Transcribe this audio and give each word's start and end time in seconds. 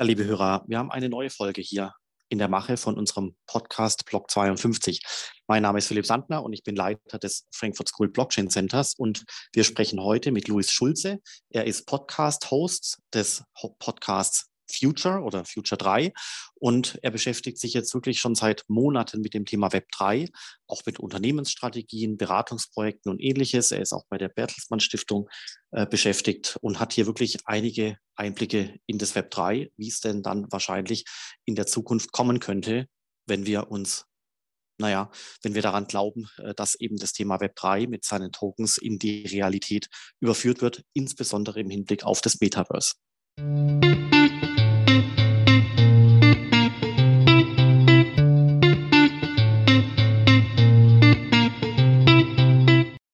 Ja, 0.00 0.06
liebe 0.06 0.24
Hörer, 0.24 0.64
wir 0.66 0.78
haben 0.78 0.90
eine 0.90 1.10
neue 1.10 1.28
Folge 1.28 1.60
hier 1.60 1.92
in 2.30 2.38
der 2.38 2.48
Mache 2.48 2.78
von 2.78 2.96
unserem 2.96 3.36
Podcast 3.46 4.06
Block 4.06 4.30
52. 4.30 5.02
Mein 5.46 5.62
Name 5.62 5.76
ist 5.76 5.88
Philipp 5.88 6.06
Sandner 6.06 6.42
und 6.42 6.54
ich 6.54 6.62
bin 6.62 6.74
Leiter 6.74 7.18
des 7.18 7.46
Frankfurt 7.52 7.90
School 7.90 8.08
Blockchain 8.08 8.48
Centers 8.48 8.94
und 8.94 9.26
wir 9.52 9.62
sprechen 9.62 10.00
heute 10.00 10.32
mit 10.32 10.48
Luis 10.48 10.70
Schulze. 10.70 11.18
Er 11.50 11.66
ist 11.66 11.84
Podcast-Host 11.84 13.00
des 13.12 13.44
Podcasts 13.78 14.46
Future 14.70 15.20
oder 15.22 15.44
Future 15.44 15.78
3. 15.78 16.12
Und 16.54 16.98
er 17.02 17.10
beschäftigt 17.10 17.58
sich 17.58 17.72
jetzt 17.72 17.94
wirklich 17.94 18.20
schon 18.20 18.34
seit 18.34 18.64
Monaten 18.68 19.20
mit 19.20 19.34
dem 19.34 19.46
Thema 19.46 19.72
Web 19.72 19.88
3, 19.92 20.28
auch 20.66 20.82
mit 20.86 20.98
Unternehmensstrategien, 20.98 22.16
Beratungsprojekten 22.16 23.10
und 23.10 23.20
ähnliches. 23.20 23.72
Er 23.72 23.80
ist 23.80 23.92
auch 23.92 24.04
bei 24.08 24.18
der 24.18 24.28
Bertelsmann 24.28 24.80
Stiftung 24.80 25.28
äh, 25.70 25.86
beschäftigt 25.86 26.58
und 26.60 26.80
hat 26.80 26.92
hier 26.92 27.06
wirklich 27.06 27.38
einige 27.46 27.96
Einblicke 28.14 28.78
in 28.86 28.98
das 28.98 29.14
Web 29.14 29.30
3, 29.30 29.70
wie 29.76 29.88
es 29.88 30.00
denn 30.00 30.22
dann 30.22 30.46
wahrscheinlich 30.50 31.04
in 31.44 31.54
der 31.54 31.66
Zukunft 31.66 32.12
kommen 32.12 32.40
könnte, 32.40 32.86
wenn 33.26 33.46
wir 33.46 33.70
uns 33.70 34.06
naja, 34.80 35.10
wenn 35.42 35.54
wir 35.54 35.62
daran 35.62 35.86
glauben, 35.86 36.28
äh, 36.38 36.54
dass 36.54 36.74
eben 36.74 36.96
das 36.96 37.12
Thema 37.12 37.36
Web3 37.36 37.88
mit 37.88 38.04
seinen 38.04 38.32
Tokens 38.32 38.78
in 38.78 38.98
die 38.98 39.26
Realität 39.26 39.88
überführt 40.20 40.62
wird, 40.62 40.82
insbesondere 40.94 41.60
im 41.60 41.70
Hinblick 41.70 42.02
auf 42.04 42.20
das 42.20 42.40
Metaverse. 42.40 42.94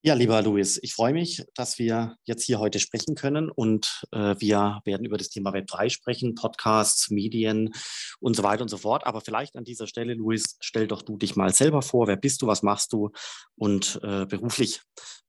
Ja, 0.07 0.15
lieber 0.15 0.41
Luis, 0.41 0.79
ich 0.85 0.95
freue 0.95 1.13
mich, 1.13 1.43
dass 1.57 1.81
wir 1.81 2.17
jetzt 2.23 2.45
hier 2.45 2.61
heute 2.61 2.79
sprechen 2.79 3.17
können 3.17 3.51
und 3.51 4.05
äh, 4.13 4.37
wir 4.39 4.81
werden 4.85 5.05
über 5.05 5.19
das 5.19 5.31
Thema 5.31 5.51
Web3 5.51 5.91
sprechen, 5.91 6.37
Podcasts, 6.37 7.11
Medien 7.11 7.75
und 8.21 8.37
so 8.37 8.45
weiter 8.45 8.63
und 8.63 8.69
so 8.69 8.77
fort. 8.77 9.05
Aber 9.05 9.21
vielleicht 9.21 9.57
an 9.57 9.65
dieser 9.65 9.89
Stelle, 9.89 10.15
Luis, 10.15 10.59
stell 10.61 10.87
doch 10.87 11.03
du 11.03 11.17
dich 11.17 11.35
mal 11.35 11.53
selber 11.53 11.83
vor. 11.83 12.07
Wer 12.07 12.15
bist 12.15 12.41
du? 12.41 12.47
Was 12.47 12.63
machst 12.63 12.93
du? 12.93 13.11
Und 13.57 13.99
äh, 14.05 14.27
beruflich, 14.27 14.81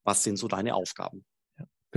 was 0.04 0.22
sind 0.22 0.38
so 0.38 0.48
deine 0.48 0.76
Aufgaben? 0.76 1.26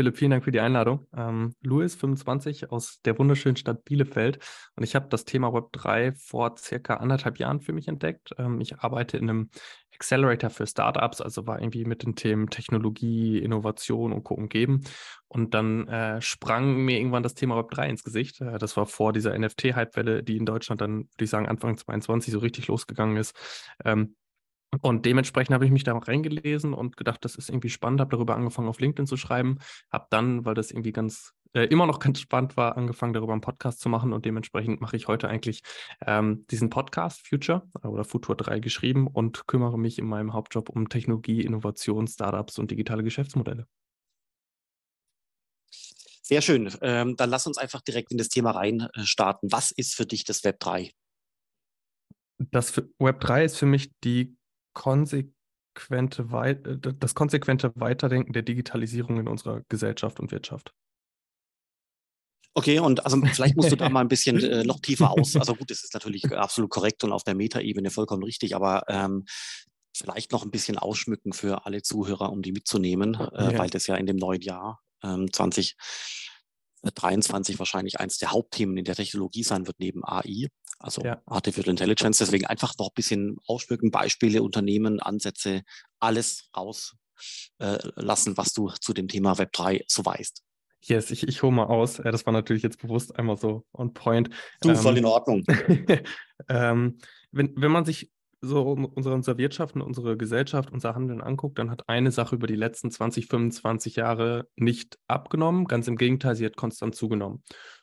Philipp, 0.00 0.16
vielen 0.16 0.30
Dank 0.30 0.44
für 0.44 0.50
die 0.50 0.60
Einladung. 0.60 1.06
Ähm, 1.14 1.54
Louis, 1.60 1.94
25 1.94 2.72
aus 2.72 3.02
der 3.04 3.18
wunderschönen 3.18 3.56
Stadt 3.56 3.84
Bielefeld. 3.84 4.38
Und 4.74 4.82
ich 4.82 4.94
habe 4.94 5.08
das 5.10 5.26
Thema 5.26 5.48
Web3 5.48 6.14
vor 6.14 6.56
circa 6.56 6.94
anderthalb 6.94 7.38
Jahren 7.38 7.60
für 7.60 7.74
mich 7.74 7.86
entdeckt. 7.86 8.30
Ähm, 8.38 8.62
ich 8.62 8.78
arbeite 8.78 9.18
in 9.18 9.28
einem 9.28 9.50
Accelerator 9.94 10.48
für 10.48 10.66
Startups, 10.66 11.20
also 11.20 11.46
war 11.46 11.60
irgendwie 11.60 11.84
mit 11.84 12.02
den 12.02 12.14
Themen 12.14 12.48
Technologie, 12.48 13.40
Innovation 13.40 14.14
und 14.14 14.24
Co. 14.24 14.32
umgeben. 14.36 14.84
Und 15.28 15.52
dann 15.52 15.86
äh, 15.88 16.22
sprang 16.22 16.76
mir 16.76 16.96
irgendwann 16.96 17.22
das 17.22 17.34
Thema 17.34 17.56
Web3 17.60 17.90
ins 17.90 18.02
Gesicht. 18.02 18.40
Äh, 18.40 18.56
das 18.56 18.78
war 18.78 18.86
vor 18.86 19.12
dieser 19.12 19.38
NFT-Hypewelle, 19.38 20.22
die 20.22 20.38
in 20.38 20.46
Deutschland 20.46 20.80
dann, 20.80 21.10
würde 21.10 21.24
ich 21.24 21.28
sagen, 21.28 21.46
Anfang 21.46 21.76
2022 21.76 22.32
so 22.32 22.38
richtig 22.38 22.68
losgegangen 22.68 23.18
ist. 23.18 23.36
Ähm, 23.84 24.16
und 24.82 25.04
dementsprechend 25.04 25.54
habe 25.54 25.64
ich 25.64 25.70
mich 25.70 25.84
da 25.84 25.96
reingelesen 25.96 26.74
und 26.74 26.96
gedacht, 26.96 27.24
das 27.24 27.34
ist 27.34 27.48
irgendwie 27.48 27.70
spannend, 27.70 28.00
habe 28.00 28.10
darüber 28.10 28.36
angefangen, 28.36 28.68
auf 28.68 28.80
LinkedIn 28.80 29.06
zu 29.06 29.16
schreiben, 29.16 29.58
habe 29.90 30.06
dann, 30.10 30.44
weil 30.44 30.54
das 30.54 30.70
irgendwie 30.70 30.92
ganz 30.92 31.34
äh, 31.52 31.64
immer 31.64 31.86
noch 31.86 31.98
ganz 31.98 32.20
spannend 32.20 32.56
war, 32.56 32.76
angefangen, 32.76 33.12
darüber 33.12 33.32
einen 33.32 33.40
Podcast 33.40 33.80
zu 33.80 33.88
machen 33.88 34.12
und 34.12 34.24
dementsprechend 34.24 34.80
mache 34.80 34.96
ich 34.96 35.08
heute 35.08 35.28
eigentlich 35.28 35.62
ähm, 36.06 36.46
diesen 36.50 36.70
Podcast 36.70 37.26
Future 37.26 37.68
oder 37.82 38.04
Futur 38.04 38.36
3 38.36 38.60
geschrieben 38.60 39.08
und 39.08 39.48
kümmere 39.48 39.78
mich 39.78 39.98
in 39.98 40.06
meinem 40.06 40.32
Hauptjob 40.32 40.68
um 40.68 40.88
Technologie, 40.88 41.40
Innovation, 41.40 42.06
Startups 42.06 42.58
und 42.58 42.70
digitale 42.70 43.02
Geschäftsmodelle. 43.02 43.66
Sehr 46.22 46.42
schön. 46.42 46.72
Ähm, 46.80 47.16
dann 47.16 47.28
lass 47.28 47.48
uns 47.48 47.58
einfach 47.58 47.80
direkt 47.80 48.12
in 48.12 48.18
das 48.18 48.28
Thema 48.28 48.52
rein 48.52 48.88
äh, 48.94 49.02
starten. 49.02 49.50
Was 49.50 49.72
ist 49.72 49.96
für 49.96 50.06
dich 50.06 50.22
das 50.22 50.44
Web 50.44 50.60
3? 50.60 50.92
Das 52.38 52.76
Web 53.00 53.20
3 53.20 53.44
ist 53.44 53.56
für 53.56 53.66
mich 53.66 53.90
die 54.04 54.36
konsequente 54.72 56.30
Weit 56.30 56.66
äh, 56.66 56.78
das 56.78 57.14
konsequente 57.14 57.72
Weiterdenken 57.74 58.32
der 58.32 58.42
Digitalisierung 58.42 59.20
in 59.20 59.28
unserer 59.28 59.60
Gesellschaft 59.68 60.20
und 60.20 60.32
Wirtschaft. 60.32 60.72
Okay, 62.54 62.80
und 62.80 63.04
also 63.04 63.20
vielleicht 63.32 63.56
musst 63.56 63.70
du 63.70 63.76
da 63.76 63.88
mal 63.90 64.00
ein 64.00 64.08
bisschen 64.08 64.42
äh, 64.42 64.64
noch 64.64 64.80
tiefer 64.80 65.12
aus. 65.12 65.36
Also 65.36 65.54
gut, 65.54 65.70
das 65.70 65.84
ist 65.84 65.94
natürlich 65.94 66.32
absolut 66.32 66.70
korrekt 66.70 67.04
und 67.04 67.12
auf 67.12 67.22
der 67.22 67.36
Metaebene 67.36 67.90
vollkommen 67.90 68.24
richtig, 68.24 68.56
aber 68.56 68.82
ähm, 68.88 69.24
vielleicht 69.96 70.32
noch 70.32 70.44
ein 70.44 70.50
bisschen 70.50 70.76
ausschmücken 70.78 71.32
für 71.32 71.64
alle 71.66 71.82
Zuhörer, 71.82 72.32
um 72.32 72.42
die 72.42 72.50
mitzunehmen, 72.52 73.14
äh, 73.14 73.52
ja. 73.52 73.58
weil 73.58 73.70
das 73.70 73.86
ja 73.86 73.94
in 73.94 74.06
dem 74.06 74.16
neuen 74.16 74.42
Jahr 74.42 74.80
ähm, 75.02 75.32
2023 75.32 77.58
wahrscheinlich 77.58 77.98
eins 78.00 78.18
der 78.18 78.32
Hauptthemen 78.32 78.76
in 78.76 78.84
der 78.84 78.96
Technologie 78.96 79.44
sein 79.44 79.66
wird 79.66 79.78
neben 79.78 80.04
AI 80.04 80.48
also 80.80 81.02
ja. 81.02 81.22
Artificial 81.26 81.70
Intelligence. 81.70 82.18
Deswegen 82.18 82.46
einfach 82.46 82.74
noch 82.78 82.88
ein 82.88 82.94
bisschen 82.94 83.36
ausschmücken, 83.46 83.90
Beispiele, 83.90 84.42
Unternehmen, 84.42 84.98
Ansätze, 84.98 85.62
alles 86.00 86.50
rauslassen, 86.56 88.32
äh, 88.32 88.36
was 88.36 88.52
du 88.52 88.68
zu 88.80 88.92
dem 88.92 89.06
Thema 89.06 89.38
Web 89.38 89.52
3 89.52 89.84
so 89.86 90.04
weißt. 90.04 90.42
Yes, 90.82 91.10
ich, 91.10 91.28
ich 91.28 91.42
hole 91.42 91.52
mal 91.52 91.66
aus. 91.66 92.00
Das 92.02 92.24
war 92.24 92.32
natürlich 92.32 92.62
jetzt 92.62 92.80
bewusst 92.80 93.18
einmal 93.18 93.36
so 93.36 93.66
on 93.74 93.92
point. 93.92 94.30
Du, 94.62 94.70
ähm, 94.70 94.76
voll 94.76 94.96
in 94.96 95.04
Ordnung. 95.04 95.44
ähm, 96.48 96.98
wenn, 97.30 97.52
wenn 97.56 97.70
man 97.70 97.84
sich 97.84 98.10
so 98.40 98.62
unsere, 98.62 99.14
unsere 99.14 99.36
Wirtschaft 99.36 99.74
und 99.74 99.82
unsere 99.82 100.16
Gesellschaft, 100.16 100.72
unser 100.72 100.94
Handeln 100.94 101.20
anguckt, 101.20 101.58
dann 101.58 101.70
hat 101.70 101.88
eine 101.88 102.10
Sache 102.10 102.36
über 102.36 102.46
die 102.46 102.56
letzten 102.56 102.90
20, 102.90 103.26
25 103.26 103.96
Jahre 103.96 104.48
nicht 104.56 104.98
abgenommen. 105.06 105.66
Ganz 105.66 105.86
im 105.88 105.96
Gegenteil, 105.96 106.36
sie 106.36 106.46
hat 106.46 106.56
konstant 106.56 106.94
zugenommen. 106.94 107.42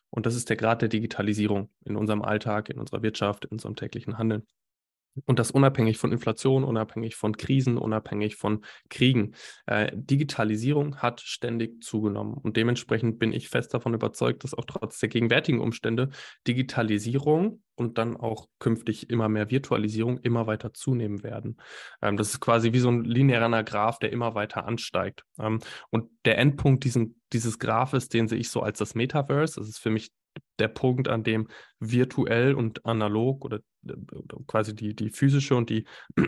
Und 0.10 0.26
das 0.26 0.36
ist 0.36 0.50
der 0.50 0.58
Grad 0.58 0.82
der 0.82 0.90
Digitalisierung 0.90 1.70
in 1.86 1.96
unserem 1.96 2.22
Alltag, 2.22 2.70
in 2.70 2.80
unserer 2.80 3.02
Wirtschaft, 3.04 3.46
in 3.46 3.52
unserem 3.52 3.76
täglichen 3.76 4.18
Handeln. 4.18 4.48
Und 5.26 5.40
das 5.40 5.52
unabhängig 5.52 5.98
von 5.98 6.12
Inflation, 6.12 6.64
unabhängig 6.64 7.16
von 7.16 7.38
Krisen, 7.38 7.78
unabhängig 7.78 8.36
von 8.36 8.64
Kriegen. 8.90 9.34
Äh, 9.66 9.92
Digitalisierung 9.94 10.98
hat 10.98 11.22
ständig 11.22 11.84
zugenommen. 11.84 12.34
Und 12.36 12.58
dementsprechend 12.58 13.20
bin 13.20 13.34
ich 13.34 13.50
fest 13.50 13.74
davon 13.74 13.94
überzeugt, 13.94 14.44
dass 14.44 14.54
auch 14.54 14.66
trotz 14.66 15.00
der 15.00 15.10
gegenwärtigen 15.10 15.60
Umstände 15.60 16.10
Digitalisierung 16.48 17.62
und 17.76 17.98
dann 17.98 18.18
auch 18.18 18.48
künftig 18.60 19.10
immer 19.10 19.30
mehr 19.30 19.52
Virtualisierung 19.52 20.18
immer 20.18 20.48
weiter 20.48 20.74
zunehmen 20.74 21.24
werden. 21.24 21.58
Ähm, 22.02 22.18
das 22.18 22.30
ist 22.30 22.40
quasi 22.40 22.74
wie 22.74 22.80
so 22.80 22.90
ein 22.90 23.04
linearer 23.04 23.64
Graph, 23.64 24.00
der 24.00 24.12
immer 24.12 24.36
weiter 24.36 24.66
ansteigt. 24.66 25.24
Ähm, 25.40 25.60
und 25.90 26.10
der 26.26 26.38
Endpunkt 26.40 26.84
diesen, 26.84 27.22
dieses 27.34 27.60
Graphes, 27.60 28.10
den 28.10 28.28
sehe 28.28 28.40
ich 28.40 28.50
so 28.50 28.62
als 28.62 28.80
das 28.80 28.96
Metaverse. 28.96 29.60
Das 29.60 29.70
ist 29.70 29.78
für 29.78 29.92
mich 29.92 30.12
der 30.60 30.68
Punkt, 30.68 31.08
an 31.08 31.24
dem 31.24 31.48
virtuell 31.80 32.54
und 32.54 32.86
analog 32.86 33.46
oder, 33.46 33.60
oder 33.84 34.38
quasi 34.48 34.76
die, 34.76 34.96
die 34.96 35.10
physische 35.10 35.56
und 35.56 35.70
die 35.70 35.86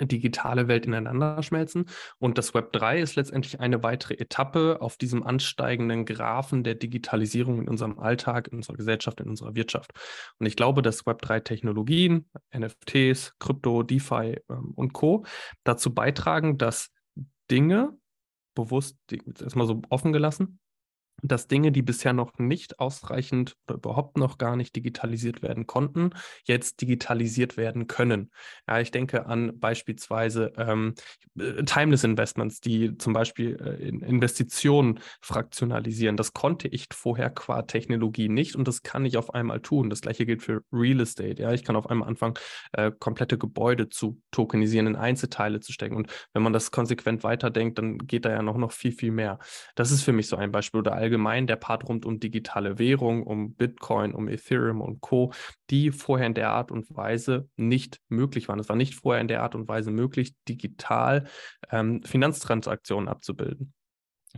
digitale 0.00 0.68
Welt 0.68 0.86
ineinander 0.86 1.42
schmelzen. 1.42 1.86
Und 2.18 2.38
das 2.38 2.54
Web 2.54 2.72
3 2.72 3.00
ist 3.00 3.16
letztendlich 3.16 3.60
eine 3.60 3.82
weitere 3.82 4.14
Etappe 4.14 4.78
auf 4.80 4.96
diesem 4.96 5.22
ansteigenden 5.22 6.04
Graphen 6.04 6.64
der 6.64 6.74
Digitalisierung 6.74 7.60
in 7.60 7.68
unserem 7.68 7.98
Alltag, 7.98 8.48
in 8.48 8.58
unserer 8.58 8.76
Gesellschaft, 8.76 9.20
in 9.20 9.28
unserer 9.28 9.54
Wirtschaft. 9.54 9.92
Und 10.38 10.46
ich 10.46 10.56
glaube, 10.56 10.82
dass 10.82 11.06
Web 11.06 11.22
3 11.22 11.40
Technologien, 11.40 12.30
NFTs, 12.56 13.34
Krypto, 13.38 13.82
DeFi 13.82 14.40
ähm, 14.48 14.72
und 14.74 14.92
Co. 14.92 15.24
dazu 15.64 15.94
beitragen, 15.94 16.56
dass 16.58 16.90
Dinge 17.50 17.96
bewusst, 18.54 18.96
erstmal 19.40 19.66
so 19.66 19.82
offen 19.90 20.12
gelassen, 20.12 20.60
dass 21.22 21.46
Dinge, 21.46 21.72
die 21.72 21.82
bisher 21.82 22.12
noch 22.12 22.38
nicht 22.38 22.78
ausreichend 22.78 23.56
oder 23.66 23.76
überhaupt 23.76 24.16
noch 24.16 24.38
gar 24.38 24.56
nicht 24.56 24.74
digitalisiert 24.76 25.42
werden 25.42 25.66
konnten, 25.66 26.10
jetzt 26.44 26.80
digitalisiert 26.80 27.56
werden 27.56 27.86
können. 27.86 28.30
Ja, 28.68 28.80
ich 28.80 28.90
denke 28.90 29.26
an 29.26 29.58
beispielsweise 29.58 30.52
ähm, 30.56 30.94
äh, 31.38 31.62
Timeless 31.64 32.04
Investments, 32.04 32.60
die 32.60 32.96
zum 32.98 33.12
Beispiel 33.12 33.56
äh, 33.60 33.88
Investitionen 33.88 35.00
fraktionalisieren. 35.20 36.16
Das 36.16 36.32
konnte 36.32 36.68
ich 36.68 36.86
vorher 36.92 37.30
qua 37.30 37.62
Technologie 37.62 38.28
nicht 38.28 38.56
und 38.56 38.66
das 38.66 38.82
kann 38.82 39.04
ich 39.04 39.16
auf 39.16 39.34
einmal 39.34 39.60
tun. 39.60 39.90
Das 39.90 40.00
gleiche 40.00 40.26
gilt 40.26 40.42
für 40.42 40.62
Real 40.72 41.00
Estate. 41.00 41.42
Ja, 41.42 41.52
ich 41.52 41.64
kann 41.64 41.76
auf 41.76 41.88
einmal 41.88 42.08
anfangen, 42.08 42.34
äh, 42.72 42.90
komplette 42.98 43.38
Gebäude 43.38 43.88
zu 43.88 44.20
tokenisieren, 44.30 44.86
in 44.86 44.96
Einzelteile 44.96 45.60
zu 45.60 45.72
stecken. 45.72 45.96
Und 45.96 46.10
wenn 46.32 46.42
man 46.42 46.52
das 46.52 46.70
konsequent 46.70 47.24
weiterdenkt, 47.24 47.78
dann 47.78 47.98
geht 47.98 48.24
da 48.24 48.30
ja 48.30 48.42
noch, 48.42 48.56
noch 48.56 48.72
viel, 48.72 48.92
viel 48.92 49.12
mehr. 49.12 49.38
Das 49.74 49.90
ist 49.90 50.02
für 50.02 50.12
mich 50.12 50.28
so 50.28 50.36
ein 50.36 50.52
Beispiel 50.52 50.80
oder 50.80 50.94
der 51.10 51.56
Part 51.56 51.88
rund 51.88 52.04
um 52.04 52.20
digitale 52.20 52.78
Währung, 52.78 53.22
um 53.22 53.54
Bitcoin, 53.54 54.14
um 54.14 54.28
Ethereum 54.28 54.80
und 54.80 55.00
Co., 55.00 55.32
die 55.70 55.90
vorher 55.90 56.26
in 56.26 56.34
der 56.34 56.50
Art 56.50 56.70
und 56.70 56.94
Weise 56.94 57.48
nicht 57.56 58.00
möglich 58.08 58.48
waren. 58.48 58.60
Es 58.60 58.68
war 58.68 58.76
nicht 58.76 58.94
vorher 58.94 59.20
in 59.20 59.28
der 59.28 59.42
Art 59.42 59.54
und 59.54 59.68
Weise 59.68 59.90
möglich, 59.90 60.34
digital 60.48 61.24
ähm, 61.70 62.02
Finanztransaktionen 62.02 63.08
abzubilden. 63.08 63.72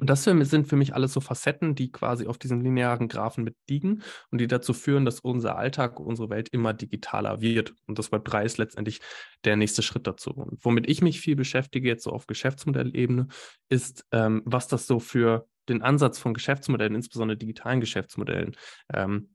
Und 0.01 0.09
das 0.09 0.25
sind 0.25 0.67
für 0.67 0.77
mich 0.77 0.95
alles 0.95 1.13
so 1.13 1.21
Facetten, 1.21 1.75
die 1.75 1.93
quasi 1.93 2.27
auf 2.27 2.39
diesem 2.39 2.63
linearen 2.63 3.09
Graphen 3.09 3.45
mitliegen 3.45 4.03
und 4.31 4.41
die 4.41 4.47
dazu 4.47 4.73
führen, 4.73 5.05
dass 5.05 5.21
unser 5.21 5.57
Alltag, 5.57 6.01
unsere 6.01 6.31
Welt 6.31 6.49
immer 6.49 6.73
digitaler 6.73 7.43
wird. 7.43 7.75
Und 7.87 7.99
das 7.99 8.11
Web 8.11 8.25
3 8.25 8.45
ist 8.45 8.59
letztendlich 8.59 9.01
der 9.45 9.57
nächste 9.57 9.83
Schritt 9.83 10.07
dazu. 10.07 10.31
Und 10.31 10.65
womit 10.65 10.89
ich 10.89 11.03
mich 11.03 11.21
viel 11.21 11.37
beschäftige, 11.37 11.89
jetzt 11.89 12.05
so 12.05 12.11
auf 12.11 12.27
Geschäftsmodellebene, 12.27 13.29
ist, 13.69 14.07
ähm, 14.13 14.41
was 14.47 14.67
das 14.67 14.87
so 14.87 14.99
für 14.99 15.47
den 15.73 15.83
Ansatz 15.83 16.19
von 16.19 16.35
Geschäftsmodellen, 16.35 16.95
insbesondere 16.95 17.37
digitalen 17.37 17.81
Geschäftsmodellen, 17.81 18.57
ähm, 18.93 19.31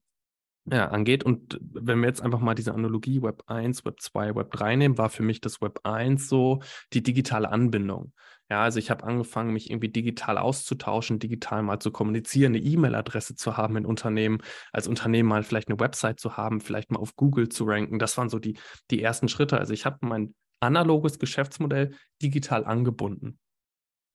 ja, 0.69 0.89
angeht. 0.89 1.23
Und 1.23 1.59
wenn 1.61 1.99
wir 1.99 2.07
jetzt 2.07 2.21
einfach 2.21 2.39
mal 2.39 2.53
diese 2.53 2.73
Analogie 2.73 3.21
Web 3.21 3.43
1, 3.47 3.85
Web 3.85 4.01
2, 4.01 4.35
Web 4.35 4.51
3 4.51 4.75
nehmen, 4.75 4.97
war 4.97 5.09
für 5.09 5.23
mich 5.23 5.39
das 5.39 5.61
Web 5.61 5.79
1 5.83 6.27
so 6.27 6.59
die 6.93 7.03
digitale 7.03 7.49
Anbindung. 7.49 8.11
Ja, 8.49 8.63
also 8.63 8.79
ich 8.79 8.89
habe 8.89 9.03
angefangen, 9.03 9.51
mich 9.53 9.69
irgendwie 9.69 9.89
digital 9.89 10.37
auszutauschen, 10.37 11.19
digital 11.19 11.63
mal 11.63 11.79
zu 11.79 11.91
kommunizieren, 11.91 12.53
eine 12.53 12.63
E-Mail-Adresse 12.63 13.35
zu 13.35 13.57
haben 13.57 13.75
in 13.75 13.85
Unternehmen, 13.85 14.39
als 14.71 14.87
Unternehmen 14.87 15.27
mal 15.27 15.43
vielleicht 15.43 15.67
eine 15.69 15.79
Website 15.79 16.19
zu 16.19 16.37
haben, 16.37 16.61
vielleicht 16.61 16.91
mal 16.91 16.99
auf 16.99 17.15
Google 17.15 17.49
zu 17.49 17.65
ranken. 17.65 17.99
Das 17.99 18.17
waren 18.17 18.29
so 18.29 18.39
die, 18.39 18.57
die 18.89 19.01
ersten 19.01 19.27
Schritte. 19.27 19.57
Also 19.57 19.73
ich 19.73 19.85
habe 19.85 19.97
mein 20.01 20.33
analoges 20.59 21.19
Geschäftsmodell 21.19 21.93
digital 22.21 22.65
angebunden. 22.65 23.37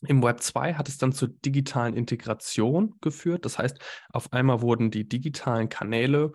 Im 0.06 0.22
Web 0.22 0.40
2 0.42 0.74
hat 0.74 0.88
es 0.88 0.98
dann 0.98 1.12
zur 1.12 1.28
digitalen 1.28 1.94
Integration 1.94 2.96
geführt. 3.00 3.44
Das 3.44 3.58
heißt, 3.58 3.78
auf 4.12 4.32
einmal 4.32 4.60
wurden 4.62 4.90
die 4.90 5.08
digitalen 5.08 5.68
Kanäle, 5.68 6.32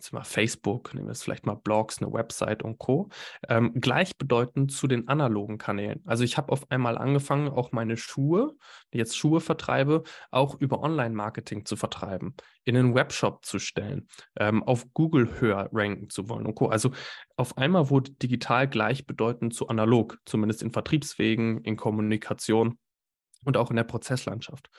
jetzt 0.00 0.12
mal 0.12 0.24
Facebook, 0.24 0.94
nehmen 0.94 1.08
wir 1.08 1.12
es 1.12 1.22
vielleicht 1.22 1.44
mal 1.44 1.56
Blogs, 1.56 2.00
eine 2.00 2.10
Website 2.10 2.62
und 2.62 2.78
Co., 2.78 3.10
ähm, 3.48 3.74
gleichbedeutend 3.74 4.72
zu 4.72 4.86
den 4.86 5.08
analogen 5.08 5.58
Kanälen. 5.58 6.00
Also 6.06 6.24
ich 6.24 6.38
habe 6.38 6.50
auf 6.52 6.70
einmal 6.70 6.96
angefangen, 6.96 7.48
auch 7.48 7.72
meine 7.72 7.98
Schuhe, 7.98 8.56
die 8.94 8.98
jetzt 8.98 9.16
Schuhe 9.16 9.40
vertreibe, 9.40 10.04
auch 10.30 10.58
über 10.58 10.80
Online-Marketing 10.80 11.66
zu 11.66 11.76
vertreiben, 11.76 12.34
in 12.64 12.78
einen 12.78 12.94
Webshop 12.94 13.44
zu 13.44 13.58
stellen, 13.58 14.08
ähm, 14.36 14.62
auf 14.62 14.86
Google 14.94 15.38
höher 15.38 15.68
ranken 15.70 16.08
zu 16.08 16.30
wollen 16.30 16.46
und 16.46 16.54
Co. 16.54 16.68
Also 16.68 16.92
auf 17.36 17.58
einmal 17.58 17.90
wurde 17.90 18.12
digital 18.12 18.68
gleichbedeutend 18.68 19.52
zu 19.52 19.68
analog, 19.68 20.18
zumindest 20.24 20.62
in 20.62 20.72
Vertriebswegen, 20.72 21.62
in 21.62 21.76
Kommunikation 21.76 22.78
und 23.44 23.56
auch 23.56 23.70
in 23.70 23.76
der 23.76 23.84
Prozesslandschaft. 23.84 24.70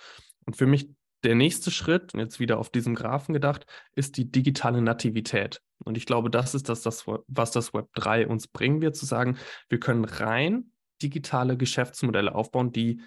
Und 0.45 0.55
für 0.55 0.65
mich 0.65 0.89
der 1.23 1.35
nächste 1.35 1.71
Schritt, 1.71 2.13
jetzt 2.15 2.39
wieder 2.39 2.57
auf 2.57 2.69
diesem 2.69 2.95
Graphen 2.95 3.33
gedacht, 3.33 3.65
ist 3.95 4.17
die 4.17 4.31
digitale 4.31 4.81
Nativität. 4.81 5.61
Und 5.83 5.97
ich 5.97 6.05
glaube, 6.05 6.29
das 6.29 6.55
ist 6.55 6.69
das, 6.69 6.81
das, 6.81 7.05
was 7.27 7.51
das 7.51 7.73
Web 7.73 7.87
3 7.93 8.27
uns 8.27 8.47
bringen 8.47 8.81
wird, 8.81 8.95
zu 8.95 9.05
sagen, 9.05 9.37
wir 9.69 9.79
können 9.79 10.05
rein 10.05 10.71
digitale 11.01 11.57
Geschäftsmodelle 11.57 12.33
aufbauen, 12.33 12.71
die 12.71 13.01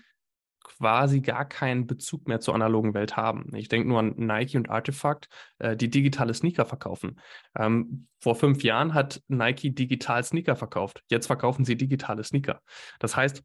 quasi 0.64 1.20
gar 1.20 1.44
keinen 1.44 1.86
Bezug 1.86 2.26
mehr 2.26 2.40
zur 2.40 2.54
analogen 2.54 2.94
Welt 2.94 3.16
haben. 3.16 3.54
Ich 3.54 3.68
denke 3.68 3.86
nur 3.86 3.98
an 3.98 4.14
Nike 4.16 4.56
und 4.56 4.70
Artifact, 4.70 5.28
äh, 5.58 5.76
die 5.76 5.90
digitale 5.90 6.34
Sneaker 6.34 6.64
verkaufen. 6.64 7.20
Ähm, 7.56 8.08
vor 8.18 8.34
fünf 8.34 8.64
Jahren 8.64 8.94
hat 8.94 9.22
Nike 9.28 9.74
digital 9.74 10.24
Sneaker 10.24 10.56
verkauft. 10.56 11.02
Jetzt 11.10 11.26
verkaufen 11.26 11.64
sie 11.64 11.76
digitale 11.76 12.24
Sneaker. 12.24 12.60
Das 12.98 13.14
heißt, 13.14 13.44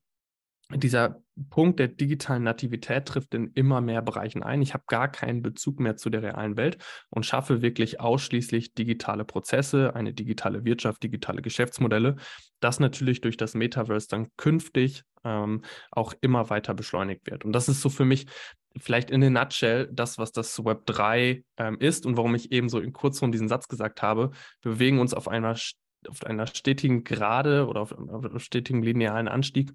dieser 0.75 1.21
Punkt 1.49 1.79
der 1.79 1.87
digitalen 1.87 2.43
Nativität 2.43 3.05
trifft 3.05 3.33
in 3.33 3.51
immer 3.55 3.81
mehr 3.81 4.01
Bereichen 4.01 4.43
ein. 4.43 4.61
Ich 4.61 4.73
habe 4.73 4.83
gar 4.87 5.07
keinen 5.07 5.41
Bezug 5.41 5.79
mehr 5.79 5.95
zu 5.95 6.09
der 6.09 6.21
realen 6.21 6.57
Welt 6.57 6.77
und 7.09 7.25
schaffe 7.25 7.61
wirklich 7.61 7.99
ausschließlich 7.99 8.73
digitale 8.75 9.25
Prozesse, 9.25 9.95
eine 9.95 10.13
digitale 10.13 10.65
Wirtschaft, 10.65 11.01
digitale 11.01 11.41
Geschäftsmodelle. 11.41 12.17
Das 12.59 12.79
natürlich 12.79 13.21
durch 13.21 13.37
das 13.37 13.55
Metaverse 13.55 14.07
dann 14.09 14.27
künftig 14.37 15.03
ähm, 15.23 15.63
auch 15.91 16.13
immer 16.21 16.49
weiter 16.49 16.73
beschleunigt 16.73 17.29
wird. 17.29 17.45
Und 17.45 17.53
das 17.53 17.67
ist 17.67 17.81
so 17.81 17.89
für 17.89 18.05
mich 18.05 18.27
vielleicht 18.77 19.09
in 19.09 19.21
der 19.21 19.31
Nutshell 19.31 19.89
das, 19.91 20.17
was 20.17 20.31
das 20.31 20.63
Web 20.63 20.85
3 20.85 21.43
ähm, 21.57 21.77
ist 21.79 22.05
und 22.05 22.15
warum 22.15 22.35
ich 22.35 22.51
eben 22.51 22.69
so 22.69 22.79
in 22.79 22.93
Kurzform 22.93 23.31
diesen 23.31 23.47
Satz 23.47 23.67
gesagt 23.67 24.01
habe. 24.01 24.31
Wir 24.61 24.73
bewegen 24.73 24.99
uns 24.99 25.15
auf 25.15 25.27
einer, 25.27 25.55
auf 26.07 26.23
einer 26.25 26.47
stetigen 26.47 27.03
Gerade 27.03 27.67
oder 27.67 27.81
auf, 27.81 27.91
auf 27.91 28.25
einem 28.25 28.39
stetigen 28.39 28.83
linearen 28.83 29.27
Anstieg 29.27 29.71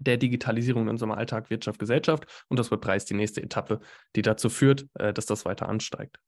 der 0.00 0.16
Digitalisierung 0.16 0.82
in 0.82 0.88
unserem 0.88 1.12
Alltag, 1.12 1.50
Wirtschaft, 1.50 1.78
Gesellschaft. 1.78 2.26
Und 2.48 2.58
das 2.58 2.70
Web3 2.70 2.96
ist 2.96 3.10
die 3.10 3.14
nächste 3.14 3.42
Etappe, 3.42 3.80
die 4.16 4.22
dazu 4.22 4.48
führt, 4.48 4.86
äh, 4.94 5.12
dass 5.12 5.26
das 5.26 5.44
weiter 5.44 5.68
ansteigt. 5.68 6.18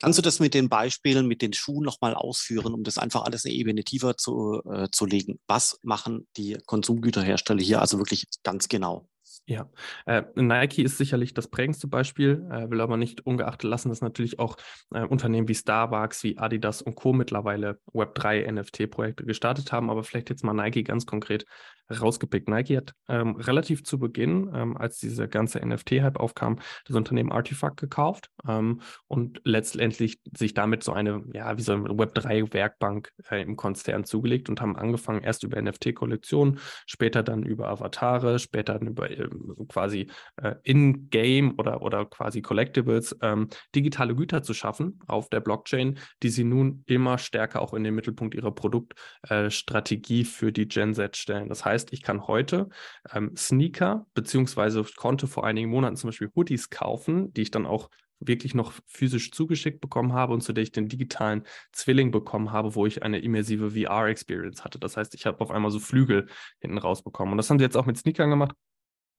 Kannst 0.00 0.18
du 0.18 0.22
das 0.22 0.40
mit 0.40 0.54
den 0.54 0.68
Beispielen, 0.68 1.26
mit 1.26 1.42
den 1.42 1.52
Schuhen 1.52 1.84
nochmal 1.84 2.14
ausführen, 2.14 2.72
um 2.72 2.84
das 2.84 2.96
einfach 2.96 3.24
alles 3.24 3.44
eine 3.44 3.54
Ebene 3.54 3.84
tiefer 3.84 4.16
zu, 4.16 4.62
äh, 4.64 4.88
zu 4.90 5.04
legen? 5.04 5.40
Was 5.46 5.78
machen 5.82 6.26
die 6.36 6.56
Konsumgüterhersteller 6.64 7.62
hier 7.62 7.80
also 7.80 7.98
wirklich 7.98 8.26
ganz 8.42 8.68
genau? 8.68 9.08
Ja, 9.48 9.66
äh, 10.04 10.24
Nike 10.34 10.82
ist 10.82 10.98
sicherlich 10.98 11.32
das 11.32 11.48
prägendste 11.48 11.88
Beispiel, 11.88 12.46
äh, 12.50 12.68
will 12.68 12.82
aber 12.82 12.98
nicht 12.98 13.24
ungeachtet 13.24 13.70
lassen, 13.70 13.88
dass 13.88 14.02
natürlich 14.02 14.38
auch 14.38 14.58
äh, 14.92 15.06
Unternehmen 15.06 15.48
wie 15.48 15.54
Starbucks, 15.54 16.22
wie 16.22 16.36
Adidas 16.36 16.82
und 16.82 16.96
Co. 16.96 17.14
mittlerweile 17.14 17.80
Web3 17.94 18.52
NFT-Projekte 18.52 19.24
gestartet 19.24 19.72
haben. 19.72 19.88
Aber 19.88 20.04
vielleicht 20.04 20.28
jetzt 20.28 20.44
mal 20.44 20.52
Nike 20.52 20.84
ganz 20.84 21.06
konkret 21.06 21.46
rausgepickt. 21.90 22.48
Nike 22.48 22.76
hat 22.76 22.94
ähm, 23.08 23.36
relativ 23.36 23.84
zu 23.84 23.98
Beginn, 23.98 24.50
ähm, 24.54 24.76
als 24.76 24.98
dieser 24.98 25.28
ganze 25.28 25.64
NFT-Hype 25.64 26.18
aufkam, 26.18 26.58
das 26.86 26.96
Unternehmen 26.96 27.32
Artifact 27.32 27.78
gekauft 27.78 28.30
ähm, 28.46 28.80
und 29.06 29.40
letztendlich 29.44 30.20
sich 30.36 30.54
damit 30.54 30.82
so 30.82 30.92
eine, 30.92 31.24
ja, 31.32 31.56
wie 31.56 31.62
so 31.62 31.72
eine 31.72 31.88
Web3-Werkbank 31.88 33.12
äh, 33.30 33.42
im 33.42 33.56
Konzern 33.56 34.04
zugelegt 34.04 34.48
und 34.48 34.60
haben 34.60 34.76
angefangen 34.76 35.22
erst 35.22 35.44
über 35.44 35.60
NFT-Kollektionen, 35.60 36.58
später 36.86 37.22
dann 37.22 37.42
über 37.42 37.68
Avatare, 37.68 38.38
später 38.38 38.78
dann 38.78 38.88
über 38.88 39.10
äh, 39.10 39.28
quasi 39.68 40.10
äh, 40.36 40.54
in-game 40.62 41.54
oder, 41.58 41.82
oder 41.82 42.04
quasi 42.06 42.42
Collectibles 42.42 43.16
ähm, 43.22 43.48
digitale 43.74 44.14
Güter 44.14 44.42
zu 44.42 44.54
schaffen 44.54 45.00
auf 45.06 45.28
der 45.28 45.40
Blockchain, 45.40 45.98
die 46.22 46.30
sie 46.30 46.44
nun 46.44 46.82
immer 46.86 47.18
stärker 47.18 47.62
auch 47.62 47.74
in 47.74 47.84
den 47.84 47.94
Mittelpunkt 47.94 48.34
ihrer 48.34 48.52
Produktstrategie 48.52 50.22
äh, 50.22 50.24
für 50.24 50.52
die 50.52 50.68
Gen 50.68 50.94
Z 50.94 51.16
stellen. 51.16 51.48
Das 51.48 51.64
heißt, 51.64 51.92
ich 51.92 52.02
kann 52.02 52.26
heute 52.26 52.68
ähm, 53.12 53.36
Sneaker 53.36 54.06
beziehungsweise 54.14 54.84
konnte 54.96 55.26
vor 55.26 55.44
einigen 55.44 55.70
Monaten 55.70 55.96
zum 55.96 56.08
Beispiel 56.08 56.30
Hoodies 56.34 56.70
kaufen, 56.70 57.32
die 57.32 57.42
ich 57.42 57.50
dann 57.50 57.66
auch 57.66 57.90
wirklich 58.20 58.54
noch 58.54 58.72
physisch 58.86 59.30
zugeschickt 59.30 59.80
bekommen 59.80 60.12
habe 60.12 60.34
und 60.34 60.40
zu 60.40 60.52
der 60.52 60.62
ich 60.62 60.72
den 60.72 60.88
digitalen 60.88 61.44
Zwilling 61.72 62.10
bekommen 62.10 62.52
habe, 62.52 62.74
wo 62.74 62.86
ich 62.86 63.02
eine 63.02 63.20
immersive 63.20 63.70
VR-Experience 63.70 64.64
hatte. 64.64 64.78
Das 64.78 64.96
heißt, 64.96 65.14
ich 65.14 65.26
habe 65.26 65.40
auf 65.40 65.50
einmal 65.50 65.70
so 65.70 65.78
Flügel 65.78 66.26
hinten 66.60 66.78
rausbekommen. 66.78 67.32
Und 67.32 67.38
das 67.38 67.50
haben 67.50 67.58
sie 67.58 67.64
jetzt 67.64 67.76
auch 67.76 67.86
mit 67.86 67.96
Sneakern 67.96 68.30
gemacht. 68.30 68.54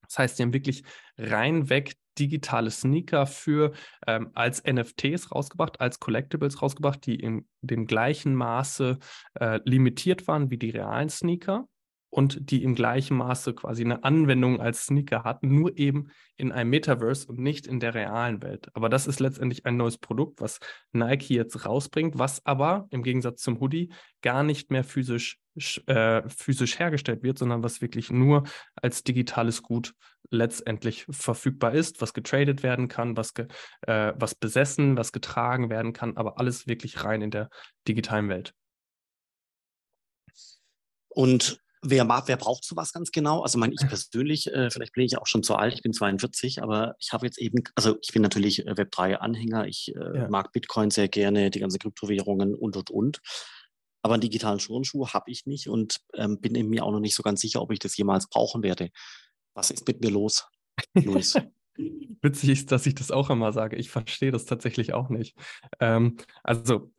Das 0.10 0.20
heißt, 0.20 0.38
sie 0.38 0.44
haben 0.44 0.54
wirklich 0.54 0.84
reinweg 1.18 1.94
digitale 2.18 2.70
Sneaker 2.70 3.26
für 3.26 3.72
ähm, 4.06 4.32
als 4.34 4.64
NFTs 4.66 5.32
rausgebracht, 5.32 5.80
als 5.80 6.00
Collectibles 6.00 6.62
rausgebracht, 6.62 7.06
die 7.06 7.16
in 7.16 7.48
dem 7.62 7.88
gleichen 7.88 8.36
Maße 8.36 9.00
äh, 9.36 9.60
limitiert 9.64 10.28
waren 10.28 10.52
wie 10.52 10.58
die 10.58 10.72
realen 10.72 11.10
Sneaker 11.10 11.68
und 12.10 12.50
die 12.50 12.64
im 12.64 12.76
gleichen 12.76 13.18
Maße 13.18 13.54
quasi 13.54 13.84
eine 13.84 14.04
Anwendung 14.04 14.60
als 14.60 14.86
Sneaker 14.86 15.24
hatten, 15.24 15.54
nur 15.54 15.78
eben 15.78 16.10
in 16.38 16.52
einem 16.52 16.72
Metaverse 16.72 17.28
und 17.28 17.40
nicht 17.40 17.68
in 17.68 17.80
der 17.80 17.94
realen 17.94 18.42
Welt. 18.42 18.70
Aber 18.74 18.90
das 18.90 19.06
ist 19.06 19.20
letztendlich 19.20 19.66
ein 19.66 19.78
neues 19.78 19.98
Produkt, 19.98 20.42
was 20.42 20.60
Nike 20.92 21.36
jetzt 21.36 21.66
rausbringt, 21.66 22.18
was 22.18 22.46
aber 22.46 22.88
im 22.90 23.04
Gegensatz 23.04 23.42
zum 23.42 23.60
Hoodie 23.60 23.92
gar 24.22 24.44
nicht 24.44 24.72
mehr 24.72 24.84
physisch, 24.84 25.40
äh, 25.86 26.28
physisch 26.30 26.80
hergestellt 26.80 27.22
wird, 27.22 27.38
sondern 27.38 27.64
was 27.64 27.82
wirklich 27.82 28.12
nur 28.12 28.44
als 28.76 29.04
digitales 29.04 29.62
Gut 29.62 29.94
letztendlich 30.32 31.06
verfügbar 31.10 31.74
ist, 31.74 32.02
was 32.02 32.14
getradet 32.14 32.64
werden 32.64 32.88
kann, 32.88 33.18
was, 33.18 33.34
ge, 33.34 33.48
äh, 33.82 34.14
was 34.16 34.36
besessen, 34.36 34.98
was 34.98 35.12
getragen 35.12 35.70
werden 35.70 35.94
kann, 35.94 36.18
aber 36.18 36.40
alles 36.40 36.68
wirklich 36.68 37.04
rein 37.04 37.22
in 37.22 37.32
der 37.32 37.50
digitalen 37.88 38.30
Welt. 38.30 38.54
Und 41.10 41.60
Wer, 41.82 42.08
wer 42.26 42.38
braucht 42.38 42.66
sowas 42.66 42.92
ganz 42.92 43.12
genau? 43.12 43.42
Also 43.42 43.58
mein, 43.58 43.72
ich 43.72 43.88
persönlich, 43.88 44.48
äh, 44.48 44.70
vielleicht 44.70 44.94
bin 44.94 45.06
ich 45.06 45.18
auch 45.18 45.28
schon 45.28 45.44
zu 45.44 45.56
alt, 45.56 45.74
ich 45.74 45.82
bin 45.82 45.94
42, 45.94 46.62
aber 46.62 46.96
ich 47.00 47.14
habe 47.14 47.26
jetzt 47.26 47.40
eben, 47.40 47.64
also 47.76 47.98
ich 48.02 48.12
bin 48.12 48.22
natürlich 48.22 48.68
äh, 48.68 48.72
Web3-Anhänger, 48.72 49.66
ich 49.66 49.94
äh, 49.96 50.18
ja. 50.18 50.30
mag 50.30 50.52
Bitcoin 50.52 50.92
sehr 50.92 51.08
gerne, 51.08 51.50
die 51.52 51.60
ganzen 51.60 51.80
Kryptowährungen 51.80 52.54
und, 52.54 52.76
und, 52.76 52.92
und. 52.92 53.22
Aber 54.02 54.16
einen 54.16 54.22
digitalen 54.22 54.60
Turnschuh 54.60 55.08
habe 55.10 55.32
ich 55.32 55.46
nicht 55.46 55.70
und 55.70 56.02
ähm, 56.16 56.40
bin 56.42 56.54
mir 56.70 56.84
auch 56.84 56.92
noch 56.92 57.00
nicht 57.00 57.16
so 57.16 57.24
ganz 57.24 57.42
sicher, 57.42 57.62
ob 57.62 57.72
ich 57.72 57.80
das 57.80 57.96
jemals 57.96 58.28
brauchen 58.28 58.62
werde. 58.62 58.90
Was 59.54 59.72
ist 59.72 59.88
mit 59.88 60.02
mir 60.02 60.12
los, 60.12 60.48
Luis? 60.94 61.36
Witzig 62.22 62.50
ist, 62.50 62.72
dass 62.74 62.86
ich 62.86 62.96
das 62.96 63.12
auch 63.12 63.30
immer 63.30 63.54
sage. 63.54 63.78
Ich 63.78 63.90
verstehe 63.90 64.32
das 64.32 64.46
tatsächlich 64.46 64.94
auch 64.94 65.10
nicht. 65.10 65.38
Ähm, 65.80 66.18
also 66.44 66.92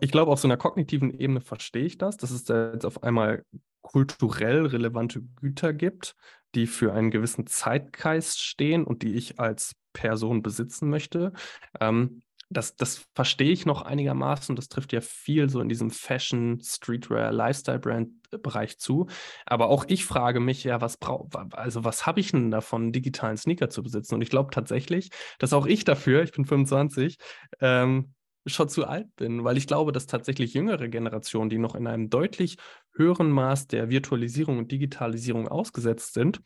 ich 0.00 0.10
glaube, 0.10 0.32
auf 0.32 0.40
so 0.40 0.48
einer 0.48 0.56
kognitiven 0.56 1.18
Ebene 1.18 1.40
verstehe 1.40 1.84
ich 1.84 1.98
das, 1.98 2.16
dass 2.16 2.30
es 2.30 2.44
da 2.44 2.72
jetzt 2.72 2.84
auf 2.84 3.02
einmal 3.02 3.44
kulturell 3.84 4.66
relevante 4.66 5.22
Güter 5.36 5.72
gibt, 5.72 6.16
die 6.54 6.66
für 6.66 6.92
einen 6.92 7.10
gewissen 7.10 7.46
Zeitgeist 7.46 8.42
stehen 8.42 8.84
und 8.84 9.02
die 9.02 9.14
ich 9.14 9.38
als 9.38 9.76
Person 9.92 10.42
besitzen 10.42 10.88
möchte. 10.88 11.32
Ähm, 11.80 12.22
das, 12.50 12.76
das 12.76 13.06
verstehe 13.14 13.50
ich 13.50 13.66
noch 13.66 13.82
einigermaßen. 13.82 14.56
Das 14.56 14.68
trifft 14.68 14.92
ja 14.92 15.00
viel 15.00 15.48
so 15.50 15.60
in 15.60 15.68
diesem 15.68 15.90
Fashion, 15.90 16.60
Streetwear, 16.62 17.32
Lifestyle-Brand-Bereich 17.32 18.78
zu. 18.78 19.06
Aber 19.46 19.68
auch 19.68 19.84
ich 19.88 20.04
frage 20.04 20.40
mich 20.40 20.64
ja, 20.64 20.80
was 20.80 20.96
brauche, 20.96 21.28
also 21.52 21.84
was 21.84 22.06
habe 22.06 22.20
ich 22.20 22.30
denn 22.30 22.50
davon, 22.50 22.92
digitalen 22.92 23.36
Sneaker 23.36 23.70
zu 23.70 23.82
besitzen? 23.82 24.14
Und 24.14 24.22
ich 24.22 24.30
glaube 24.30 24.50
tatsächlich, 24.50 25.10
dass 25.38 25.52
auch 25.52 25.66
ich 25.66 25.84
dafür, 25.84 26.22
ich 26.22 26.32
bin 26.32 26.44
25, 26.44 27.16
ähm, 27.60 28.14
schon 28.46 28.68
zu 28.68 28.86
alt 28.86 29.14
bin, 29.16 29.42
weil 29.44 29.56
ich 29.56 29.66
glaube, 29.66 29.92
dass 29.92 30.06
tatsächlich 30.06 30.54
jüngere 30.54 30.88
Generationen, 30.88 31.48
die 31.48 31.58
noch 31.58 31.74
in 31.74 31.86
einem 31.86 32.10
deutlich 32.10 32.58
höheren 32.94 33.30
Maß 33.30 33.66
der 33.66 33.90
Virtualisierung 33.90 34.58
und 34.58 34.72
Digitalisierung 34.72 35.48
ausgesetzt 35.48 36.14
sind, 36.14 36.40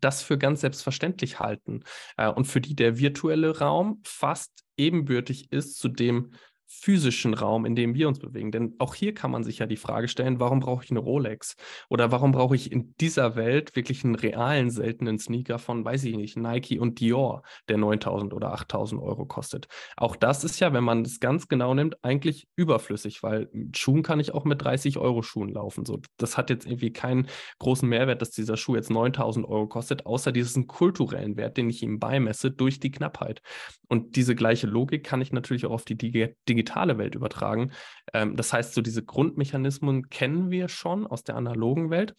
das 0.00 0.22
für 0.22 0.38
ganz 0.38 0.62
selbstverständlich 0.62 1.38
halten 1.38 1.82
äh, 2.16 2.28
und 2.28 2.46
für 2.46 2.60
die 2.60 2.74
der 2.74 2.98
virtuelle 2.98 3.58
Raum 3.58 4.00
fast 4.04 4.64
ebenbürtig 4.76 5.52
ist 5.52 5.78
zu 5.78 5.88
dem 5.88 6.32
physischen 6.66 7.34
Raum, 7.34 7.64
in 7.64 7.76
dem 7.76 7.94
wir 7.94 8.08
uns 8.08 8.18
bewegen. 8.18 8.50
Denn 8.50 8.74
auch 8.78 8.94
hier 8.94 9.14
kann 9.14 9.30
man 9.30 9.44
sich 9.44 9.58
ja 9.58 9.66
die 9.66 9.76
Frage 9.76 10.08
stellen, 10.08 10.40
warum 10.40 10.60
brauche 10.60 10.84
ich 10.84 10.90
eine 10.90 11.00
Rolex? 11.00 11.56
Oder 11.88 12.10
warum 12.10 12.32
brauche 12.32 12.56
ich 12.56 12.72
in 12.72 12.94
dieser 13.00 13.36
Welt 13.36 13.76
wirklich 13.76 14.04
einen 14.04 14.16
realen, 14.16 14.70
seltenen 14.70 15.18
Sneaker 15.18 15.58
von, 15.58 15.84
weiß 15.84 16.04
ich 16.04 16.16
nicht, 16.16 16.36
Nike 16.36 16.78
und 16.78 17.00
Dior, 17.00 17.42
der 17.68 17.78
9000 17.78 18.34
oder 18.34 18.52
8000 18.52 19.00
Euro 19.00 19.26
kostet? 19.26 19.68
Auch 19.96 20.16
das 20.16 20.44
ist 20.44 20.58
ja, 20.60 20.72
wenn 20.72 20.84
man 20.84 21.02
es 21.02 21.20
ganz 21.20 21.48
genau 21.48 21.72
nimmt, 21.72 22.02
eigentlich 22.04 22.48
überflüssig, 22.56 23.22
weil 23.22 23.48
mit 23.52 23.78
Schuhen 23.78 24.02
kann 24.02 24.20
ich 24.20 24.34
auch 24.34 24.44
mit 24.44 24.62
30 24.62 24.98
Euro 24.98 25.22
Schuhen 25.22 25.50
laufen. 25.50 25.86
So, 25.86 26.00
das 26.16 26.36
hat 26.36 26.50
jetzt 26.50 26.66
irgendwie 26.66 26.92
keinen 26.92 27.28
großen 27.58 27.88
Mehrwert, 27.88 28.22
dass 28.22 28.30
dieser 28.30 28.56
Schuh 28.56 28.74
jetzt 28.74 28.90
9000 28.90 29.46
Euro 29.46 29.68
kostet, 29.68 30.04
außer 30.06 30.32
diesen 30.32 30.66
kulturellen 30.66 31.36
Wert, 31.36 31.56
den 31.56 31.70
ich 31.70 31.82
ihm 31.82 32.00
beimesse 32.00 32.50
durch 32.50 32.80
die 32.80 32.90
Knappheit. 32.90 33.40
Und 33.88 34.16
diese 34.16 34.34
gleiche 34.34 34.66
Logik 34.66 35.04
kann 35.04 35.20
ich 35.20 35.32
natürlich 35.32 35.64
auch 35.66 35.70
auf 35.70 35.84
die, 35.84 35.96
die 35.96 36.34
digitale 36.56 36.98
Welt 36.98 37.14
übertragen. 37.14 37.72
Ähm, 38.12 38.36
das 38.36 38.52
heißt, 38.52 38.74
so 38.74 38.80
diese 38.80 39.04
Grundmechanismen 39.04 40.08
kennen 40.08 40.50
wir 40.50 40.68
schon 40.68 41.06
aus 41.06 41.22
der 41.22 41.36
analogen 41.36 41.90
Welt. 41.90 42.16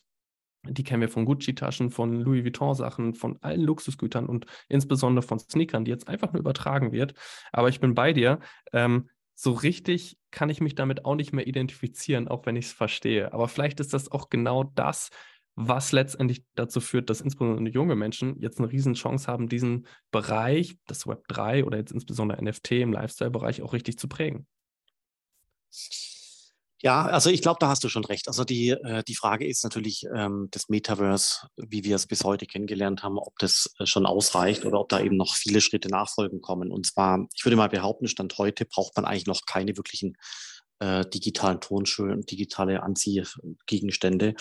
Die 0.63 0.83
kennen 0.83 1.01
wir 1.01 1.09
von 1.09 1.25
Gucci-Taschen, 1.25 1.91
von 1.91 2.21
Louis 2.21 2.43
Vuitton-Sachen, 2.43 3.13
von 3.13 3.37
allen 3.41 3.61
Luxusgütern 3.61 4.25
und 4.25 4.45
insbesondere 4.69 5.25
von 5.25 5.39
Sneakern, 5.39 5.85
die 5.85 5.91
jetzt 5.91 6.07
einfach 6.07 6.33
nur 6.33 6.41
übertragen 6.41 6.91
wird. 6.91 7.13
Aber 7.51 7.69
ich 7.69 7.79
bin 7.79 7.95
bei 7.95 8.13
dir. 8.13 8.39
Ähm, 8.73 9.09
so 9.33 9.51
richtig 9.51 10.17
kann 10.31 10.49
ich 10.49 10.61
mich 10.61 10.73
damit 10.73 11.05
auch 11.05 11.15
nicht 11.15 11.31
mehr 11.31 11.45
identifizieren, 11.45 12.27
auch 12.27 12.45
wenn 12.45 12.55
ich 12.55 12.65
es 12.65 12.73
verstehe. 12.73 13.33
Aber 13.33 13.47
vielleicht 13.47 13.79
ist 13.79 13.93
das 13.93 14.11
auch 14.11 14.29
genau 14.29 14.63
das, 14.63 15.09
was 15.59 15.91
letztendlich 15.91 16.43
dazu 16.53 16.79
führt, 16.79 17.09
dass 17.09 17.19
insbesondere 17.19 17.73
junge 17.73 17.95
Menschen 17.95 18.39
jetzt 18.39 18.59
eine 18.59 18.71
riesen 18.71 18.93
Chance 18.93 19.25
haben, 19.25 19.49
diesen 19.49 19.87
Bereich, 20.11 20.77
das 20.85 21.07
Web 21.07 21.27
3 21.29 21.65
oder 21.65 21.79
jetzt 21.79 21.91
insbesondere 21.91 22.41
NFT 22.43 22.73
im 22.73 22.93
Lifestyle-Bereich 22.93 23.63
auch 23.63 23.73
richtig 23.73 23.97
zu 23.97 24.07
prägen. 24.07 24.45
Ja, 26.83 27.07
also 27.07 27.31
ich 27.31 27.41
glaube, 27.41 27.57
da 27.59 27.69
hast 27.69 27.83
du 27.83 27.89
schon 27.89 28.05
recht. 28.05 28.27
Also 28.27 28.43
die, 28.43 28.69
äh, 28.69 29.03
die 29.03 29.15
Frage 29.15 29.47
ist 29.47 29.63
natürlich 29.63 30.05
ähm, 30.15 30.47
das 30.51 30.69
Metaverse, 30.69 31.47
wie 31.55 31.83
wir 31.83 31.95
es 31.95 32.05
bis 32.05 32.23
heute 32.23 32.45
kennengelernt 32.45 33.01
haben, 33.01 33.17
ob 33.17 33.33
das 33.39 33.73
äh, 33.79 33.87
schon 33.87 34.05
ausreicht 34.05 34.63
oder 34.63 34.79
ob 34.79 34.89
da 34.89 34.99
eben 34.99 35.17
noch 35.17 35.33
viele 35.33 35.59
Schritte 35.59 35.89
nachfolgen 35.89 36.39
kommen. 36.39 36.71
Und 36.71 36.85
zwar, 36.85 37.25
ich 37.35 37.43
würde 37.43 37.55
mal 37.55 37.69
behaupten, 37.69 38.07
Stand 38.07 38.37
heute 38.37 38.65
braucht 38.65 38.95
man 38.95 39.05
eigentlich 39.05 39.25
noch 39.25 39.41
keine 39.47 39.75
wirklichen 39.75 40.17
äh, 40.77 41.03
digitalen 41.09 41.61
Tonschuhe 41.61 42.11
und 42.11 42.29
digitale 42.29 42.83
Anziehgegenstände. 42.83 44.35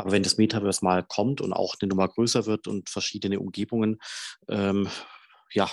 Aber 0.00 0.12
wenn 0.12 0.22
das 0.22 0.38
Metaverse 0.38 0.84
mal 0.84 1.04
kommt 1.04 1.40
und 1.40 1.52
auch 1.52 1.74
eine 1.80 1.88
Nummer 1.88 2.08
größer 2.08 2.46
wird 2.46 2.66
und 2.66 2.88
verschiedene 2.88 3.38
Umgebungen 3.40 3.98
ähm, 4.48 4.88
ja, 5.52 5.70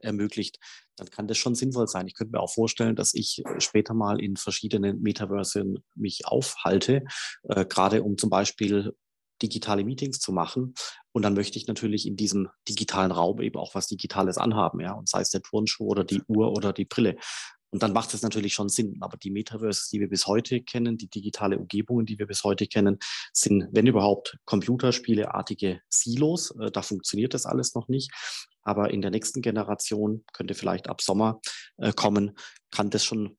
ermöglicht, 0.00 0.58
dann 0.96 1.10
kann 1.10 1.28
das 1.28 1.38
schon 1.38 1.54
sinnvoll 1.54 1.88
sein. 1.88 2.06
Ich 2.06 2.14
könnte 2.14 2.32
mir 2.32 2.40
auch 2.40 2.52
vorstellen, 2.52 2.96
dass 2.96 3.12
ich 3.12 3.42
später 3.58 3.92
mal 3.92 4.20
in 4.20 4.36
verschiedenen 4.36 5.02
Metaversen 5.02 5.84
mich 5.94 6.26
aufhalte, 6.26 7.04
äh, 7.44 7.64
gerade 7.66 8.02
um 8.02 8.16
zum 8.16 8.30
Beispiel 8.30 8.94
digitale 9.42 9.84
Meetings 9.84 10.18
zu 10.18 10.32
machen. 10.32 10.74
Und 11.12 11.22
dann 11.22 11.34
möchte 11.34 11.58
ich 11.58 11.66
natürlich 11.66 12.06
in 12.06 12.16
diesem 12.16 12.48
digitalen 12.68 13.10
Raum 13.10 13.40
eben 13.40 13.58
auch 13.58 13.74
was 13.74 13.86
Digitales 13.86 14.38
anhaben, 14.38 14.80
ja, 14.80 14.92
und 14.92 15.08
sei 15.08 15.20
es 15.20 15.30
der 15.30 15.42
Turnschuh 15.42 15.86
oder 15.86 16.04
die 16.04 16.22
Uhr 16.26 16.52
oder 16.52 16.72
die 16.72 16.86
Brille. 16.86 17.16
Und 17.70 17.82
dann 17.82 17.92
macht 17.92 18.14
es 18.14 18.22
natürlich 18.22 18.54
schon 18.54 18.68
Sinn. 18.68 18.98
Aber 19.00 19.16
die 19.16 19.30
Metaverse, 19.30 19.88
die 19.92 20.00
wir 20.00 20.08
bis 20.08 20.26
heute 20.26 20.62
kennen, 20.62 20.96
die 20.96 21.08
digitale 21.08 21.58
Umgebungen, 21.58 22.06
die 22.06 22.18
wir 22.18 22.26
bis 22.26 22.44
heute 22.44 22.66
kennen, 22.66 22.98
sind, 23.32 23.68
wenn 23.72 23.86
überhaupt, 23.86 24.38
Computerspieleartige 24.44 25.80
Silos. 25.88 26.52
Äh, 26.52 26.70
da 26.70 26.82
funktioniert 26.82 27.34
das 27.34 27.46
alles 27.46 27.74
noch 27.74 27.88
nicht. 27.88 28.10
Aber 28.62 28.90
in 28.90 29.02
der 29.02 29.10
nächsten 29.10 29.42
Generation, 29.42 30.24
könnte 30.32 30.54
vielleicht 30.54 30.88
ab 30.88 31.00
Sommer 31.00 31.40
äh, 31.76 31.92
kommen, 31.92 32.36
kann 32.70 32.90
das 32.90 33.04
schon 33.04 33.36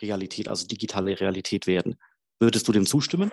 Realität, 0.00 0.48
also 0.48 0.66
digitale 0.66 1.20
Realität 1.20 1.66
werden. 1.66 1.96
Würdest 2.38 2.66
du 2.68 2.72
dem 2.72 2.86
zustimmen? 2.86 3.32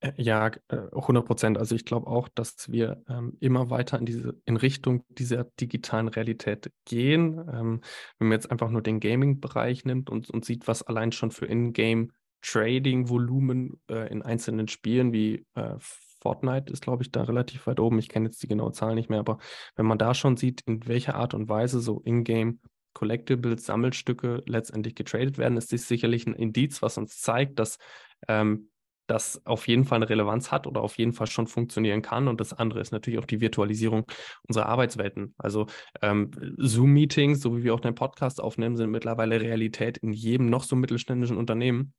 Äh, 0.00 0.12
ja, 0.16 0.50
100 0.68 1.22
äh, 1.22 1.26
Prozent. 1.26 1.58
Also 1.58 1.74
ich 1.74 1.84
glaube 1.84 2.06
auch, 2.06 2.28
dass 2.28 2.70
wir 2.70 3.02
ähm, 3.08 3.36
immer 3.40 3.70
weiter 3.70 3.98
in 3.98 4.06
diese 4.06 4.40
in 4.44 4.56
Richtung 4.56 5.04
dieser 5.08 5.44
digitalen 5.44 6.08
Realität 6.08 6.72
gehen. 6.84 7.38
Ähm, 7.38 7.80
wenn 8.18 8.28
man 8.28 8.32
jetzt 8.36 8.50
einfach 8.50 8.70
nur 8.70 8.82
den 8.82 9.00
Gaming-Bereich 9.00 9.84
nimmt 9.84 10.10
und, 10.10 10.30
und 10.30 10.44
sieht, 10.44 10.68
was 10.68 10.82
allein 10.82 11.12
schon 11.12 11.30
für 11.30 11.46
In-Game 11.46 12.12
Trading-Volumen 12.42 13.80
äh, 13.90 14.10
in 14.10 14.22
einzelnen 14.22 14.68
Spielen 14.68 15.12
wie 15.12 15.46
äh, 15.54 15.74
Fortnite 15.78 16.72
ist, 16.72 16.82
glaube 16.82 17.02
ich, 17.02 17.10
da 17.10 17.22
relativ 17.22 17.66
weit 17.66 17.80
oben. 17.80 17.98
Ich 17.98 18.08
kenne 18.08 18.26
jetzt 18.26 18.42
die 18.42 18.48
genaue 18.48 18.72
Zahl 18.72 18.94
nicht 18.94 19.10
mehr, 19.10 19.20
aber 19.20 19.38
wenn 19.74 19.86
man 19.86 19.98
da 19.98 20.14
schon 20.14 20.36
sieht, 20.36 20.62
in 20.66 20.86
welcher 20.86 21.14
Art 21.14 21.34
und 21.34 21.48
Weise 21.48 21.80
so 21.80 22.00
In-Game 22.00 22.60
Collectibles, 22.94 23.66
Sammelstücke 23.66 24.42
letztendlich 24.46 24.94
getradet 24.94 25.36
werden, 25.36 25.58
ist 25.58 25.70
dies 25.70 25.86
sicherlich 25.86 26.26
ein 26.26 26.34
Indiz, 26.34 26.80
was 26.80 26.96
uns 26.96 27.20
zeigt, 27.20 27.58
dass 27.58 27.78
ähm, 28.26 28.70
das 29.06 29.44
auf 29.46 29.68
jeden 29.68 29.84
Fall 29.84 29.96
eine 29.96 30.08
Relevanz 30.08 30.50
hat 30.50 30.66
oder 30.66 30.80
auf 30.80 30.98
jeden 30.98 31.12
Fall 31.12 31.26
schon 31.26 31.46
funktionieren 31.46 32.02
kann. 32.02 32.28
Und 32.28 32.40
das 32.40 32.52
andere 32.52 32.80
ist 32.80 32.92
natürlich 32.92 33.18
auch 33.18 33.26
die 33.26 33.40
Virtualisierung 33.40 34.04
unserer 34.48 34.66
Arbeitswelten. 34.66 35.34
Also 35.38 35.66
ähm, 36.02 36.30
Zoom-Meetings, 36.56 37.40
so 37.40 37.56
wie 37.56 37.64
wir 37.64 37.74
auch 37.74 37.80
den 37.80 37.94
Podcast 37.94 38.40
aufnehmen, 38.40 38.76
sind 38.76 38.90
mittlerweile 38.90 39.40
Realität 39.40 39.98
in 39.98 40.12
jedem 40.12 40.46
noch 40.46 40.64
so 40.64 40.76
mittelständischen 40.76 41.36
Unternehmen. 41.36 41.94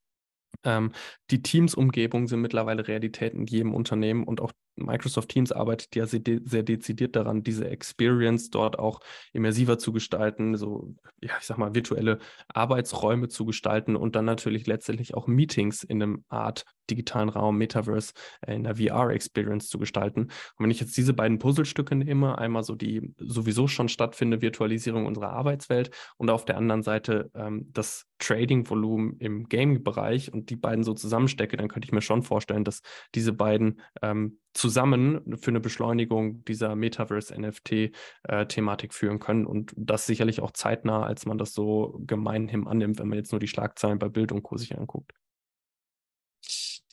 Ähm, 0.63 0.92
die 1.32 1.42
Teams-Umgebungen 1.42 2.27
sind 2.27 2.42
mittlerweile 2.42 2.88
Realität 2.88 3.34
in 3.34 3.46
jedem 3.46 3.74
Unternehmen 3.74 4.24
und 4.24 4.42
auch 4.42 4.51
Microsoft 4.77 5.30
Teams 5.30 5.51
arbeitet 5.51 5.96
ja 5.96 6.06
sehr, 6.06 6.20
de 6.20 6.42
sehr, 6.44 6.63
dezidiert 6.63 7.16
daran, 7.16 7.44
diese 7.44 7.68
Experience 7.68 8.50
dort 8.50 8.80
auch 8.80 9.00
immersiver 9.34 9.77
zu 9.77 9.92
gestalten, 9.92 10.56
so, 10.56 10.94
ja, 11.22 11.34
ich 11.39 11.46
sag 11.46 11.58
mal, 11.58 11.74
virtuelle 11.74 12.20
Arbeitsräume 12.48 13.27
zu 13.27 13.46
gestalten 13.46 13.96
und 13.96 14.16
dann 14.16 14.25
natürlich 14.25 14.68
letztendlich 14.68 15.16
auch 15.16 15.27
Meetings 15.27 15.84
in 15.84 16.01
einem 16.01 16.24
Art 16.30 16.66
digitalen 16.89 17.30
Raum, 17.30 17.58
Metaverse, 17.58 18.13
äh, 18.42 18.56
in 18.56 18.63
der 18.63 18.75
VR-Experience 18.75 19.68
zu 19.68 19.77
gestalten. 19.77 20.22
Und 20.22 20.63
wenn 20.63 20.72
ich 20.72 20.80
jetzt 20.80 20.96
diese 20.96 21.13
beiden 21.13 21.39
Puzzlestücke 21.39 21.96
nehme, 21.96 22.38
einmal 22.38 22.63
so 22.63 22.75
die 22.75 23.13
sowieso 23.18 23.68
schon 23.68 23.89
stattfindende 23.89 24.42
Virtualisierung 24.42 25.06
unserer 25.06 25.32
Arbeitswelt 25.32 25.92
und 26.18 26.30
auf 26.30 26.46
der 26.46 26.58
anderen 26.58 26.84
Seite 26.84 27.30
ähm, 27.36 27.68
das 27.74 28.06
Trading-Volumen 28.20 29.18
im 29.20 29.50
Gaming-Bereich 29.50 30.34
und 30.38 30.50
die 30.50 30.56
beiden 30.56 30.84
so 30.84 30.94
zusammenstecke, 30.94 31.58
dann 31.58 31.67
könnte 31.67 31.88
ich 31.88 31.91
mir 31.91 32.01
schon 32.01 32.24
vorstellen, 32.24 32.63
dass 32.63 32.82
diese 33.15 33.34
beiden 33.34 33.82
ähm, 34.01 34.39
zusammen 34.53 35.38
für 35.38 35.51
eine 35.51 35.60
Beschleunigung 35.60 36.46
dieser 36.46 36.75
Metaverse-NFT-Thematik 36.75 38.91
äh, 38.91 38.94
führen 38.94 39.20
können 39.20 39.46
und 39.46 39.74
das 39.75 40.06
sicherlich 40.06 40.39
auch 40.41 40.51
zeitnah, 40.51 41.03
als 41.03 41.25
man 41.25 41.38
das 41.38 41.53
so 41.53 42.00
gemeinhin 42.06 42.67
annimmt, 42.67 43.00
wenn 43.00 43.08
man 43.08 43.17
jetzt 43.17 43.32
nur 43.32 43.39
die 43.39 43.48
Schlagzeilen 43.48 44.00
bei 44.00 44.10
Bild 44.10 44.32
und 44.32 44.44
Co. 44.44 44.58
sich 44.58 44.77
anguckt. 44.77 45.13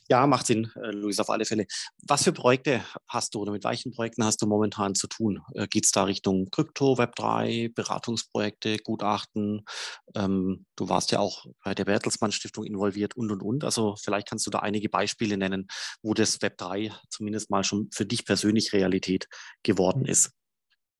Ja, 0.07 0.27
macht 0.27 0.45
Sinn, 0.45 0.71
äh, 0.75 0.91
Luis, 0.91 1.19
auf 1.19 1.31
alle 1.31 1.45
Fälle. 1.45 1.65
Was 2.07 2.23
für 2.23 2.31
Projekte 2.31 2.85
hast 3.07 3.33
du 3.33 3.39
oder 3.39 3.51
mit 3.51 3.63
welchen 3.63 3.91
Projekten 3.91 4.23
hast 4.23 4.39
du 4.39 4.45
momentan 4.45 4.93
zu 4.93 5.07
tun? 5.07 5.41
Äh, 5.55 5.67
Geht 5.67 5.85
es 5.85 5.91
da 5.91 6.03
Richtung 6.03 6.49
Krypto, 6.51 6.93
Web3, 6.93 7.73
Beratungsprojekte, 7.73 8.77
Gutachten? 8.77 9.65
Ähm, 10.13 10.67
du 10.75 10.89
warst 10.89 11.11
ja 11.11 11.19
auch 11.19 11.47
bei 11.63 11.73
der 11.73 11.85
Bertelsmann 11.85 12.31
Stiftung 12.31 12.65
involviert 12.65 13.17
und, 13.17 13.31
und, 13.31 13.41
und. 13.41 13.63
Also 13.63 13.95
vielleicht 13.95 14.29
kannst 14.29 14.45
du 14.45 14.51
da 14.51 14.59
einige 14.59 14.89
Beispiele 14.89 15.37
nennen, 15.37 15.67
wo 16.03 16.13
das 16.13 16.39
Web3 16.39 16.93
zumindest 17.09 17.49
mal 17.49 17.63
schon 17.63 17.89
für 17.91 18.05
dich 18.05 18.25
persönlich 18.25 18.73
Realität 18.73 19.27
geworden 19.63 20.01
mhm. 20.01 20.09
ist. 20.09 20.34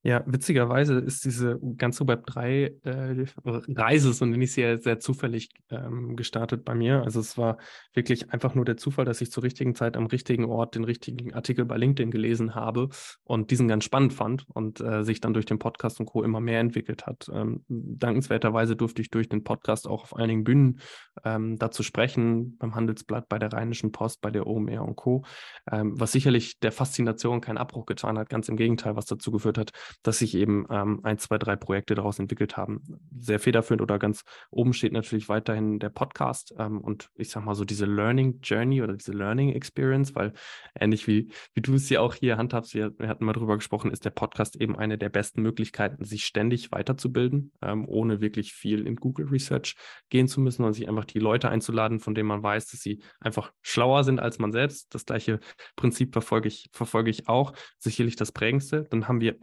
Ja, 0.05 0.21
witzigerweise 0.27 0.99
ist 0.99 1.25
diese 1.25 1.59
ganze 1.77 2.03
Web3-Reise, 2.03 4.09
äh, 4.09 4.13
so 4.13 4.25
nenne 4.25 4.43
ich 4.43 4.53
sie 4.53 4.61
ja 4.61 4.77
sehr 4.77 4.99
zufällig 4.99 5.49
ähm, 5.71 6.15
gestartet 6.15 6.63
bei 6.63 6.75
mir. 6.75 7.01
Also 7.01 7.19
es 7.19 7.39
war 7.39 7.57
wirklich 7.95 8.31
einfach 8.31 8.53
nur 8.53 8.65
der 8.65 8.77
Zufall, 8.77 9.05
dass 9.05 9.19
ich 9.21 9.31
zur 9.31 9.41
richtigen 9.41 9.73
Zeit 9.73 9.97
am 9.97 10.05
richtigen 10.05 10.45
Ort 10.45 10.75
den 10.75 10.83
richtigen 10.83 11.33
Artikel 11.33 11.65
bei 11.65 11.77
LinkedIn 11.77 12.11
gelesen 12.11 12.53
habe 12.53 12.89
und 13.23 13.49
diesen 13.49 13.67
ganz 13.67 13.83
spannend 13.83 14.13
fand 14.13 14.45
und 14.53 14.79
äh, 14.79 15.03
sich 15.03 15.21
dann 15.21 15.33
durch 15.33 15.47
den 15.47 15.57
Podcast 15.57 15.99
und 15.99 16.05
Co. 16.05 16.21
immer 16.21 16.39
mehr 16.39 16.59
entwickelt 16.59 17.07
hat. 17.07 17.27
Ähm, 17.33 17.65
dankenswerterweise 17.67 18.75
durfte 18.75 19.01
ich 19.01 19.09
durch 19.09 19.27
den 19.27 19.43
Podcast 19.43 19.87
auch 19.87 20.03
auf 20.03 20.15
einigen 20.15 20.43
Bühnen 20.43 20.81
ähm, 21.23 21.57
dazu 21.57 21.81
sprechen, 21.81 22.59
beim 22.59 22.75
Handelsblatt, 22.75 23.27
bei 23.27 23.39
der 23.39 23.51
Rheinischen 23.51 23.91
Post, 23.91 24.21
bei 24.21 24.29
der 24.29 24.45
OMR 24.45 24.83
und 24.83 24.97
Co., 24.97 25.25
ähm, 25.71 25.99
was 25.99 26.11
sicherlich 26.11 26.59
der 26.59 26.71
Faszination 26.71 27.41
keinen 27.41 27.57
Abbruch 27.57 27.87
getan 27.87 28.19
hat, 28.19 28.29
ganz 28.29 28.49
im 28.49 28.55
Gegenteil, 28.55 28.95
was 28.95 29.07
dazu 29.07 29.31
geführt 29.31 29.57
hat, 29.57 29.71
dass 30.03 30.19
sich 30.19 30.35
eben 30.35 30.65
ähm, 30.69 30.99
ein, 31.03 31.17
zwei, 31.17 31.37
drei 31.37 31.55
Projekte 31.55 31.95
daraus 31.95 32.19
entwickelt 32.19 32.57
haben. 32.57 32.81
Sehr 33.17 33.39
federführend 33.39 33.81
oder 33.81 33.99
ganz 33.99 34.23
oben 34.49 34.73
steht 34.73 34.93
natürlich 34.93 35.29
weiterhin 35.29 35.79
der 35.79 35.89
Podcast 35.89 36.53
ähm, 36.57 36.81
und 36.81 37.09
ich 37.15 37.29
sag 37.29 37.43
mal 37.43 37.55
so 37.55 37.65
diese 37.65 37.85
Learning 37.85 38.39
Journey 38.41 38.81
oder 38.81 38.93
diese 38.93 39.11
Learning 39.11 39.49
Experience, 39.53 40.15
weil 40.15 40.33
ähnlich 40.79 41.07
wie, 41.07 41.31
wie 41.53 41.61
du 41.61 41.75
es 41.75 41.89
ja 41.89 42.01
auch 42.01 42.13
hier 42.13 42.37
handhabst, 42.37 42.73
wir, 42.73 42.97
wir 42.97 43.07
hatten 43.07 43.25
mal 43.25 43.33
drüber 43.33 43.55
gesprochen, 43.55 43.91
ist 43.91 44.05
der 44.05 44.11
Podcast 44.11 44.55
eben 44.59 44.75
eine 44.75 44.97
der 44.97 45.09
besten 45.09 45.41
Möglichkeiten, 45.41 46.03
sich 46.03 46.25
ständig 46.25 46.71
weiterzubilden, 46.71 47.51
ähm, 47.61 47.87
ohne 47.87 48.21
wirklich 48.21 48.53
viel 48.53 48.85
in 48.85 48.95
Google 48.95 49.27
Research 49.27 49.75
gehen 50.09 50.27
zu 50.27 50.39
müssen, 50.41 50.57
sondern 50.57 50.73
sich 50.73 50.87
einfach 50.87 51.05
die 51.05 51.19
Leute 51.19 51.49
einzuladen, 51.49 51.99
von 51.99 52.15
denen 52.15 52.27
man 52.27 52.43
weiß, 52.43 52.67
dass 52.67 52.81
sie 52.81 53.01
einfach 53.19 53.51
schlauer 53.61 54.03
sind 54.03 54.19
als 54.19 54.39
man 54.39 54.51
selbst. 54.51 54.93
Das 54.93 55.05
gleiche 55.05 55.39
Prinzip 55.75 56.13
verfolge 56.13 56.47
ich, 56.47 56.69
verfolge 56.71 57.09
ich 57.09 57.27
auch. 57.27 57.53
Sicherlich 57.77 58.15
das 58.15 58.31
prägendste. 58.31 58.83
Dann 58.89 59.07
haben 59.07 59.21
wir 59.21 59.37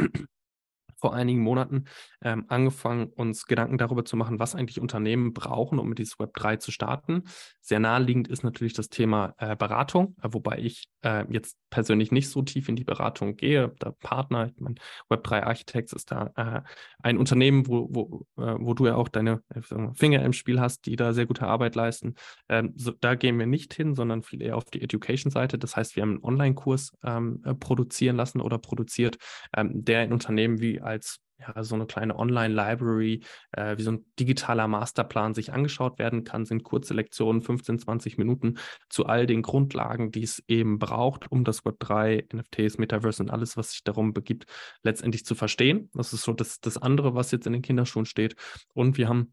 vor 1.03 1.15
einigen 1.15 1.41
Monaten 1.41 1.87
ähm, 2.23 2.45
angefangen, 2.47 3.09
uns 3.09 3.47
Gedanken 3.47 3.77
darüber 3.77 4.05
zu 4.05 4.17
machen, 4.17 4.39
was 4.39 4.55
eigentlich 4.55 4.81
Unternehmen 4.81 5.35
brauchen, 5.35 5.81
um 5.81 5.89
mit 5.89 5.99
dieses 5.99 6.19
Web 6.21 6.33
3 6.35 6.57
zu 6.57 6.71
starten. 6.71 7.25
Sehr 7.61 7.81
naheliegend 7.81 8.29
ist 8.29 8.45
natürlich 8.45 8.73
das 8.73 8.89
Thema 8.89 9.35
äh, 9.39 9.57
Beratung, 9.57 10.15
äh, 10.23 10.29
wobei 10.31 10.59
ich 10.59 10.89
äh, 11.03 11.25
jetzt 11.29 11.59
persönlich 11.73 12.13
nicht 12.13 12.29
so 12.29 12.43
tief 12.43 12.69
in 12.69 12.77
die 12.77 12.85
Beratung 12.85 13.37
gehe. 13.37 13.71
Der 13.83 13.93
Partner, 13.93 14.47
ich 14.47 14.61
meine, 14.61 14.77
Web 15.09 15.25
3 15.25 15.43
Architects 15.45 15.95
ist 15.95 16.13
da 16.13 16.31
äh, 16.37 16.61
ein 17.03 17.17
Unternehmen, 17.17 17.67
wo, 17.67 17.89
wo, 17.91 18.27
äh, 18.37 18.57
wo 18.59 18.75
du 18.75 18.87
ja 18.87 18.95
auch 18.95 19.09
deine 19.09 19.43
äh, 19.49 19.61
Finger 19.95 20.23
im 20.23 20.35
Spiel 20.35 20.61
hast, 20.61 20.85
die 20.85 20.97
da 20.97 21.15
sehr 21.15 21.25
gute 21.25 21.47
Arbeit 21.47 21.75
leisten. 21.75 22.15
Ähm, 22.51 22.75
so, 22.77 22.93
da 22.93 23.15
gehen 23.15 23.39
wir 23.39 23.47
nicht 23.47 23.73
hin, 23.73 23.95
sondern 23.95 24.23
viel 24.23 24.43
eher 24.43 24.57
auf 24.57 24.67
die 24.67 24.83
Education-Seite. 24.83 25.59
Das 25.59 25.75
heißt, 25.75 25.97
wir 25.97 26.03
haben 26.03 26.11
einen 26.11 26.25
Online-Kurs 26.25 26.93
ähm, 27.03 27.41
produzieren 27.59 28.17
lassen 28.17 28.43
oder 28.43 28.59
produziert, 28.59 29.17
ähm, 29.57 29.83
der 29.83 30.05
in 30.05 30.13
Unternehmen 30.13 30.61
wie 30.61 30.83
als 30.83 31.22
ja, 31.47 31.65
so 31.65 31.75
eine 31.75 31.87
kleine 31.87 32.19
Online-Library, 32.19 33.23
äh, 33.53 33.77
wie 33.77 33.83
so 33.83 33.93
ein 33.93 34.07
digitaler 34.19 34.69
Masterplan 34.69 35.35
sich 35.35 35.53
angeschaut 35.53 35.99
werden 35.99 36.25
kann, 36.25 36.45
sind 36.45 36.63
kurze 36.63 36.95
Lektionen, 36.95 37.43
15, 37.43 37.81
20 37.81 38.19
Minuten 38.19 38.59
zu 38.89 39.07
all 39.07 39.27
den 39.27 39.43
Grundlagen, 39.43 40.11
die 40.11 40.23
es 40.23 40.43
eben 40.49 40.79
braucht, 40.79 41.31
um 41.31 41.45
das 41.45 41.65
Web3, 41.65 42.35
NFTs, 42.35 42.79
Metaverse 42.79 43.23
und 43.23 43.31
alles, 43.31 43.57
was 43.57 43.73
sich 43.73 43.85
darum 43.85 44.13
begibt, 44.13 44.47
letztendlich 44.83 45.25
zu 45.25 45.35
verstehen. 45.35 45.91
Das 45.95 46.13
ist 46.13 46.23
so 46.23 46.33
das, 46.33 46.61
das 46.61 46.79
andere, 46.79 47.15
was 47.15 47.31
jetzt 47.31 47.47
in 47.47 47.53
den 47.53 47.63
Kinderschuhen 47.63 48.07
steht. 48.07 48.37
Und 48.75 48.99
wir 48.99 49.09
haben 49.09 49.33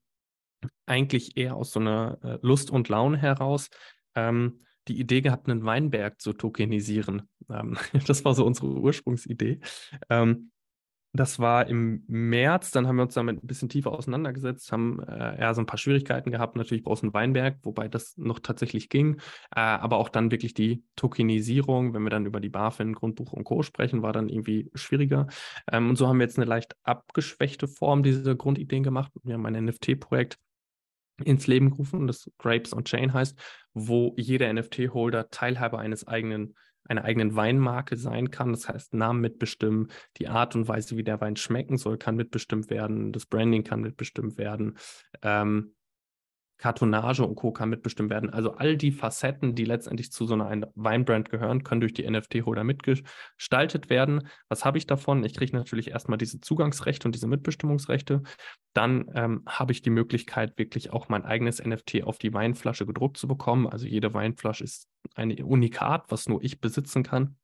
eigentlich 0.86 1.38
eher 1.38 1.56
aus 1.56 1.72
so 1.72 1.80
einer 1.80 2.18
äh, 2.24 2.38
Lust 2.42 2.72
und 2.72 2.90
Laune 2.90 3.18
heraus 3.18 3.70
ähm, 4.16 4.60
die 4.88 5.00
Idee 5.00 5.22
gehabt, 5.22 5.48
einen 5.48 5.64
Weinberg 5.66 6.20
zu 6.20 6.34
tokenisieren. 6.34 7.30
Ähm, 7.50 7.78
das 8.08 8.26
war 8.26 8.34
so 8.34 8.46
unsere 8.46 8.68
Ursprungsidee. 8.68 9.60
Ähm, 10.10 10.52
das 11.12 11.40
war 11.40 11.68
im 11.68 12.04
März, 12.08 12.70
dann 12.70 12.88
haben 12.88 12.98
wir 12.98 13.04
uns 13.04 13.16
damit 13.16 13.44
ein 13.44 13.48
bisschen 13.48 13.68
tiefer 13.68 13.92
auseinandergesetzt, 13.92 14.72
haben 14.72 15.02
äh, 15.04 15.40
ja 15.40 15.54
so 15.56 15.62
ein 15.62 15.66
paar 15.66 15.80
Schwierigkeiten 15.80 16.30
gehabt. 16.30 16.56
Natürlich 16.56 16.84
brauchst 16.84 17.04
einen 17.04 17.14
Weinberg, 17.14 17.58
wobei 17.64 17.88
das 17.88 18.16
noch 18.18 18.40
tatsächlich 18.40 18.90
ging. 18.90 19.16
Äh, 19.56 19.60
aber 19.60 19.98
auch 19.98 20.10
dann 20.10 20.30
wirklich 20.30 20.54
die 20.54 20.84
Tokenisierung, 20.96 21.94
wenn 21.94 22.04
wir 22.04 22.12
dann 22.12 22.28
über 22.28 22.40
die 22.40 22.50
BaFin, 22.50 22.94
Grundbuch 22.94 23.34
und 23.34 23.44
Co. 23.44 23.64
sprechen, 23.64 24.04
war 24.04 24.14
dann 24.14 24.30
irgendwie 24.30 24.70
schwieriger. 24.76 25.28
Ähm, 25.72 25.90
und 25.90 25.96
so 25.96 26.08
haben 26.08 26.20
wir 26.20 26.26
jetzt 26.26 26.38
eine 26.38 26.46
leicht 26.46 26.76
abgeschwächte 26.84 27.68
Form 27.68 28.04
dieser 28.04 28.36
Grundideen 28.36 28.84
gemacht. 28.84 29.12
Wir 29.24 29.34
haben 29.34 29.46
ein 29.48 29.66
NFT-Projekt 29.66 30.38
ins 31.24 31.48
Leben 31.48 31.72
gerufen, 31.72 32.08
das 32.08 32.30
Grapes 32.38 32.74
on 32.74 32.86
Chain 32.86 33.14
heißt, 33.14 33.38
wo 33.74 34.14
jeder 34.16 34.52
NFT-Holder 34.54 35.30
Teilhaber 35.30 35.80
eines 35.80 36.08
eigenen 36.08 36.56
einer 36.90 37.06
eigenen 37.06 37.36
Weinmarke 37.36 37.96
sein 37.96 38.32
kann. 38.32 38.52
Das 38.52 38.68
heißt, 38.68 38.94
Namen 38.94 39.22
mitbestimmen, 39.22 39.90
die 40.18 40.28
Art 40.28 40.56
und 40.56 40.68
Weise, 40.68 40.98
wie 40.98 41.04
der 41.04 41.22
Wein 41.22 41.36
schmecken 41.36 41.78
soll, 41.78 41.98
kann 41.98 42.16
mitbestimmt 42.16 42.70
werden, 42.70 43.12
das 43.12 43.26
Branding 43.26 43.64
kann 43.64 43.82
mitbestimmt 43.82 44.38
werden. 44.38 44.78
Ähm, 45.22 45.74
Kartonage 46.60 47.26
und 47.26 47.36
Co. 47.36 47.52
kann 47.52 47.70
mitbestimmt 47.70 48.10
werden. 48.10 48.30
Also 48.30 48.52
all 48.52 48.78
die 48.78 48.92
Facetten, 48.92 49.56
die 49.56 49.66
letztendlich 49.66 50.12
zu 50.12 50.26
so 50.26 50.36
einer 50.36 50.70
Weinbrand 50.76 51.30
gehören, 51.30 51.64
können 51.64 51.82
durch 51.82 51.94
die 51.94 52.10
NFT-Holder 52.10 52.64
mitgestaltet 52.64 53.90
werden. 53.90 54.28
Was 54.50 54.66
habe 54.66 54.78
ich 54.78 54.86
davon? 54.86 55.24
Ich 55.24 55.34
kriege 55.34 55.56
natürlich 55.56 55.90
erstmal 55.90 56.18
diese 56.18 56.40
Zugangsrechte 56.42 57.08
und 57.08 57.16
diese 57.16 57.28
Mitbestimmungsrechte. 57.28 58.22
Dann 58.74 59.10
ähm, 59.16 59.44
habe 59.48 59.72
ich 59.72 59.82
die 59.82 59.90
Möglichkeit, 59.90 60.58
wirklich 60.58 60.92
auch 60.92 61.10
mein 61.10 61.26
eigenes 61.26 61.64
NFT 61.64 62.04
auf 62.04 62.18
die 62.18 62.34
Weinflasche 62.34 62.86
gedruckt 62.86 63.18
zu 63.18 63.28
bekommen. 63.28 63.66
Also 63.66 63.88
jede 63.88 64.14
Weinflasche 64.14 64.64
ist 64.66 64.90
ein 65.16 65.32
Unikat, 65.42 66.06
was 66.10 66.28
nur 66.28 66.44
ich 66.44 66.60
besitzen 66.60 67.04
kann. 67.04 67.38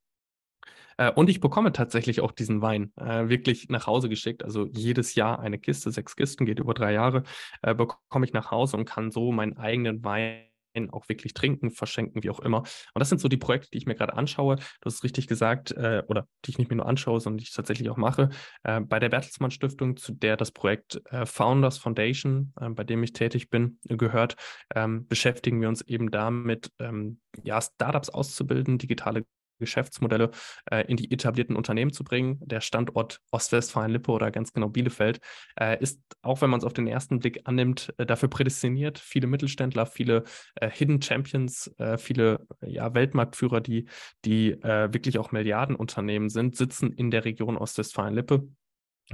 Äh, 0.98 1.12
und 1.12 1.30
ich 1.30 1.40
bekomme 1.40 1.72
tatsächlich 1.72 2.22
auch 2.22 2.32
diesen 2.32 2.62
Wein 2.62 2.92
äh, 2.98 3.30
wirklich 3.30 3.70
nach 3.70 3.88
Hause 3.88 4.10
geschickt. 4.10 4.44
Also 4.44 4.68
jedes 4.72 5.16
Jahr 5.16 5.40
eine 5.40 5.60
Kiste, 5.60 5.92
sechs 5.92 6.16
Kisten, 6.16 6.46
geht 6.46 6.60
über 6.60 6.74
drei 6.74 6.94
Jahre, 6.94 7.24
äh, 7.62 7.74
bekomme 7.74 8.26
ich 8.26 8.34
nach 8.34 8.52
Hause 8.52 8.78
und 8.78 8.86
kann 8.86 9.12
so 9.12 9.32
meinen 9.32 9.58
eigenen 9.58 10.04
Wein 10.04 10.46
auch 10.92 11.08
wirklich 11.08 11.34
trinken, 11.34 11.72
verschenken, 11.72 12.24
wie 12.24 12.30
auch 12.30 12.40
immer. 12.40 12.60
Und 12.60 13.00
das 13.00 13.10
sind 13.10 13.22
so 13.22 13.30
die 13.30 13.38
Projekte, 13.38 13.70
die 13.72 13.78
ich 13.78 13.86
mir 13.86 13.96
gerade 13.96 14.14
anschaue. 14.14 14.58
Du 14.58 14.86
hast 14.86 15.04
richtig 15.04 15.28
gesagt, 15.28 15.72
äh, 15.72 16.04
oder 16.08 16.28
die 16.44 16.52
ich 16.52 16.58
nicht 16.58 16.70
mehr 16.70 16.78
nur 16.78 16.86
anschaue, 16.86 17.20
sondern 17.22 17.38
die 17.38 17.46
ich 17.46 17.54
tatsächlich 17.54 17.90
auch 17.90 17.98
mache. 17.98 18.30
Äh, 18.64 18.82
bei 18.82 19.00
der 19.00 19.10
Bertelsmann 19.10 19.52
Stiftung, 19.52 19.96
zu 19.96 20.12
der 20.12 20.36
das 20.36 20.52
Projekt 20.52 21.02
äh, 21.12 21.26
Founders 21.26 21.78
Foundation, 21.78 22.54
äh, 22.60 22.70
bei 22.70 22.84
dem 22.84 23.04
ich 23.04 23.14
tätig 23.14 23.50
bin, 23.50 23.80
gehört, 23.86 24.36
ähm, 24.76 25.08
beschäftigen 25.08 25.62
wir 25.62 25.70
uns 25.70 25.82
eben 25.82 26.12
damit, 26.12 26.72
ähm, 26.80 27.20
ja, 27.44 27.62
Startups 27.62 28.10
auszubilden, 28.10 28.78
digitale 28.78 29.26
Geschäftsmodelle 29.60 30.32
äh, 30.72 30.86
in 30.88 30.98
die 30.98 31.12
etablierten 31.12 31.56
Unternehmen 31.56 31.94
zu 31.94 32.04
bringen. 32.04 32.40
Der 32.42 32.62
Standort 32.62 33.22
Ostwestfalen-Lippe 33.32 34.12
oder 34.12 34.32
ganz 34.32 34.54
genau 34.54 34.70
Bielefeld 34.70 35.20
äh, 35.60 35.82
ist, 35.82 36.02
auch 36.22 36.42
wenn 36.42 36.50
man 36.50 36.60
es 36.60 36.66
auf 36.66 36.74
den 36.74 36.88
ersten 36.88 37.20
Blick 37.20 37.42
annimmt, 37.46 37.94
äh, 37.98 38.06
dafür 38.06 38.30
prädestiniert. 38.30 39.00
Viele 39.00 39.28
Mittelständler, 39.28 39.86
viele 39.86 40.24
äh, 40.56 40.70
Hidden 40.70 41.02
Champions, 41.02 41.74
äh, 41.78 41.98
viele 41.98 42.46
ja, 42.62 42.94
Weltmarktführer, 42.94 43.62
die, 43.62 43.88
die 44.26 44.52
äh, 44.52 44.94
wirklich 44.94 45.20
auch 45.20 45.32
Milliardenunternehmen 45.32 46.30
sind, 46.30 46.56
sitzen 46.56 46.92
in 46.92 47.12
der 47.12 47.26
Region 47.26 47.58
Ostwestfalen-Lippe. 47.58 48.48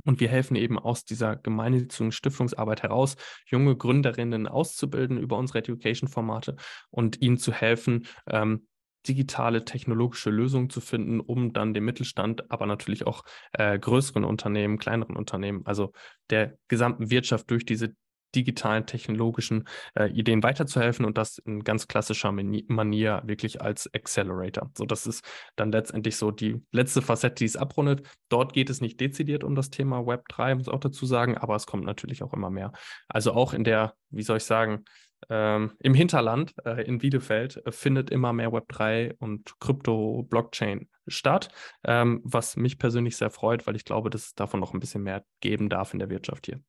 Und 0.06 0.20
wir 0.20 0.30
helfen 0.30 0.56
eben 0.56 0.80
aus 0.80 1.04
dieser 1.04 1.36
gemeinnützigen 1.36 2.12
Stiftungsarbeit 2.12 2.84
heraus, 2.84 3.18
junge 3.46 3.76
Gründerinnen 3.76 4.48
auszubilden 4.48 5.18
über 5.18 5.38
unsere 5.38 5.60
Education-Formate 5.60 6.56
und 6.90 7.22
ihnen 7.22 7.38
zu 7.38 7.52
helfen, 7.52 8.08
ähm, 8.28 8.68
digitale 9.08 9.66
technologische 9.66 10.30
Lösungen 10.30 10.70
zu 10.70 10.82
finden, 10.82 11.20
um 11.20 11.54
dann 11.54 11.74
dem 11.74 11.86
Mittelstand, 11.86 12.52
aber 12.52 12.66
natürlich 12.66 13.08
auch 13.08 13.24
äh, 13.54 13.78
größeren 13.78 14.24
Unternehmen, 14.24 14.78
kleineren 14.78 15.16
Unternehmen, 15.16 15.66
also 15.66 15.92
der 16.30 16.58
gesamten 16.68 17.10
Wirtschaft 17.10 17.50
durch 17.50 17.66
diese 17.66 17.94
digitalen 18.36 18.86
technologischen 18.86 19.68
äh, 19.96 20.10
Ideen 20.12 20.44
weiterzuhelfen 20.44 21.06
und 21.06 21.18
das 21.18 21.38
in 21.40 21.64
ganz 21.64 21.88
klassischer 21.88 22.32
Manier 22.32 23.22
wirklich 23.26 23.62
als 23.62 23.94
Accelerator. 23.94 24.72
So, 24.78 24.86
das 24.86 25.06
ist 25.06 25.24
dann 25.56 25.72
letztendlich 25.72 26.16
so 26.16 26.32
die 26.32 26.62
letzte 26.72 27.02
Facette, 27.02 27.36
die 27.36 27.46
es 27.46 27.58
abrundet. 27.58 28.08
Dort 28.30 28.54
geht 28.54 28.70
es 28.70 28.82
nicht 28.82 29.00
dezidiert 29.00 29.44
um 29.44 29.56
das 29.56 29.70
Thema 29.70 30.06
Web 30.06 30.28
3, 30.30 30.56
muss 30.56 30.70
auch 30.70 30.80
dazu 30.80 31.06
sagen, 31.06 31.38
aber 31.38 31.56
es 31.56 31.66
kommt 31.66 31.86
natürlich 31.86 32.24
auch 32.24 32.34
immer 32.34 32.50
mehr. 32.50 32.72
Also 33.08 33.34
auch 33.34 33.54
in 33.54 33.64
der, 33.64 33.96
wie 34.10 34.24
soll 34.24 34.38
ich 34.38 34.46
sagen, 34.46 34.86
ähm, 35.30 35.74
im 35.80 35.94
Hinterland 35.94 36.54
äh, 36.66 36.84
in 36.84 37.00
Bielefeld 37.00 37.66
äh, 37.66 37.72
findet 37.72 38.10
immer 38.10 38.34
mehr 38.34 38.50
Web3 38.50 39.16
und 39.20 39.60
Krypto-Blockchain 39.60 40.90
statt, 41.08 41.50
ähm, 41.84 42.22
was 42.24 42.56
mich 42.58 42.78
persönlich 42.78 43.18
sehr 43.18 43.30
freut, 43.30 43.68
weil 43.68 43.76
ich 43.76 43.86
glaube, 43.86 44.10
dass 44.10 44.28
es 44.28 44.36
davon 44.36 44.60
noch 44.60 44.74
ein 44.74 44.80
bisschen 44.80 45.04
mehr 45.04 45.26
geben 45.40 45.70
darf 45.70 45.94
in 45.94 46.00
der 46.00 46.10
Wirtschaft 46.10 46.46
hier. 46.46 46.62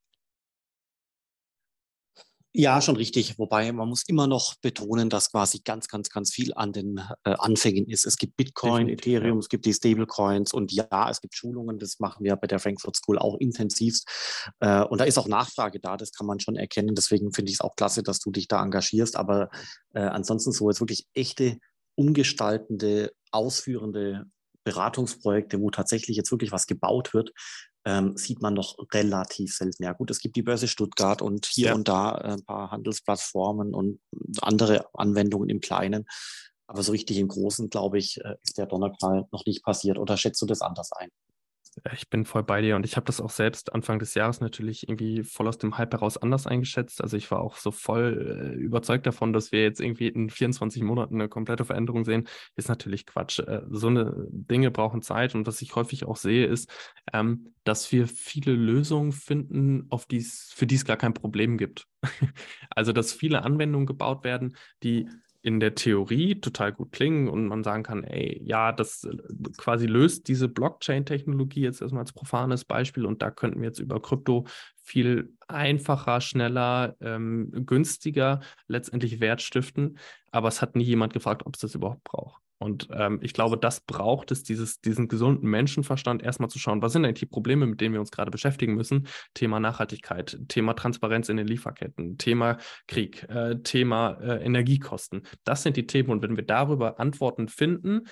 Ja, 2.54 2.82
schon 2.82 2.96
richtig. 2.96 3.38
Wobei 3.38 3.72
man 3.72 3.88
muss 3.88 4.02
immer 4.06 4.26
noch 4.26 4.56
betonen, 4.56 5.08
dass 5.08 5.30
quasi 5.30 5.60
ganz, 5.64 5.88
ganz, 5.88 6.10
ganz 6.10 6.30
viel 6.30 6.52
an 6.52 6.72
den 6.72 6.98
äh, 7.24 7.34
Anfängen 7.38 7.88
ist. 7.88 8.04
Es 8.04 8.18
gibt 8.18 8.36
Bitcoin, 8.36 8.88
Definitiv, 8.88 9.06
Ethereum, 9.06 9.36
ja. 9.36 9.40
es 9.40 9.48
gibt 9.48 9.64
die 9.64 9.72
Stablecoins 9.72 10.52
und 10.52 10.70
ja, 10.70 11.08
es 11.08 11.22
gibt 11.22 11.34
Schulungen. 11.34 11.78
Das 11.78 11.98
machen 11.98 12.24
wir 12.24 12.36
bei 12.36 12.46
der 12.46 12.58
Frankfurt 12.58 12.96
School 12.96 13.18
auch 13.18 13.38
intensivst. 13.38 14.06
Äh, 14.60 14.82
und 14.82 15.00
da 15.00 15.04
ist 15.04 15.16
auch 15.16 15.28
Nachfrage 15.28 15.80
da. 15.80 15.96
Das 15.96 16.12
kann 16.12 16.26
man 16.26 16.40
schon 16.40 16.56
erkennen. 16.56 16.94
Deswegen 16.94 17.32
finde 17.32 17.50
ich 17.50 17.56
es 17.56 17.60
auch 17.62 17.74
klasse, 17.74 18.02
dass 18.02 18.18
du 18.18 18.30
dich 18.30 18.48
da 18.48 18.62
engagierst. 18.62 19.16
Aber 19.16 19.48
äh, 19.94 20.00
ansonsten 20.00 20.52
so 20.52 20.68
jetzt 20.68 20.80
wirklich 20.80 21.06
echte, 21.14 21.56
umgestaltende, 21.94 23.12
ausführende 23.30 24.26
Beratungsprojekte, 24.64 25.58
wo 25.58 25.70
tatsächlich 25.70 26.18
jetzt 26.18 26.30
wirklich 26.30 26.52
was 26.52 26.66
gebaut 26.66 27.14
wird, 27.14 27.32
ähm, 27.84 28.16
sieht 28.16 28.40
man 28.40 28.54
noch 28.54 28.76
relativ 28.92 29.54
selten. 29.54 29.82
Ja 29.82 29.92
gut, 29.92 30.10
es 30.10 30.20
gibt 30.20 30.36
die 30.36 30.42
Börse 30.42 30.68
Stuttgart 30.68 31.22
und 31.22 31.46
hier 31.46 31.68
ja. 31.68 31.74
und 31.74 31.88
da 31.88 32.12
ein 32.12 32.44
paar 32.44 32.70
Handelsplattformen 32.70 33.74
und 33.74 34.00
andere 34.40 34.86
Anwendungen 34.94 35.48
im 35.48 35.60
Kleinen. 35.60 36.06
Aber 36.66 36.82
so 36.82 36.92
richtig 36.92 37.18
im 37.18 37.28
Großen, 37.28 37.70
glaube 37.70 37.98
ich, 37.98 38.20
äh, 38.24 38.36
ist 38.42 38.56
der 38.58 38.66
Donnerknall 38.66 39.26
noch 39.32 39.44
nicht 39.44 39.64
passiert. 39.64 39.98
Oder 39.98 40.16
schätzt 40.16 40.40
du 40.40 40.46
das 40.46 40.62
anders 40.62 40.92
ein? 40.92 41.10
Ich 41.94 42.10
bin 42.10 42.26
voll 42.26 42.42
bei 42.42 42.60
dir 42.60 42.76
und 42.76 42.84
ich 42.84 42.96
habe 42.96 43.06
das 43.06 43.18
auch 43.20 43.30
selbst 43.30 43.72
Anfang 43.72 43.98
des 43.98 44.14
Jahres 44.14 44.40
natürlich 44.40 44.88
irgendwie 44.88 45.22
voll 45.22 45.48
aus 45.48 45.56
dem 45.56 45.78
Hype 45.78 45.92
heraus 45.94 46.18
anders 46.18 46.46
eingeschätzt. 46.46 47.02
Also 47.02 47.16
ich 47.16 47.30
war 47.30 47.40
auch 47.40 47.56
so 47.56 47.70
voll 47.70 48.52
äh, 48.54 48.60
überzeugt 48.60 49.06
davon, 49.06 49.32
dass 49.32 49.52
wir 49.52 49.62
jetzt 49.62 49.80
irgendwie 49.80 50.08
in 50.08 50.28
24 50.28 50.82
Monaten 50.82 51.14
eine 51.14 51.30
komplette 51.30 51.64
Veränderung 51.64 52.04
sehen. 52.04 52.28
Ist 52.56 52.68
natürlich 52.68 53.06
Quatsch. 53.06 53.38
Äh, 53.38 53.62
so 53.70 53.86
eine 53.86 54.26
Dinge 54.30 54.70
brauchen 54.70 55.00
Zeit 55.00 55.34
und 55.34 55.46
was 55.46 55.62
ich 55.62 55.74
häufig 55.74 56.04
auch 56.04 56.16
sehe, 56.16 56.44
ist, 56.46 56.70
ähm, 57.14 57.54
dass 57.64 57.90
wir 57.90 58.06
viele 58.06 58.52
Lösungen 58.52 59.12
finden, 59.12 59.86
auf 59.88 60.04
die's, 60.04 60.52
für 60.54 60.66
die 60.66 60.74
es 60.74 60.84
gar 60.84 60.98
kein 60.98 61.14
Problem 61.14 61.56
gibt. 61.56 61.86
also 62.70 62.92
dass 62.92 63.14
viele 63.14 63.44
Anwendungen 63.44 63.86
gebaut 63.86 64.24
werden, 64.24 64.56
die 64.82 65.08
in 65.42 65.58
der 65.58 65.74
Theorie 65.74 66.40
total 66.40 66.72
gut 66.72 66.92
klingen 66.92 67.28
und 67.28 67.48
man 67.48 67.64
sagen 67.64 67.82
kann, 67.82 68.04
ey, 68.04 68.40
ja, 68.44 68.72
das 68.72 69.04
äh, 69.04 69.16
quasi 69.58 69.86
löst 69.86 70.28
diese 70.28 70.48
Blockchain-Technologie 70.48 71.62
jetzt 71.62 71.82
erstmal 71.82 72.02
als 72.02 72.12
profanes 72.12 72.64
Beispiel 72.64 73.04
und 73.04 73.22
da 73.22 73.30
könnten 73.30 73.60
wir 73.60 73.68
jetzt 73.68 73.80
über 73.80 74.00
Krypto 74.00 74.46
viel 74.82 75.34
einfacher, 75.48 76.20
schneller, 76.20 76.96
ähm, 77.00 77.50
günstiger 77.66 78.40
letztendlich 78.68 79.20
Wert 79.20 79.42
stiften. 79.42 79.98
Aber 80.30 80.48
es 80.48 80.62
hat 80.62 80.76
nie 80.76 80.84
jemand 80.84 81.12
gefragt, 81.12 81.44
ob 81.44 81.54
es 81.54 81.60
das 81.60 81.74
überhaupt 81.74 82.04
braucht. 82.04 82.42
Und 82.62 82.88
ähm, 82.92 83.18
ich 83.22 83.32
glaube, 83.32 83.58
das 83.58 83.80
braucht 83.80 84.30
es, 84.30 84.42
dieses, 84.42 84.80
diesen 84.80 85.08
gesunden 85.08 85.48
Menschenverstand, 85.50 86.22
erstmal 86.22 86.48
zu 86.48 86.58
schauen, 86.58 86.80
was 86.80 86.92
sind 86.92 87.04
eigentlich 87.04 87.20
die 87.20 87.26
Probleme, 87.26 87.66
mit 87.66 87.80
denen 87.80 87.92
wir 87.92 88.00
uns 88.00 88.12
gerade 88.12 88.30
beschäftigen 88.30 88.74
müssen. 88.74 89.08
Thema 89.34 89.58
Nachhaltigkeit, 89.58 90.38
Thema 90.48 90.74
Transparenz 90.74 91.28
in 91.28 91.36
den 91.36 91.46
Lieferketten, 91.46 92.18
Thema 92.18 92.58
Krieg, 92.86 93.24
äh, 93.28 93.56
Thema 93.62 94.18
äh, 94.20 94.44
Energiekosten. 94.44 95.22
Das 95.44 95.62
sind 95.62 95.76
die 95.76 95.86
Themen. 95.86 96.10
Und 96.10 96.22
wenn 96.22 96.36
wir 96.36 96.44
darüber 96.44 97.00
Antworten 97.00 97.48
finden, 97.48 98.02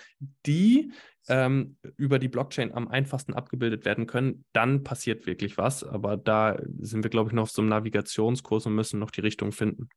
die 0.46 0.92
ähm, 1.28 1.76
über 1.96 2.18
die 2.18 2.28
Blockchain 2.28 2.72
am 2.72 2.88
einfachsten 2.88 3.34
abgebildet 3.34 3.84
werden 3.84 4.06
können, 4.06 4.44
dann 4.52 4.82
passiert 4.82 5.26
wirklich 5.26 5.58
was. 5.58 5.84
Aber 5.84 6.16
da 6.16 6.58
sind 6.78 7.04
wir, 7.04 7.10
glaube 7.10 7.30
ich, 7.30 7.34
noch 7.34 7.44
auf 7.44 7.50
so 7.50 7.62
einem 7.62 7.68
Navigationskurs 7.68 8.66
und 8.66 8.74
müssen 8.74 8.98
noch 8.98 9.10
die 9.10 9.20
Richtung 9.20 9.52
finden. 9.52 9.88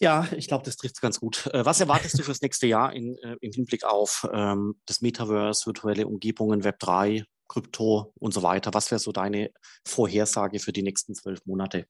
Ja, 0.00 0.28
ich 0.36 0.46
glaube, 0.46 0.64
das 0.64 0.76
trifft 0.76 0.94
es 0.94 1.00
ganz 1.00 1.18
gut. 1.18 1.46
Äh, 1.52 1.64
was 1.64 1.80
erwartest 1.80 2.18
du 2.18 2.22
fürs 2.22 2.40
nächste 2.40 2.66
Jahr 2.66 2.92
in, 2.92 3.16
äh, 3.18 3.36
im 3.40 3.52
Hinblick 3.52 3.84
auf 3.84 4.28
ähm, 4.32 4.80
das 4.86 5.00
Metaverse, 5.00 5.66
virtuelle 5.66 6.06
Umgebungen, 6.06 6.62
Web 6.62 6.78
3, 6.78 7.24
Krypto 7.48 8.12
und 8.18 8.32
so 8.32 8.42
weiter? 8.42 8.72
Was 8.74 8.90
wäre 8.90 9.00
so 9.00 9.10
deine 9.10 9.50
Vorhersage 9.86 10.60
für 10.60 10.72
die 10.72 10.82
nächsten 10.82 11.14
zwölf 11.14 11.44
Monate? 11.46 11.86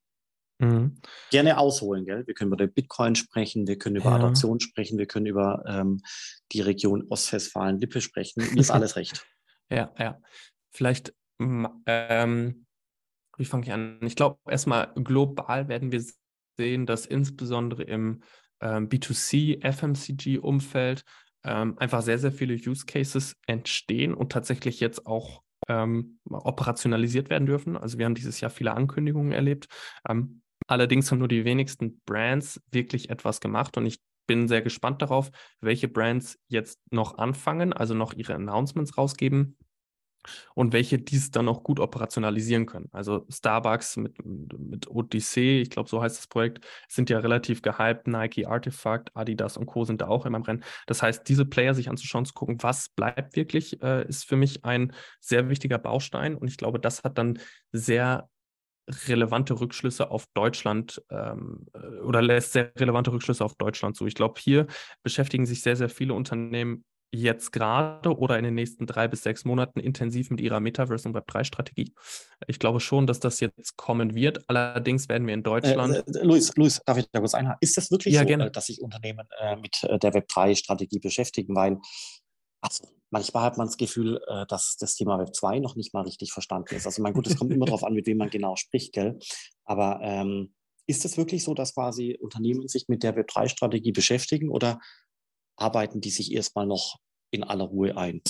Mhm. 0.60 1.00
Gerne 1.30 1.58
ausholen, 1.58 2.04
gell? 2.04 2.26
Wir 2.26 2.34
können 2.34 2.48
über 2.48 2.56
den 2.56 2.72
Bitcoin 2.72 3.14
sprechen, 3.14 3.66
wir 3.68 3.78
können 3.78 3.96
über 3.96 4.10
ja. 4.10 4.16
Adoption 4.16 4.58
sprechen, 4.58 4.98
wir 4.98 5.06
können 5.06 5.26
über 5.26 5.62
ähm, 5.66 6.00
die 6.52 6.62
Region 6.62 7.06
Ostwestfalen-Lippe 7.08 8.00
sprechen. 8.00 8.42
Mir 8.52 8.60
ist 8.60 8.70
alles 8.70 8.96
recht. 8.96 9.24
Ja, 9.70 9.92
ja. 9.98 10.18
Vielleicht, 10.70 11.14
ähm, 11.38 12.64
wie 13.36 13.44
fange 13.44 13.66
ich 13.66 13.70
an? 13.70 13.98
Ich 14.00 14.16
glaube, 14.16 14.38
erstmal 14.50 14.94
global 14.94 15.68
werden 15.68 15.92
wir 15.92 16.02
sehen, 16.58 16.84
dass 16.84 17.06
insbesondere 17.06 17.84
im 17.84 18.22
ähm, 18.60 18.88
B2C, 18.88 19.62
FMCG-Umfeld 19.62 21.04
ähm, 21.44 21.78
einfach 21.78 22.02
sehr, 22.02 22.18
sehr 22.18 22.32
viele 22.32 22.54
Use 22.54 22.84
Cases 22.84 23.36
entstehen 23.46 24.12
und 24.12 24.32
tatsächlich 24.32 24.80
jetzt 24.80 25.06
auch 25.06 25.42
ähm, 25.68 26.18
operationalisiert 26.28 27.30
werden 27.30 27.46
dürfen. 27.46 27.76
Also 27.76 27.98
wir 27.98 28.04
haben 28.04 28.14
dieses 28.14 28.40
Jahr 28.40 28.50
viele 28.50 28.74
Ankündigungen 28.74 29.32
erlebt. 29.32 29.68
Ähm, 30.08 30.42
allerdings 30.66 31.10
haben 31.10 31.18
nur 31.18 31.28
die 31.28 31.44
wenigsten 31.44 32.00
Brands 32.04 32.60
wirklich 32.70 33.10
etwas 33.10 33.40
gemacht 33.40 33.76
und 33.76 33.86
ich 33.86 34.00
bin 34.26 34.46
sehr 34.48 34.60
gespannt 34.60 35.00
darauf, 35.00 35.30
welche 35.60 35.88
Brands 35.88 36.38
jetzt 36.48 36.80
noch 36.90 37.16
anfangen, 37.16 37.72
also 37.72 37.94
noch 37.94 38.12
ihre 38.12 38.34
Announcements 38.34 38.98
rausgeben 38.98 39.56
und 40.54 40.72
welche 40.72 40.98
dies 40.98 41.30
dann 41.30 41.48
auch 41.48 41.62
gut 41.62 41.80
operationalisieren 41.80 42.66
können. 42.66 42.88
Also 42.92 43.26
Starbucks 43.28 43.96
mit, 43.96 44.24
mit 44.24 44.88
OTC, 44.88 45.36
ich 45.36 45.70
glaube, 45.70 45.88
so 45.88 46.02
heißt 46.02 46.18
das 46.18 46.26
Projekt, 46.26 46.64
sind 46.88 47.10
ja 47.10 47.18
relativ 47.18 47.62
gehypt. 47.62 48.06
Nike, 48.06 48.46
Artifact, 48.46 49.10
Adidas 49.14 49.56
und 49.56 49.66
Co. 49.66 49.84
sind 49.84 50.00
da 50.00 50.08
auch 50.08 50.26
immer 50.26 50.38
im 50.38 50.44
Rennen. 50.44 50.64
Das 50.86 51.02
heißt, 51.02 51.28
diese 51.28 51.44
Player 51.44 51.74
sich 51.74 51.88
anzuschauen, 51.88 52.24
zu 52.24 52.34
gucken, 52.34 52.62
was 52.62 52.88
bleibt 52.90 53.36
wirklich, 53.36 53.82
äh, 53.82 54.06
ist 54.08 54.24
für 54.24 54.36
mich 54.36 54.64
ein 54.64 54.92
sehr 55.20 55.48
wichtiger 55.48 55.78
Baustein. 55.78 56.34
Und 56.34 56.48
ich 56.48 56.56
glaube, 56.56 56.80
das 56.80 57.02
hat 57.04 57.18
dann 57.18 57.38
sehr 57.72 58.28
relevante 59.06 59.60
Rückschlüsse 59.60 60.10
auf 60.10 60.26
Deutschland 60.34 61.02
ähm, 61.10 61.66
äh, 61.74 62.00
oder 62.00 62.22
lässt 62.22 62.52
sehr 62.52 62.72
relevante 62.76 63.12
Rückschlüsse 63.12 63.44
auf 63.44 63.54
Deutschland 63.54 63.96
zu. 63.96 64.06
Ich 64.06 64.14
glaube, 64.14 64.40
hier 64.40 64.66
beschäftigen 65.02 65.46
sich 65.46 65.62
sehr, 65.62 65.76
sehr 65.76 65.88
viele 65.88 66.14
Unternehmen 66.14 66.84
jetzt 67.10 67.52
gerade 67.52 68.16
oder 68.16 68.38
in 68.38 68.44
den 68.44 68.54
nächsten 68.54 68.86
drei 68.86 69.08
bis 69.08 69.22
sechs 69.22 69.44
Monaten 69.44 69.80
intensiv 69.80 70.30
mit 70.30 70.40
ihrer 70.40 70.60
Metaverse- 70.60 71.08
und 71.08 71.16
Web3-Strategie. 71.16 71.94
Ich 72.46 72.58
glaube 72.58 72.80
schon, 72.80 73.06
dass 73.06 73.18
das 73.20 73.40
jetzt 73.40 73.76
kommen 73.76 74.14
wird. 74.14 74.48
Allerdings 74.48 75.08
werden 75.08 75.26
wir 75.26 75.34
in 75.34 75.42
Deutschland. 75.42 75.94
Äh, 75.94 76.18
äh, 76.18 76.24
Luis, 76.24 76.54
Luis, 76.56 76.80
darf 76.84 76.98
ich 76.98 77.06
da 77.10 77.20
kurz 77.20 77.34
einhaken? 77.34 77.58
Ist 77.60 77.76
das 77.76 77.90
wirklich 77.90 78.14
ja, 78.14 78.20
so, 78.20 78.26
gerne. 78.26 78.46
Äh, 78.48 78.50
dass 78.50 78.66
sich 78.66 78.82
Unternehmen 78.82 79.26
äh, 79.40 79.56
mit 79.56 79.82
äh, 79.84 79.98
der 79.98 80.12
Web3-Strategie 80.12 80.98
beschäftigen? 80.98 81.56
Weil 81.56 81.78
also, 82.60 82.84
manchmal 83.10 83.44
hat 83.44 83.56
man 83.56 83.68
das 83.68 83.76
Gefühl, 83.76 84.20
äh, 84.26 84.44
dass 84.46 84.76
das 84.78 84.94
Thema 84.94 85.18
Web 85.18 85.34
2 85.34 85.60
noch 85.60 85.76
nicht 85.76 85.94
mal 85.94 86.02
richtig 86.02 86.32
verstanden 86.32 86.74
ist. 86.74 86.86
Also, 86.86 87.00
mein 87.00 87.14
gut, 87.14 87.26
es 87.26 87.36
kommt 87.36 87.52
immer 87.52 87.66
darauf 87.66 87.84
an, 87.84 87.94
mit 87.94 88.06
wem 88.06 88.18
man 88.18 88.30
genau 88.30 88.56
spricht, 88.56 88.92
gell? 88.92 89.18
Aber 89.64 90.00
ähm, 90.02 90.52
ist 90.86 91.04
es 91.04 91.16
wirklich 91.16 91.44
so, 91.44 91.54
dass 91.54 91.74
quasi 91.74 92.18
Unternehmen 92.20 92.66
sich 92.68 92.88
mit 92.88 93.02
der 93.02 93.14
Web 93.16 93.30
3-Strategie 93.30 93.92
beschäftigen 93.92 94.50
oder 94.50 94.78
arbeiten 95.58 96.00
die 96.00 96.10
sich 96.10 96.32
erstmal 96.32 96.66
noch 96.66 96.98
in 97.30 97.44
aller 97.44 97.64
Ruhe 97.64 97.96
ein? 97.96 98.22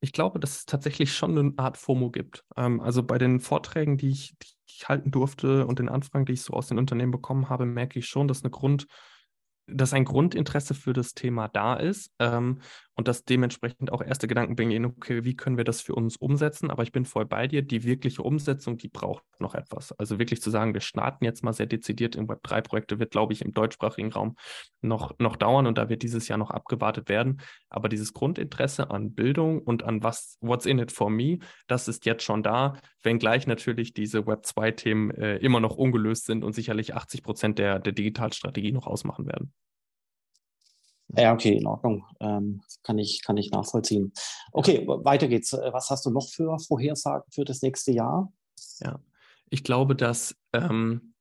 Ich 0.00 0.12
glaube, 0.12 0.40
dass 0.40 0.58
es 0.58 0.66
tatsächlich 0.66 1.12
schon 1.12 1.38
eine 1.38 1.52
Art 1.58 1.76
FOMO 1.76 2.10
gibt. 2.10 2.44
Ähm, 2.56 2.80
also 2.80 3.02
bei 3.02 3.18
den 3.18 3.40
Vorträgen, 3.40 3.98
die 3.98 4.10
ich, 4.10 4.34
die 4.42 4.48
ich 4.66 4.88
halten 4.88 5.10
durfte 5.10 5.66
und 5.66 5.78
den 5.78 5.88
Anfragen, 5.88 6.24
die 6.24 6.32
ich 6.32 6.42
so 6.42 6.54
aus 6.54 6.68
den 6.68 6.78
Unternehmen 6.78 7.12
bekommen 7.12 7.48
habe, 7.50 7.66
merke 7.66 7.98
ich 7.98 8.06
schon, 8.06 8.26
dass 8.26 8.42
eine 8.42 8.50
Grund, 8.50 8.86
dass 9.72 9.92
ein 9.92 10.04
Grundinteresse 10.04 10.74
für 10.74 10.92
das 10.92 11.14
Thema 11.14 11.48
da 11.48 11.74
ist 11.74 12.12
ähm, 12.18 12.60
und 12.94 13.08
dass 13.08 13.24
dementsprechend 13.24 13.92
auch 13.92 14.02
erste 14.02 14.28
Gedanken 14.28 14.56
bringen, 14.56 14.84
okay, 14.84 15.24
wie 15.24 15.34
können 15.34 15.56
wir 15.56 15.64
das 15.64 15.80
für 15.80 15.94
uns 15.94 16.16
umsetzen? 16.16 16.70
Aber 16.70 16.82
ich 16.82 16.92
bin 16.92 17.06
voll 17.06 17.24
bei 17.24 17.46
dir, 17.46 17.62
die 17.62 17.84
wirkliche 17.84 18.22
Umsetzung, 18.22 18.76
die 18.76 18.88
braucht 18.88 19.24
noch 19.38 19.54
etwas. 19.54 19.92
Also 19.92 20.18
wirklich 20.18 20.42
zu 20.42 20.50
sagen, 20.50 20.74
wir 20.74 20.82
starten 20.82 21.24
jetzt 21.24 21.42
mal 21.42 21.52
sehr 21.52 21.66
dezidiert 21.66 22.14
in 22.14 22.28
Web3-Projekte, 22.28 22.98
wird, 22.98 23.12
glaube 23.12 23.32
ich, 23.32 23.42
im 23.42 23.54
deutschsprachigen 23.54 24.12
Raum 24.12 24.36
noch, 24.82 25.18
noch 25.18 25.36
dauern 25.36 25.66
und 25.66 25.78
da 25.78 25.88
wird 25.88 26.02
dieses 26.02 26.28
Jahr 26.28 26.38
noch 26.38 26.50
abgewartet 26.50 27.08
werden. 27.08 27.40
Aber 27.70 27.88
dieses 27.88 28.12
Grundinteresse 28.12 28.90
an 28.90 29.14
Bildung 29.14 29.62
und 29.62 29.82
an 29.82 30.02
was, 30.02 30.36
what's 30.40 30.66
in 30.66 30.78
it 30.78 30.92
for 30.92 31.08
me, 31.08 31.38
das 31.68 31.88
ist 31.88 32.04
jetzt 32.04 32.22
schon 32.22 32.42
da, 32.42 32.74
wenngleich 33.02 33.46
natürlich 33.46 33.94
diese 33.94 34.20
Web2-Themen 34.20 35.10
äh, 35.12 35.36
immer 35.36 35.60
noch 35.60 35.76
ungelöst 35.76 36.26
sind 36.26 36.44
und 36.44 36.52
sicherlich 36.52 36.94
80 36.94 37.22
Prozent 37.22 37.58
der, 37.58 37.78
der 37.78 37.92
Digitalstrategie 37.92 38.72
noch 38.72 38.86
ausmachen 38.86 39.26
werden. 39.26 39.52
Ja, 41.16 41.32
okay, 41.32 41.56
in 41.56 41.66
Ordnung. 41.66 42.04
Ähm, 42.20 42.62
kann, 42.82 42.98
ich, 42.98 43.22
kann 43.22 43.36
ich 43.36 43.50
nachvollziehen. 43.50 44.12
Okay, 44.52 44.86
weiter 44.86 45.28
geht's. 45.28 45.52
Äh, 45.52 45.72
was 45.72 45.90
hast 45.90 46.06
du 46.06 46.10
noch 46.10 46.28
für 46.28 46.58
Vorhersagen 46.58 47.24
für 47.30 47.44
das 47.44 47.62
nächste 47.62 47.92
Jahr? 47.92 48.32
Ja, 48.80 49.00
ich 49.50 49.64
glaube, 49.64 49.96
dass 49.96 50.36
ähm, 50.52 51.14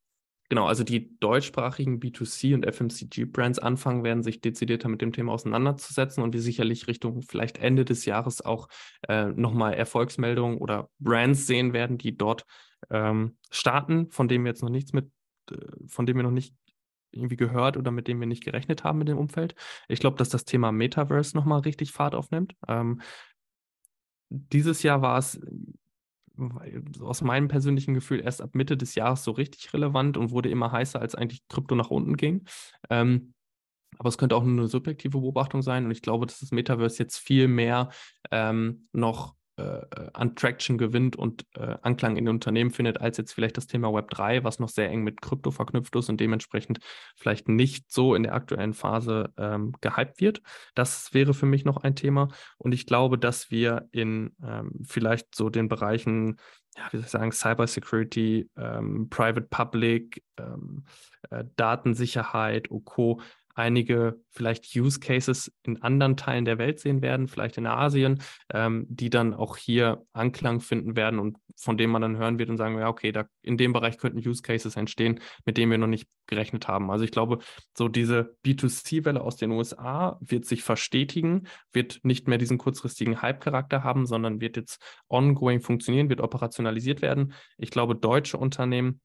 genau, 0.49 0.67
also 0.67 0.83
die 0.83 1.17
deutschsprachigen 1.19 1.99
B2C 1.99 2.53
und 2.53 2.65
FMCG-Brands 2.65 3.59
anfangen 3.59 4.03
werden, 4.03 4.23
sich 4.23 4.41
dezidierter 4.41 4.89
mit 4.89 5.01
dem 5.01 5.13
Thema 5.13 5.33
auseinanderzusetzen 5.33 6.23
und 6.23 6.33
wir 6.33 6.41
sicherlich 6.41 6.87
Richtung 6.87 7.21
vielleicht 7.21 7.57
Ende 7.57 7.85
des 7.85 8.05
Jahres 8.05 8.43
auch 8.43 8.67
äh, 9.07 9.25
nochmal 9.25 9.73
Erfolgsmeldungen 9.73 10.57
oder 10.57 10.89
Brands 10.99 11.47
sehen 11.47 11.73
werden, 11.73 11.97
die 11.97 12.17
dort 12.17 12.45
ähm, 12.89 13.37
starten, 13.49 14.09
von 14.11 14.27
denen 14.27 14.43
wir 14.43 14.51
jetzt 14.51 14.63
noch 14.63 14.69
nichts 14.69 14.93
mit, 14.93 15.11
äh, 15.51 15.55
von 15.87 16.05
denen 16.05 16.19
wir 16.19 16.23
noch 16.23 16.31
nicht 16.31 16.55
irgendwie 17.11 17.35
gehört 17.35 17.77
oder 17.77 17.91
mit 17.91 18.07
dem 18.07 18.19
wir 18.19 18.27
nicht 18.27 18.43
gerechnet 18.43 18.83
haben 18.83 18.99
mit 18.99 19.07
dem 19.07 19.17
Umfeld. 19.17 19.55
Ich 19.87 19.99
glaube, 19.99 20.17
dass 20.17 20.29
das 20.29 20.45
Thema 20.45 20.71
Metaverse 20.71 21.35
nochmal 21.35 21.61
richtig 21.61 21.91
Fahrt 21.91 22.15
aufnimmt. 22.15 22.55
Ähm, 22.67 23.01
dieses 24.29 24.83
Jahr 24.83 25.01
war 25.01 25.17
es 25.17 25.39
aus 27.01 27.21
meinem 27.21 27.47
persönlichen 27.47 27.93
Gefühl 27.93 28.21
erst 28.21 28.41
ab 28.41 28.55
Mitte 28.55 28.77
des 28.77 28.95
Jahres 28.95 29.23
so 29.23 29.31
richtig 29.31 29.73
relevant 29.73 30.15
und 30.17 30.31
wurde 30.31 30.49
immer 30.49 30.71
heißer, 30.71 31.01
als 31.01 31.15
eigentlich 31.15 31.47
Krypto 31.49 31.75
nach 31.75 31.89
unten 31.89 32.15
ging. 32.15 32.45
Ähm, 32.89 33.33
aber 33.97 34.09
es 34.09 34.17
könnte 34.17 34.35
auch 34.35 34.43
nur 34.43 34.57
eine 34.57 34.67
subjektive 34.67 35.19
Beobachtung 35.19 35.61
sein 35.61 35.85
und 35.85 35.91
ich 35.91 36.01
glaube, 36.01 36.25
dass 36.25 36.39
das 36.39 36.51
Metaverse 36.51 36.99
jetzt 36.99 37.17
viel 37.17 37.47
mehr 37.47 37.89
ähm, 38.31 38.87
noch 38.93 39.35
äh, 39.59 40.09
an 40.13 40.35
Traction 40.35 40.77
gewinnt 40.77 41.15
und 41.15 41.45
äh, 41.55 41.75
Anklang 41.81 42.17
in 42.17 42.25
den 42.25 42.35
Unternehmen 42.35 42.71
findet, 42.71 43.01
als 43.01 43.17
jetzt 43.17 43.33
vielleicht 43.33 43.57
das 43.57 43.67
Thema 43.67 43.93
Web 43.93 44.09
3, 44.11 44.43
was 44.43 44.59
noch 44.59 44.69
sehr 44.69 44.89
eng 44.89 45.03
mit 45.03 45.21
Krypto 45.21 45.51
verknüpft 45.51 45.95
ist 45.95 46.09
und 46.09 46.19
dementsprechend 46.19 46.79
vielleicht 47.15 47.47
nicht 47.47 47.91
so 47.91 48.15
in 48.15 48.23
der 48.23 48.33
aktuellen 48.33 48.73
Phase 48.73 49.33
ähm, 49.37 49.73
gehypt 49.81 50.21
wird. 50.21 50.41
Das 50.75 51.13
wäre 51.13 51.33
für 51.33 51.45
mich 51.45 51.65
noch 51.65 51.77
ein 51.77 51.95
Thema. 51.95 52.29
Und 52.57 52.73
ich 52.73 52.85
glaube, 52.85 53.17
dass 53.17 53.51
wir 53.51 53.87
in 53.91 54.35
ähm, 54.43 54.71
vielleicht 54.87 55.35
so 55.35 55.49
den 55.49 55.67
Bereichen, 55.67 56.37
ja, 56.77 56.83
wie 56.91 56.97
soll 56.97 57.05
ich 57.05 57.11
sagen, 57.11 57.31
Cybersecurity, 57.31 58.49
ähm, 58.57 59.09
Private 59.09 59.47
Public, 59.49 60.23
ähm, 60.37 60.85
äh, 61.29 61.43
Datensicherheit, 61.55 62.71
OK, 62.71 63.21
einige 63.59 64.21
vielleicht 64.31 64.73
Use 64.73 65.01
Cases 65.01 65.51
in 65.63 65.81
anderen 65.81 66.15
Teilen 66.15 66.45
der 66.45 66.57
Welt 66.57 66.79
sehen 66.79 67.01
werden, 67.01 67.27
vielleicht 67.27 67.57
in 67.57 67.67
Asien, 67.67 68.21
ähm, 68.53 68.85
die 68.89 69.09
dann 69.09 69.33
auch 69.33 69.57
hier 69.57 70.05
Anklang 70.13 70.61
finden 70.61 70.95
werden 70.95 71.19
und 71.19 71.37
von 71.57 71.77
denen 71.77 71.91
man 71.91 72.01
dann 72.01 72.17
hören 72.17 72.39
wird 72.39 72.49
und 72.49 72.55
sagen, 72.55 72.79
ja, 72.79 72.87
okay, 72.87 73.11
da 73.11 73.25
in 73.41 73.57
dem 73.57 73.73
Bereich 73.73 73.97
könnten 73.97 74.25
Use 74.25 74.41
Cases 74.41 74.77
entstehen, 74.77 75.19
mit 75.43 75.57
denen 75.57 75.71
wir 75.71 75.77
noch 75.77 75.87
nicht 75.87 76.07
gerechnet 76.25 76.69
haben. 76.69 76.89
Also 76.89 77.03
ich 77.03 77.11
glaube, 77.11 77.39
so 77.77 77.89
diese 77.89 78.37
B2C-Welle 78.45 79.19
aus 79.19 79.35
den 79.35 79.51
USA 79.51 80.17
wird 80.21 80.45
sich 80.45 80.63
verstetigen, 80.63 81.47
wird 81.73 81.99
nicht 82.03 82.29
mehr 82.29 82.37
diesen 82.37 82.57
kurzfristigen 82.57 83.21
Hype-Charakter 83.21 83.83
haben, 83.83 84.05
sondern 84.05 84.39
wird 84.39 84.55
jetzt 84.55 84.81
ongoing 85.09 85.59
funktionieren, 85.59 86.09
wird 86.09 86.21
operationalisiert 86.21 87.01
werden. 87.01 87.33
Ich 87.57 87.71
glaube, 87.71 87.95
deutsche 87.95 88.37
Unternehmen 88.37 89.01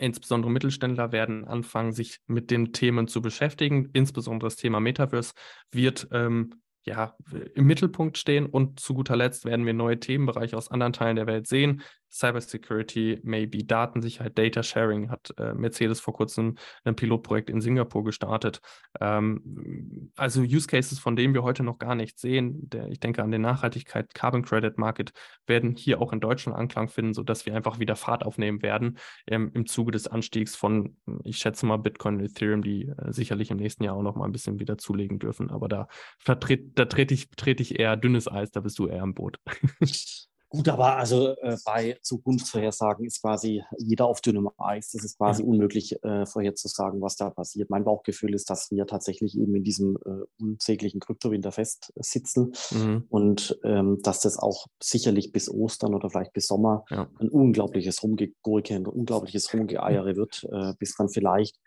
insbesondere 0.00 0.50
Mittelständler 0.50 1.12
werden 1.12 1.44
anfangen, 1.44 1.92
sich 1.92 2.18
mit 2.26 2.50
den 2.50 2.72
Themen 2.72 3.08
zu 3.08 3.22
beschäftigen. 3.22 3.90
Insbesondere 3.92 4.48
das 4.48 4.56
Thema 4.56 4.80
Metaverse 4.80 5.32
wird 5.70 6.08
ähm, 6.12 6.54
ja, 6.84 7.14
im 7.54 7.66
Mittelpunkt 7.66 8.16
stehen 8.16 8.46
und 8.46 8.80
zu 8.80 8.94
guter 8.94 9.16
Letzt 9.16 9.44
werden 9.44 9.66
wir 9.66 9.74
neue 9.74 10.00
Themenbereiche 10.00 10.56
aus 10.56 10.70
anderen 10.70 10.92
Teilen 10.92 11.16
der 11.16 11.26
Welt 11.26 11.46
sehen. 11.46 11.82
Cybersecurity, 12.10 13.20
maybe 13.22 13.64
Datensicherheit, 13.64 14.36
Data 14.36 14.62
Sharing 14.62 15.10
hat 15.10 15.32
äh, 15.38 15.54
Mercedes 15.54 16.00
vor 16.00 16.14
kurzem 16.14 16.56
ein 16.84 16.96
Pilotprojekt 16.96 17.50
in 17.50 17.60
Singapur 17.60 18.04
gestartet. 18.04 18.60
Ähm, 19.00 20.10
also 20.16 20.42
Use 20.42 20.66
Cases, 20.66 20.98
von 20.98 21.16
denen 21.16 21.34
wir 21.34 21.42
heute 21.42 21.62
noch 21.62 21.78
gar 21.78 21.94
nicht 21.94 22.18
sehen. 22.18 22.68
Der, 22.70 22.88
ich 22.88 23.00
denke 23.00 23.22
an 23.22 23.30
den 23.30 23.42
Nachhaltigkeit, 23.42 24.12
Carbon 24.14 24.42
Credit 24.42 24.76
Market 24.76 25.12
werden 25.46 25.76
hier 25.76 26.00
auch 26.00 26.12
in 26.12 26.20
Deutschland 26.20 26.58
Anklang 26.58 26.88
finden, 26.88 27.14
sodass 27.14 27.46
wir 27.46 27.54
einfach 27.54 27.78
wieder 27.78 27.96
Fahrt 27.96 28.24
aufnehmen 28.24 28.62
werden 28.62 28.98
ähm, 29.26 29.50
im 29.54 29.66
Zuge 29.66 29.92
des 29.92 30.08
Anstiegs 30.08 30.56
von, 30.56 30.96
ich 31.24 31.38
schätze 31.38 31.66
mal, 31.66 31.76
Bitcoin 31.76 32.16
und 32.16 32.24
Ethereum, 32.24 32.62
die 32.62 32.88
äh, 32.88 33.12
sicherlich 33.12 33.50
im 33.50 33.58
nächsten 33.58 33.84
Jahr 33.84 33.94
auch 33.94 34.02
noch 34.02 34.16
mal 34.16 34.24
ein 34.24 34.32
bisschen 34.32 34.58
wieder 34.58 34.78
zulegen 34.78 35.18
dürfen. 35.18 35.50
Aber 35.50 35.68
da, 35.68 35.88
da 36.24 36.34
trete 36.34 37.14
ich, 37.14 37.30
trete 37.30 37.62
ich 37.62 37.78
eher 37.78 37.96
dünnes 37.96 38.26
Eis, 38.26 38.50
da 38.50 38.60
bist 38.60 38.78
du 38.78 38.88
eher 38.88 39.02
im 39.02 39.14
Boot. 39.14 39.38
Gut, 40.50 40.68
aber 40.68 40.96
also 40.96 41.36
äh, 41.36 41.56
bei 41.64 41.96
Zukunftsvorhersagen 42.02 43.06
ist 43.06 43.22
quasi 43.22 43.62
jeder 43.78 44.06
auf 44.06 44.20
dünnem 44.20 44.50
Eis. 44.58 44.90
Das 44.90 45.04
ist 45.04 45.16
quasi 45.16 45.42
ja. 45.42 45.48
unmöglich 45.48 46.02
äh, 46.02 46.26
vorherzusagen, 46.26 47.00
was 47.00 47.14
da 47.14 47.30
passiert. 47.30 47.70
Mein 47.70 47.84
Bauchgefühl 47.84 48.34
ist, 48.34 48.50
dass 48.50 48.68
wir 48.72 48.84
tatsächlich 48.88 49.38
eben 49.38 49.54
in 49.54 49.62
diesem 49.62 49.96
äh, 50.04 50.42
unsäglichen 50.42 50.98
Kryptowinter 50.98 51.52
festsitzen 51.52 52.52
mhm. 52.72 53.04
und 53.08 53.60
ähm, 53.62 54.00
dass 54.02 54.18
das 54.18 54.40
auch 54.40 54.66
sicherlich 54.82 55.30
bis 55.30 55.48
Ostern 55.48 55.94
oder 55.94 56.10
vielleicht 56.10 56.32
bis 56.32 56.48
Sommer 56.48 56.84
ja. 56.90 57.08
ein 57.20 57.28
unglaubliches 57.28 58.02
Rumgegurke, 58.02 58.74
ein 58.74 58.86
unglaubliches 58.88 59.54
Rumgeeiere 59.54 60.16
wird, 60.16 60.48
äh, 60.50 60.74
bis 60.80 60.96
dann 60.96 61.10
vielleicht 61.10 61.60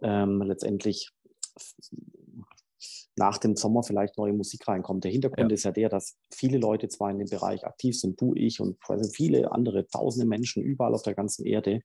ähm, 0.00 0.40
letztendlich 0.40 1.10
nach 3.20 3.36
dem 3.36 3.54
Sommer 3.54 3.82
vielleicht 3.82 4.16
neue 4.16 4.32
Musik 4.32 4.66
reinkommt. 4.66 5.04
Der 5.04 5.10
Hintergrund 5.10 5.50
ja. 5.50 5.54
ist 5.54 5.64
ja 5.64 5.72
der, 5.72 5.90
dass 5.90 6.16
viele 6.32 6.56
Leute 6.56 6.88
zwar 6.88 7.10
in 7.10 7.18
dem 7.18 7.28
Bereich 7.28 7.66
aktiv 7.66 7.98
sind, 7.98 8.18
du, 8.18 8.34
ich 8.34 8.60
und 8.60 8.78
viele 9.12 9.52
andere, 9.52 9.86
tausende 9.86 10.26
Menschen 10.26 10.62
überall 10.62 10.94
auf 10.94 11.02
der 11.02 11.14
ganzen 11.14 11.44
Erde, 11.44 11.82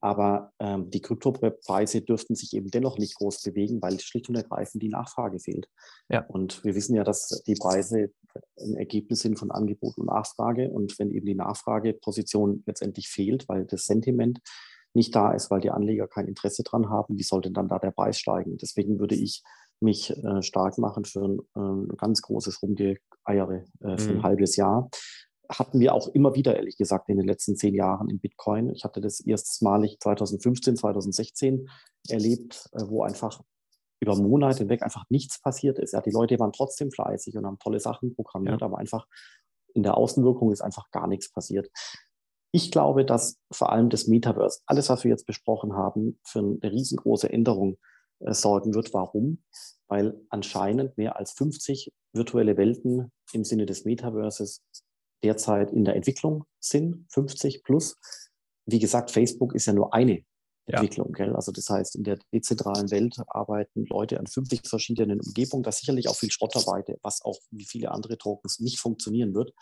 aber 0.00 0.52
ähm, 0.60 0.88
die 0.90 1.00
Kryptopreise 1.00 2.02
dürften 2.02 2.36
sich 2.36 2.54
eben 2.54 2.70
dennoch 2.70 2.98
nicht 2.98 3.16
groß 3.16 3.42
bewegen, 3.42 3.82
weil 3.82 3.98
schlicht 3.98 4.28
und 4.28 4.36
ergreifend 4.36 4.80
die 4.80 4.88
Nachfrage 4.88 5.40
fehlt. 5.40 5.68
Ja. 6.08 6.24
Und 6.28 6.62
wir 6.62 6.76
wissen 6.76 6.94
ja, 6.94 7.02
dass 7.02 7.42
die 7.46 7.56
Preise 7.56 8.12
ein 8.60 8.76
Ergebnis 8.76 9.20
sind 9.20 9.38
von 9.38 9.50
Angebot 9.50 9.98
und 9.98 10.06
Nachfrage. 10.06 10.70
Und 10.70 10.96
wenn 11.00 11.10
eben 11.10 11.26
die 11.26 11.34
Nachfrageposition 11.34 12.62
letztendlich 12.66 13.08
fehlt, 13.08 13.48
weil 13.48 13.64
das 13.64 13.86
Sentiment 13.86 14.40
nicht 14.94 15.14
da 15.14 15.32
ist, 15.32 15.50
weil 15.50 15.60
die 15.60 15.70
Anleger 15.70 16.06
kein 16.06 16.28
Interesse 16.28 16.62
dran 16.62 16.88
haben, 16.88 17.18
wie 17.18 17.24
soll 17.24 17.40
denn 17.40 17.54
dann 17.54 17.68
da 17.68 17.78
der 17.80 17.90
Preis 17.90 18.18
steigen? 18.18 18.56
Deswegen 18.58 19.00
würde 19.00 19.16
ich 19.16 19.42
mich 19.80 20.10
äh, 20.10 20.42
stark 20.42 20.78
machen 20.78 21.04
für 21.04 21.24
ein, 21.24 21.90
äh, 21.90 21.96
ganz 21.96 22.22
großes 22.22 22.62
Rumgeeiere 22.62 23.64
äh, 23.80 23.98
für 23.98 24.12
mhm. 24.12 24.18
ein 24.18 24.22
halbes 24.22 24.56
Jahr. 24.56 24.88
Hatten 25.48 25.78
wir 25.78 25.94
auch 25.94 26.08
immer 26.08 26.34
wieder, 26.34 26.56
ehrlich 26.56 26.76
gesagt, 26.76 27.08
in 27.08 27.18
den 27.18 27.26
letzten 27.26 27.56
zehn 27.56 27.74
Jahren 27.74 28.08
in 28.10 28.18
Bitcoin. 28.18 28.70
Ich 28.74 28.84
hatte 28.84 29.00
das 29.00 29.20
erstmalig 29.20 29.98
2015, 30.00 30.76
2016 30.76 31.68
erlebt, 32.08 32.68
äh, 32.72 32.82
wo 32.86 33.02
einfach 33.02 33.40
über 34.00 34.16
Monate 34.16 34.58
hinweg 34.58 34.82
einfach 34.82 35.04
nichts 35.08 35.40
passiert 35.40 35.78
ist. 35.78 35.92
Ja, 35.92 36.00
die 36.00 36.10
Leute 36.10 36.38
waren 36.38 36.52
trotzdem 36.52 36.90
fleißig 36.90 37.36
und 37.36 37.46
haben 37.46 37.58
tolle 37.58 37.80
Sachen 37.80 38.14
programmiert, 38.14 38.60
ja. 38.60 38.66
aber 38.66 38.78
einfach 38.78 39.06
in 39.74 39.82
der 39.82 39.96
Außenwirkung 39.96 40.52
ist 40.52 40.62
einfach 40.62 40.90
gar 40.90 41.06
nichts 41.06 41.30
passiert. 41.30 41.70
Ich 42.52 42.70
glaube, 42.70 43.04
dass 43.04 43.38
vor 43.52 43.72
allem 43.72 43.90
das 43.90 44.06
Metaverse, 44.06 44.60
alles, 44.66 44.88
was 44.88 45.04
wir 45.04 45.10
jetzt 45.10 45.26
besprochen 45.26 45.74
haben, 45.74 46.18
für 46.24 46.38
eine 46.38 46.72
riesengroße 46.72 47.30
Änderung 47.30 47.76
sorgen 48.20 48.74
wird. 48.74 48.92
Warum? 48.94 49.42
Weil 49.88 50.20
anscheinend 50.30 50.96
mehr 50.96 51.16
als 51.16 51.32
50 51.32 51.92
virtuelle 52.12 52.56
Welten 52.56 53.12
im 53.32 53.44
Sinne 53.44 53.66
des 53.66 53.84
Metaverses 53.84 54.62
derzeit 55.22 55.72
in 55.72 55.84
der 55.84 55.96
Entwicklung 55.96 56.44
sind, 56.60 57.06
50 57.10 57.62
plus. 57.62 57.98
Wie 58.66 58.78
gesagt, 58.78 59.10
Facebook 59.10 59.54
ist 59.54 59.66
ja 59.66 59.72
nur 59.72 59.94
eine 59.94 60.24
ja. 60.68 60.78
Entwicklung. 60.80 61.12
Gell? 61.12 61.34
Also 61.34 61.52
das 61.52 61.68
heißt, 61.68 61.96
in 61.96 62.04
der 62.04 62.18
dezentralen 62.32 62.90
Welt 62.90 63.16
arbeiten 63.28 63.86
Leute 63.86 64.18
an 64.18 64.26
50 64.26 64.66
verschiedenen 64.66 65.20
Umgebungen. 65.20 65.62
Da 65.62 65.70
ist 65.70 65.78
sicherlich 65.78 66.08
auch 66.08 66.16
viel 66.16 66.30
Schrott 66.30 66.54
dabei, 66.54 66.84
was 67.02 67.22
auch 67.22 67.38
wie 67.50 67.64
viele 67.64 67.90
andere 67.92 68.18
Tokens 68.18 68.60
nicht 68.60 68.80
funktionieren 68.80 69.34
wird. 69.34 69.52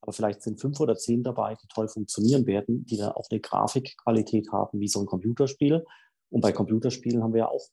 Aber 0.00 0.12
vielleicht 0.12 0.42
sind 0.42 0.60
fünf 0.60 0.78
oder 0.80 0.96
zehn 0.96 1.22
dabei, 1.22 1.54
die 1.54 1.66
toll 1.68 1.88
funktionieren 1.88 2.46
werden, 2.46 2.84
die 2.84 2.98
dann 2.98 3.12
auch 3.12 3.26
eine 3.30 3.40
Grafikqualität 3.40 4.52
haben 4.52 4.78
wie 4.78 4.88
so 4.88 5.00
ein 5.00 5.06
Computerspiel. 5.06 5.82
Und 6.28 6.42
bei 6.42 6.52
Computerspielen 6.52 7.22
haben 7.22 7.32
wir 7.32 7.40
ja 7.40 7.48
auch 7.48 7.66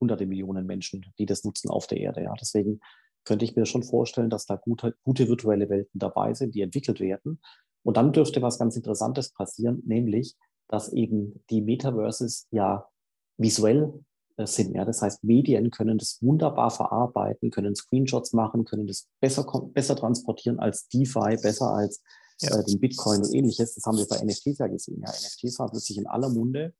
hunderte 0.00 0.26
Millionen 0.26 0.66
Menschen, 0.66 1.04
die 1.18 1.26
das 1.26 1.44
nutzen 1.44 1.70
auf 1.70 1.86
der 1.86 1.98
Erde. 1.98 2.22
Ja. 2.22 2.34
Deswegen 2.40 2.80
könnte 3.24 3.44
ich 3.44 3.56
mir 3.56 3.66
schon 3.66 3.82
vorstellen, 3.82 4.30
dass 4.30 4.46
da 4.46 4.56
gute, 4.56 4.94
gute 5.02 5.28
virtuelle 5.28 5.68
Welten 5.68 5.98
dabei 5.98 6.32
sind, 6.34 6.54
die 6.54 6.62
entwickelt 6.62 7.00
werden. 7.00 7.40
Und 7.82 7.96
dann 7.96 8.12
dürfte 8.12 8.42
was 8.42 8.58
ganz 8.58 8.76
Interessantes 8.76 9.32
passieren, 9.32 9.82
nämlich, 9.86 10.36
dass 10.68 10.92
eben 10.92 11.44
die 11.50 11.60
Metaverses 11.60 12.46
ja 12.50 12.88
visuell 13.36 13.92
äh, 14.36 14.46
sind. 14.46 14.74
Ja? 14.74 14.84
Das 14.84 15.02
heißt, 15.02 15.24
Medien 15.24 15.70
können 15.70 15.98
das 15.98 16.18
wunderbar 16.20 16.70
verarbeiten, 16.70 17.50
können 17.50 17.74
Screenshots 17.74 18.32
machen, 18.32 18.64
können 18.64 18.86
das 18.86 19.08
besser, 19.20 19.44
besser 19.72 19.96
transportieren 19.96 20.58
als 20.58 20.88
DeFi, 20.88 21.36
besser 21.42 21.70
als 21.70 22.02
ja. 22.40 22.58
äh, 22.58 22.64
den 22.64 22.80
Bitcoin 22.80 23.22
und 23.22 23.34
ähnliches. 23.34 23.74
Das 23.74 23.84
haben 23.84 23.98
wir 23.98 24.06
bei 24.06 24.22
NFTs 24.22 24.58
ja 24.58 24.66
gesehen. 24.66 25.02
Ja? 25.02 25.10
NFTs 25.10 25.58
waren 25.58 25.70
plötzlich 25.70 25.98
in 25.98 26.06
aller 26.06 26.28
Munde 26.28 26.74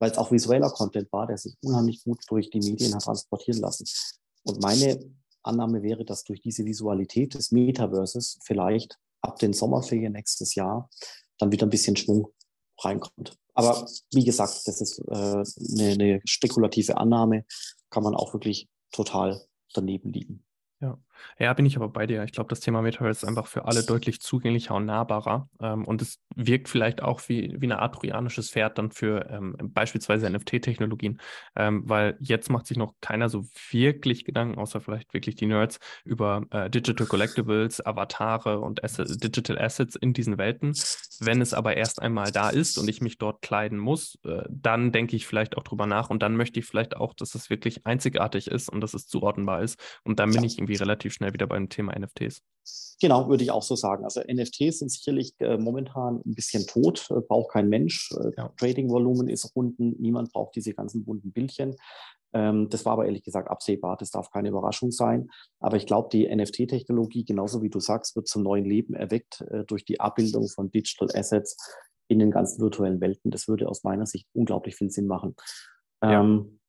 weil 0.00 0.10
es 0.10 0.18
auch 0.18 0.32
visueller 0.32 0.70
Content 0.70 1.12
war, 1.12 1.26
der 1.26 1.38
sich 1.38 1.54
unheimlich 1.62 2.02
gut 2.02 2.24
durch 2.28 2.50
die 2.50 2.58
Medien 2.58 2.94
hat 2.94 3.04
transportieren 3.04 3.60
lassen. 3.60 3.84
Und 4.42 4.60
meine 4.60 4.98
Annahme 5.42 5.82
wäre, 5.82 6.04
dass 6.04 6.24
durch 6.24 6.40
diese 6.40 6.64
Visualität 6.64 7.34
des 7.34 7.52
Metaverses 7.52 8.38
vielleicht 8.42 8.98
ab 9.20 9.38
den 9.38 9.52
Sommerferien 9.52 10.14
nächstes 10.14 10.54
Jahr 10.54 10.90
dann 11.38 11.52
wieder 11.52 11.66
ein 11.66 11.70
bisschen 11.70 11.96
Schwung 11.96 12.32
reinkommt. 12.78 13.36
Aber 13.54 13.86
wie 14.12 14.24
gesagt, 14.24 14.62
das 14.66 14.80
ist 14.80 14.98
äh, 15.08 15.12
eine, 15.12 15.92
eine 15.92 16.20
spekulative 16.24 16.96
Annahme, 16.96 17.44
kann 17.90 18.02
man 18.02 18.14
auch 18.14 18.32
wirklich 18.32 18.68
total 18.90 19.44
daneben 19.74 20.12
liegen. 20.12 20.44
Ja. 20.80 20.98
Ja, 21.38 21.52
bin 21.52 21.66
ich 21.66 21.76
aber 21.76 21.88
bei 21.88 22.06
dir. 22.06 22.22
Ich 22.24 22.32
glaube, 22.32 22.48
das 22.48 22.60
Thema 22.60 22.82
Metaverse 22.82 23.24
ist 23.24 23.28
einfach 23.28 23.46
für 23.46 23.64
alle 23.64 23.82
deutlich 23.82 24.20
zugänglicher 24.20 24.74
und 24.74 24.86
nahbarer. 24.86 25.48
Ähm, 25.60 25.84
und 25.84 26.02
es 26.02 26.18
wirkt 26.34 26.68
vielleicht 26.68 27.02
auch 27.02 27.20
wie, 27.28 27.54
wie 27.58 27.66
eine 27.66 27.78
Art 27.78 27.94
trojanisches 27.94 28.50
Pferd 28.50 28.78
dann 28.78 28.90
für 28.90 29.28
ähm, 29.30 29.56
beispielsweise 29.60 30.28
NFT-Technologien, 30.30 31.20
ähm, 31.56 31.82
weil 31.86 32.16
jetzt 32.20 32.50
macht 32.50 32.66
sich 32.66 32.76
noch 32.76 32.94
keiner 33.00 33.28
so 33.28 33.44
wirklich 33.70 34.24
Gedanken, 34.24 34.58
außer 34.58 34.80
vielleicht 34.80 35.14
wirklich 35.14 35.34
die 35.34 35.46
Nerds, 35.46 35.78
über 36.04 36.44
äh, 36.50 36.70
Digital 36.70 37.06
Collectibles, 37.06 37.84
Avatare 37.84 38.60
und 38.60 38.84
Asset, 38.84 39.22
Digital 39.22 39.58
Assets 39.58 39.96
in 39.96 40.12
diesen 40.12 40.38
Welten. 40.38 40.74
Wenn 41.20 41.40
es 41.40 41.54
aber 41.54 41.76
erst 41.76 42.00
einmal 42.00 42.32
da 42.32 42.50
ist 42.50 42.78
und 42.78 42.88
ich 42.88 43.00
mich 43.00 43.18
dort 43.18 43.42
kleiden 43.42 43.78
muss, 43.78 44.18
äh, 44.24 44.42
dann 44.48 44.92
denke 44.92 45.16
ich 45.16 45.26
vielleicht 45.26 45.56
auch 45.56 45.62
drüber 45.62 45.86
nach 45.86 46.10
und 46.10 46.22
dann 46.22 46.36
möchte 46.36 46.60
ich 46.60 46.66
vielleicht 46.66 46.96
auch, 46.96 47.14
dass 47.14 47.34
es 47.34 47.50
wirklich 47.50 47.86
einzigartig 47.86 48.46
ist 48.46 48.68
und 48.68 48.80
dass 48.80 48.94
es 48.94 49.06
zuordnenbar 49.06 49.62
ist. 49.62 49.78
Und 50.04 50.18
dann 50.18 50.30
bin 50.30 50.44
ich 50.44 50.58
irgendwie 50.58 50.76
relativ 50.76 51.09
relativ 51.10 51.14
schnell 51.14 51.32
wieder 51.32 51.46
beim 51.46 51.68
Thema 51.68 51.98
NFTs. 51.98 52.42
Genau, 53.00 53.28
würde 53.28 53.42
ich 53.42 53.50
auch 53.50 53.62
so 53.62 53.74
sagen. 53.74 54.04
Also 54.04 54.20
NFTs 54.20 54.80
sind 54.80 54.90
sicherlich 54.90 55.34
äh, 55.40 55.56
momentan 55.56 56.20
ein 56.24 56.34
bisschen 56.34 56.66
tot, 56.66 57.08
äh, 57.10 57.20
braucht 57.20 57.52
kein 57.52 57.68
Mensch. 57.68 58.12
Äh, 58.12 58.30
ja. 58.36 58.52
Trading-Volumen 58.56 59.28
ist 59.28 59.50
unten, 59.54 59.96
niemand 59.98 60.32
braucht 60.32 60.54
diese 60.56 60.74
ganzen 60.74 61.04
bunten 61.04 61.32
Bildchen. 61.32 61.76
Ähm, 62.32 62.68
das 62.68 62.84
war 62.84 62.92
aber 62.92 63.06
ehrlich 63.06 63.24
gesagt 63.24 63.50
absehbar, 63.50 63.96
das 63.96 64.10
darf 64.10 64.30
keine 64.30 64.50
Überraschung 64.50 64.92
sein. 64.92 65.30
Aber 65.58 65.76
ich 65.76 65.86
glaube, 65.86 66.10
die 66.12 66.28
NFT-Technologie, 66.28 67.24
genauso 67.24 67.62
wie 67.62 67.70
du 67.70 67.80
sagst, 67.80 68.14
wird 68.14 68.28
zum 68.28 68.42
neuen 68.42 68.64
Leben 68.64 68.94
erweckt 68.94 69.40
äh, 69.50 69.64
durch 69.64 69.84
die 69.84 69.98
Abbildung 69.98 70.48
von 70.48 70.70
Digital 70.70 71.08
Assets 71.14 71.56
in 72.08 72.18
den 72.18 72.30
ganzen 72.30 72.60
virtuellen 72.60 73.00
Welten. 73.00 73.30
Das 73.30 73.48
würde 73.48 73.68
aus 73.68 73.82
meiner 73.82 74.06
Sicht 74.06 74.28
unglaublich 74.32 74.76
viel 74.76 74.90
Sinn 74.90 75.06
machen. 75.06 75.34
Ähm, 76.02 76.60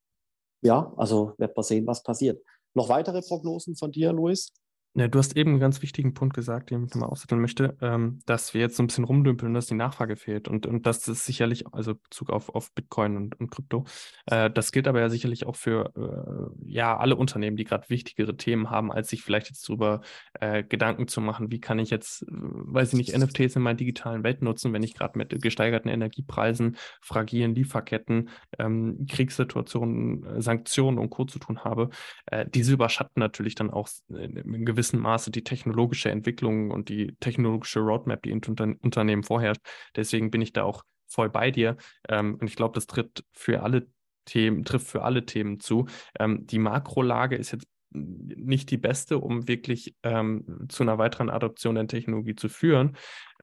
ja. 0.62 0.76
ja, 0.76 0.94
also 0.98 1.34
wird 1.38 1.56
man 1.56 1.64
sehen, 1.64 1.86
was 1.86 2.04
passiert. 2.04 2.42
Noch 2.74 2.90
weitere 2.90 3.22
Prognosen 3.22 3.76
von 3.76 3.92
dir, 3.92 4.14
Luis? 4.14 4.54
Ja, 4.94 5.08
du 5.08 5.20
hast 5.20 5.38
eben 5.38 5.52
einen 5.52 5.62
ganz 5.62 5.82
wichtigen 5.82 6.14
Punkt 6.14 6.36
gesagt, 6.36 6.70
den 6.70 6.84
ich 6.84 6.94
nochmal 6.94 7.08
aussetteln 7.08 7.40
möchte, 7.40 7.78
ähm, 7.82 8.20
dass 8.26 8.54
wir 8.54 8.60
jetzt 8.60 8.76
so 8.76 8.84
ein 8.84 8.88
bisschen 8.88 9.06
rumdümpeln, 9.06 9.54
dass 9.54 9.68
die 9.68 9.74
Nachfrage 9.76 10.18
fehlt. 10.18 10.50
Und, 10.50 10.66
und 10.66 10.86
das 10.86 11.08
ist 11.08 11.26
sicherlich, 11.26 11.66
also 11.72 11.96
Bezug 11.96 12.30
auf, 12.30 12.50
auf 12.50 12.74
Bitcoin 12.74 13.16
und, 13.16 13.40
und 13.40 13.50
Krypto, 13.52 13.86
äh, 14.26 14.52
das 14.52 14.74
gilt 14.74 14.90
aber 14.90 15.00
ja 15.00 15.10
sicherlich 15.10 15.46
auch 15.46 15.56
für 15.56 15.94
äh, 15.96 16.70
ja, 16.70 16.98
alle 16.98 17.16
Unternehmen, 17.16 17.56
die 17.56 17.64
gerade 17.64 17.90
wichtigere 17.90 18.36
Themen 18.36 18.70
haben, 18.70 18.92
als 18.92 19.10
sich 19.10 19.22
vielleicht 19.22 19.48
jetzt 19.48 19.70
darüber 19.70 20.02
äh, 20.42 20.62
Gedanken 20.62 21.08
zu 21.08 21.22
machen, 21.22 21.52
wie 21.52 21.62
kann 21.62 21.80
ich 21.80 21.90
jetzt, 21.90 22.24
äh, 22.24 22.26
weiß 22.30 22.92
ich 22.92 22.98
nicht, 22.98 23.18
NFTs 23.18 23.56
in 23.56 23.62
meiner 23.62 23.78
digitalen 23.78 24.26
Welt 24.26 24.42
nutzen, 24.42 24.74
wenn 24.74 24.84
ich 24.84 24.94
gerade 24.94 25.18
mit 25.18 25.42
gesteigerten 25.42 25.88
Energiepreisen, 25.88 26.76
fragilen 27.00 27.56
Lieferketten, 27.56 28.28
ähm, 28.60 29.06
Kriegssituationen, 29.10 30.26
äh, 30.26 30.42
Sanktionen 30.42 30.98
und 30.98 31.12
Co. 31.12 31.24
zu 31.24 31.40
tun 31.40 31.64
habe. 31.64 31.92
Äh, 32.26 32.46
diese 32.54 32.74
überschatten 32.74 33.22
natürlich 33.22 33.56
dann 33.56 33.70
auch 33.70 33.88
in 34.10 34.66
gewissen 34.66 34.81
gewissem 34.82 35.00
Maße 35.00 35.30
die 35.30 35.44
technologische 35.44 36.10
Entwicklung 36.10 36.72
und 36.72 36.90
die 36.90 37.16
technologische 37.20 37.82
Roadmap, 37.82 38.24
die 38.24 38.32
in 38.32 38.42
Unter 38.44 38.74
Unternehmen 38.82 39.24
vorherrscht. 39.24 39.62
Deswegen 39.96 40.32
bin 40.32 40.42
ich 40.42 40.54
da 40.54 40.64
auch 40.64 40.84
voll 41.08 41.30
bei 41.30 41.52
dir. 41.52 41.78
Ähm, 42.10 42.36
und 42.42 42.48
ich 42.48 42.56
glaube, 42.56 42.74
das 42.74 42.88
tritt 42.88 43.24
für 43.32 43.62
alle 43.62 43.88
Themen, 44.26 44.64
trifft 44.64 44.88
für 44.88 45.04
alle 45.04 45.26
Themen 45.26 45.60
zu. 45.60 45.86
Ähm, 46.20 46.48
die 46.48 46.58
Makrolage 46.58 47.36
ist 47.36 47.52
jetzt 47.52 47.68
nicht 47.92 48.72
die 48.72 48.78
beste, 48.78 49.20
um 49.20 49.48
wirklich 49.48 49.96
ähm, 50.02 50.66
zu 50.70 50.82
einer 50.82 50.98
weiteren 50.98 51.30
Adoption 51.30 51.76
der 51.76 51.88
Technologie 51.88 52.36
zu 52.36 52.50
führen. 52.50 52.98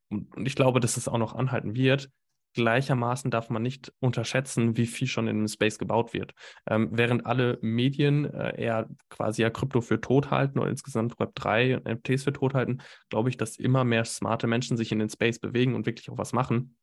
und, 0.09 0.35
und 0.35 0.47
ich 0.47 0.57
glaube, 0.57 0.81
dass 0.81 0.97
es 0.97 1.07
auch 1.07 1.19
noch 1.19 1.35
anhalten 1.35 1.77
wird, 1.77 2.11
gleichermaßen 2.59 3.31
darf 3.31 3.51
man 3.51 3.63
nicht 3.63 3.93
unterschätzen, 4.01 4.77
wie 4.77 4.87
viel 4.87 5.07
schon 5.07 5.29
in 5.29 5.39
dem 5.39 5.49
Space 5.49 5.79
gebaut 5.79 6.13
wird. 6.13 6.33
Ähm, 6.69 6.89
während 6.91 7.25
alle 7.25 7.59
Medien 7.63 8.25
äh, 8.25 8.61
eher 8.61 8.89
quasi 9.11 9.43
ja 9.43 9.51
Krypto 9.51 9.81
für 9.81 10.01
tot 10.01 10.33
halten 10.33 10.59
oder 10.59 10.69
insgesamt 10.69 11.15
Web3 11.15 11.77
und 11.77 11.85
NFTs 11.85 12.25
für 12.25 12.33
tot 12.33 12.55
halten, 12.55 12.79
glaube 13.11 13.31
ich, 13.31 13.37
dass 13.37 13.57
immer 13.57 13.85
mehr 13.85 14.05
smarte 14.05 14.49
Menschen 14.49 14.77
sich 14.77 14.91
in 14.91 14.99
den 14.99 15.09
Space 15.09 15.39
bewegen 15.39 15.77
und 15.77 15.87
wirklich 15.87 16.11
auch 16.11 16.19
was 16.19 16.33
machen. 16.33 16.77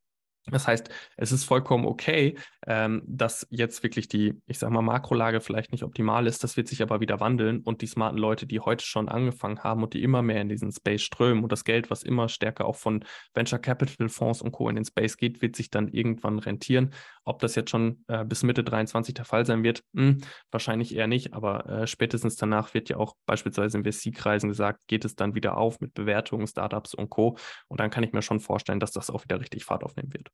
Das 0.52 0.68
heißt, 0.68 0.90
es 1.18 1.32
ist 1.32 1.44
vollkommen 1.44 1.86
okay, 1.86 2.38
ähm, 2.68 3.02
dass 3.08 3.48
jetzt 3.50 3.82
wirklich 3.82 4.08
die, 4.08 4.40
ich 4.46 4.60
sag 4.60 4.70
mal, 4.70 4.84
Makrolage 4.84 5.42
vielleicht 5.42 5.72
nicht 5.72 5.84
optimal 5.84 6.28
ist. 6.28 6.44
Das 6.44 6.56
wird 6.56 6.68
sich 6.68 6.84
aber 6.84 7.00
wieder 7.00 7.20
wandeln 7.20 7.62
und 7.62 7.82
die 7.82 7.88
smarten 7.88 8.20
Leute, 8.20 8.46
die 8.46 8.60
heute 8.60 8.86
schon 8.86 9.10
angefangen 9.10 9.64
haben 9.64 9.82
und 9.82 9.96
die 9.96 10.04
immer 10.04 10.22
mehr 10.22 10.42
in 10.42 10.50
diesen 10.50 10.72
Space 10.72 11.02
strömen 11.02 11.44
und 11.44 11.52
das 11.52 11.64
Geld, 11.64 11.90
was 11.90 12.04
immer 12.04 12.30
stärker 12.30 12.66
auch 12.66 12.76
von 12.76 13.04
Venture 13.34 13.58
Capital 13.58 14.08
Fonds 14.08 14.44
und 14.44 14.52
Co. 14.52 14.70
in 14.70 14.76
den 14.76 14.86
Space 14.86 15.18
geht, 15.18 15.42
wird 15.42 15.56
sich 15.56 15.72
dann 15.72 15.88
irgendwann 15.88 16.38
rentieren. 16.38 16.92
Ob 17.24 17.40
das 17.40 17.56
jetzt 17.56 17.72
schon 17.72 18.04
äh, 18.08 18.24
bis 18.24 18.44
Mitte 18.44 18.64
23 18.64 19.16
der 19.16 19.26
Fall 19.26 19.48
sein 19.48 19.64
wird, 19.64 19.84
mh, 19.94 20.04
hm, 20.04 20.18
wahrscheinlich 20.52 20.96
eher 20.96 21.08
nicht, 21.08 21.34
aber 21.34 21.68
äh, 21.68 21.88
spätestens 21.88 22.36
danach 22.36 22.76
wird 22.76 22.90
ja 22.90 22.98
auch 22.98 23.16
beispielsweise 23.26 23.80
in 23.80 23.84
VC-Kreisen 23.84 24.50
gesagt, 24.50 24.82
geht 24.88 25.06
es 25.06 25.16
dann 25.16 25.34
wieder 25.34 25.58
auf 25.58 25.80
mit 25.80 25.96
Bewertungen, 25.96 26.46
Startups 26.46 26.94
und 26.94 27.10
Co. 27.10 27.36
Und 27.68 27.80
dann 27.80 27.90
kann 27.90 28.04
ich 28.04 28.14
mir 28.14 28.22
schon 28.22 28.40
vorstellen, 28.40 28.80
dass 28.80 28.92
das 28.92 29.10
auch 29.10 29.24
wieder 29.24 29.40
richtig 29.40 29.66
Fahrt 29.66 29.84
aufnehmen 29.84 30.14
wird. 30.14 30.30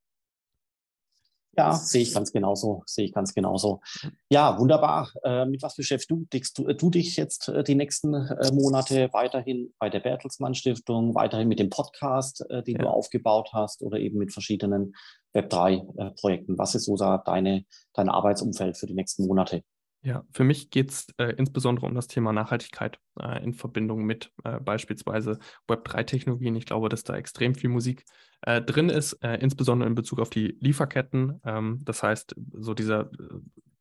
Ja, 1.57 1.73
sehe 1.73 2.01
ich 2.01 2.13
ganz 2.13 2.31
genauso, 2.31 2.83
sehe 2.85 3.05
ich 3.05 3.13
ganz 3.13 3.33
genauso. 3.33 3.81
Ja, 4.29 4.57
wunderbar. 4.57 5.11
Äh, 5.23 5.45
mit 5.45 5.61
was 5.61 5.75
beschäftigst 5.75 6.57
du, 6.57 6.63
du 6.73 6.89
dich 6.89 7.17
jetzt 7.17 7.49
äh, 7.49 7.63
die 7.63 7.75
nächsten 7.75 8.13
äh, 8.13 8.51
Monate 8.53 9.09
weiterhin 9.11 9.73
bei 9.77 9.89
der 9.89 9.99
Bertelsmann 9.99 10.55
Stiftung, 10.55 11.13
weiterhin 11.13 11.49
mit 11.49 11.59
dem 11.59 11.69
Podcast, 11.69 12.45
äh, 12.49 12.63
den 12.63 12.77
ja. 12.77 12.83
du 12.83 12.89
aufgebaut 12.89 13.49
hast 13.51 13.81
oder 13.81 13.99
eben 13.99 14.17
mit 14.17 14.31
verschiedenen 14.31 14.93
Web3-Projekten? 15.33 16.57
Was 16.57 16.75
ist 16.75 16.85
so 16.85 16.95
da 16.95 17.17
deine, 17.17 17.65
dein 17.93 18.09
Arbeitsumfeld 18.09 18.77
für 18.77 18.87
die 18.87 18.93
nächsten 18.93 19.27
Monate? 19.27 19.63
Ja, 20.03 20.23
für 20.31 20.43
mich 20.43 20.71
geht 20.71 20.89
es 20.89 21.07
äh, 21.17 21.35
insbesondere 21.37 21.85
um 21.85 21.93
das 21.93 22.07
Thema 22.07 22.33
Nachhaltigkeit 22.33 22.99
äh, 23.19 23.43
in 23.43 23.53
Verbindung 23.53 24.03
mit 24.03 24.31
äh, 24.43 24.59
beispielsweise 24.59 25.37
Web3-Technologien. 25.67 26.55
Ich 26.55 26.65
glaube, 26.65 26.89
dass 26.89 27.03
da 27.03 27.15
extrem 27.15 27.53
viel 27.53 27.69
Musik 27.69 28.05
äh, 28.41 28.63
drin 28.63 28.89
ist, 28.89 29.13
äh, 29.23 29.35
insbesondere 29.35 29.87
in 29.87 29.93
Bezug 29.93 30.19
auf 30.19 30.31
die 30.31 30.57
Lieferketten. 30.59 31.39
Ähm, 31.45 31.81
das 31.83 32.01
heißt, 32.01 32.35
so 32.53 32.73
dieser 32.73 33.11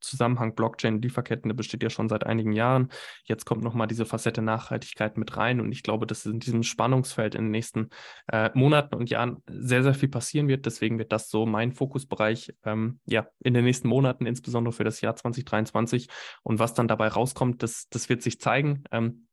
Zusammenhang 0.00 0.54
Blockchain-Lieferketten, 0.54 1.48
der 1.48 1.56
besteht 1.56 1.82
ja 1.82 1.90
schon 1.90 2.08
seit 2.08 2.24
einigen 2.24 2.52
Jahren. 2.52 2.88
Jetzt 3.24 3.44
kommt 3.44 3.62
nochmal 3.62 3.86
diese 3.86 4.04
Facette 4.04 4.42
Nachhaltigkeit 4.42 5.16
mit 5.16 5.36
rein 5.36 5.60
und 5.60 5.72
ich 5.72 5.82
glaube, 5.82 6.06
dass 6.06 6.26
in 6.26 6.40
diesem 6.40 6.62
Spannungsfeld 6.62 7.34
in 7.34 7.44
den 7.44 7.50
nächsten 7.50 7.90
äh, 8.32 8.50
Monaten 8.54 8.94
und 8.94 9.10
Jahren 9.10 9.42
sehr, 9.48 9.82
sehr 9.82 9.94
viel 9.94 10.08
passieren 10.08 10.48
wird. 10.48 10.66
Deswegen 10.66 10.98
wird 10.98 11.12
das 11.12 11.30
so 11.30 11.46
mein 11.46 11.72
Fokusbereich 11.72 12.54
ähm, 12.64 13.00
ja, 13.06 13.26
in 13.40 13.54
den 13.54 13.64
nächsten 13.64 13.88
Monaten, 13.88 14.26
insbesondere 14.26 14.72
für 14.72 14.84
das 14.84 15.00
Jahr 15.00 15.16
2023. 15.16 16.08
Und 16.42 16.58
was 16.58 16.74
dann 16.74 16.88
dabei 16.88 17.08
rauskommt, 17.08 17.62
das, 17.62 17.88
das 17.90 18.08
wird 18.08 18.22
sich 18.22 18.40
zeigen. 18.40 18.84
Ähm, 18.90 19.26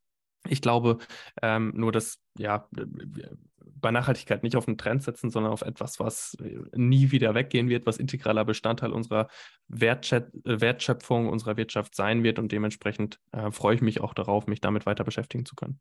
ich 0.47 0.61
glaube 0.61 0.99
ähm, 1.41 1.73
nur, 1.75 1.91
dass 1.91 2.19
ja, 2.37 2.67
bei 3.75 3.91
Nachhaltigkeit 3.91 4.43
nicht 4.43 4.55
auf 4.55 4.67
einen 4.67 4.77
Trend 4.77 5.03
setzen, 5.03 5.29
sondern 5.29 5.51
auf 5.51 5.61
etwas, 5.61 5.99
was 5.99 6.35
äh, 6.41 6.59
nie 6.75 7.11
wieder 7.11 7.35
weggehen 7.35 7.69
wird, 7.69 7.85
was 7.85 7.97
integraler 7.97 8.45
Bestandteil 8.45 8.91
unserer 8.91 9.27
Wertschät 9.67 10.33
äh, 10.45 10.61
Wertschöpfung, 10.61 11.29
unserer 11.29 11.57
Wirtschaft 11.57 11.95
sein 11.95 12.23
wird. 12.23 12.39
Und 12.39 12.51
dementsprechend 12.51 13.19
äh, 13.31 13.51
freue 13.51 13.75
ich 13.75 13.81
mich 13.81 14.01
auch 14.01 14.13
darauf, 14.13 14.47
mich 14.47 14.61
damit 14.61 14.85
weiter 14.85 15.03
beschäftigen 15.03 15.45
zu 15.45 15.55
können. 15.55 15.79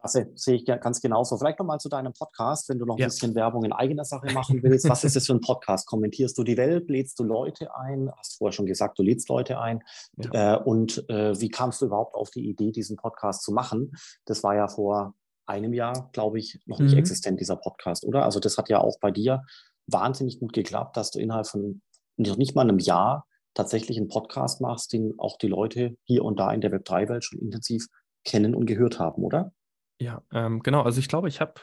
Das 0.00 0.12
sehe 0.12 0.54
ich 0.54 0.64
ganz 0.64 1.00
genauso. 1.00 1.36
Vielleicht 1.36 1.58
nochmal 1.58 1.80
zu 1.80 1.88
deinem 1.88 2.12
Podcast, 2.12 2.68
wenn 2.68 2.78
du 2.78 2.86
noch 2.86 2.98
ja. 2.98 3.06
ein 3.06 3.08
bisschen 3.08 3.34
Werbung 3.34 3.64
in 3.64 3.72
eigener 3.72 4.04
Sache 4.04 4.32
machen 4.32 4.62
willst. 4.62 4.88
Was 4.88 5.02
ist 5.02 5.16
das 5.16 5.26
für 5.26 5.34
ein 5.34 5.40
Podcast? 5.40 5.88
Kommentierst 5.88 6.38
du 6.38 6.44
die 6.44 6.56
Welt? 6.56 6.88
Lädst 6.88 7.18
du 7.18 7.24
Leute 7.24 7.74
ein? 7.74 8.10
Hast 8.16 8.38
vorher 8.38 8.52
schon 8.52 8.66
gesagt, 8.66 8.98
du 8.98 9.02
lädst 9.02 9.28
Leute 9.28 9.58
ein. 9.58 9.82
Ja. 10.16 10.54
Äh, 10.54 10.62
und 10.62 10.98
wie 11.08 11.48
kamst 11.48 11.82
du 11.82 11.86
überhaupt 11.86 12.14
auf 12.14 12.30
die 12.30 12.48
Idee, 12.48 12.70
diesen 12.70 12.96
Podcast 12.96 13.42
zu 13.42 13.52
machen? 13.52 13.92
Das 14.24 14.44
war 14.44 14.54
ja 14.54 14.68
vor 14.68 15.14
einem 15.48 15.72
Jahr, 15.72 16.10
glaube 16.12 16.38
ich, 16.38 16.60
noch 16.66 16.78
nicht 16.78 16.92
mhm. 16.92 16.98
existent, 16.98 17.40
dieser 17.40 17.56
Podcast, 17.56 18.04
oder? 18.04 18.24
Also 18.24 18.40
das 18.40 18.58
hat 18.58 18.68
ja 18.68 18.80
auch 18.80 18.98
bei 19.00 19.10
dir 19.10 19.42
wahnsinnig 19.86 20.38
gut 20.38 20.52
geklappt, 20.52 20.96
dass 20.96 21.10
du 21.10 21.18
innerhalb 21.18 21.46
von 21.46 21.82
noch 22.16 22.36
nicht 22.36 22.54
mal 22.54 22.62
einem 22.62 22.78
Jahr 22.78 23.26
tatsächlich 23.54 23.96
einen 23.96 24.08
Podcast 24.08 24.60
machst, 24.60 24.92
den 24.92 25.14
auch 25.18 25.38
die 25.38 25.48
Leute 25.48 25.96
hier 26.04 26.24
und 26.24 26.38
da 26.38 26.52
in 26.52 26.60
der 26.60 26.72
Web3-Welt 26.72 27.24
schon 27.24 27.40
intensiv 27.40 27.86
kennen 28.24 28.54
und 28.54 28.66
gehört 28.66 28.98
haben, 28.98 29.24
oder? 29.24 29.52
Ja, 30.00 30.22
ähm, 30.32 30.60
genau. 30.60 30.82
Also 30.82 31.00
ich 31.00 31.08
glaube, 31.08 31.28
ich 31.28 31.40
habe 31.40 31.54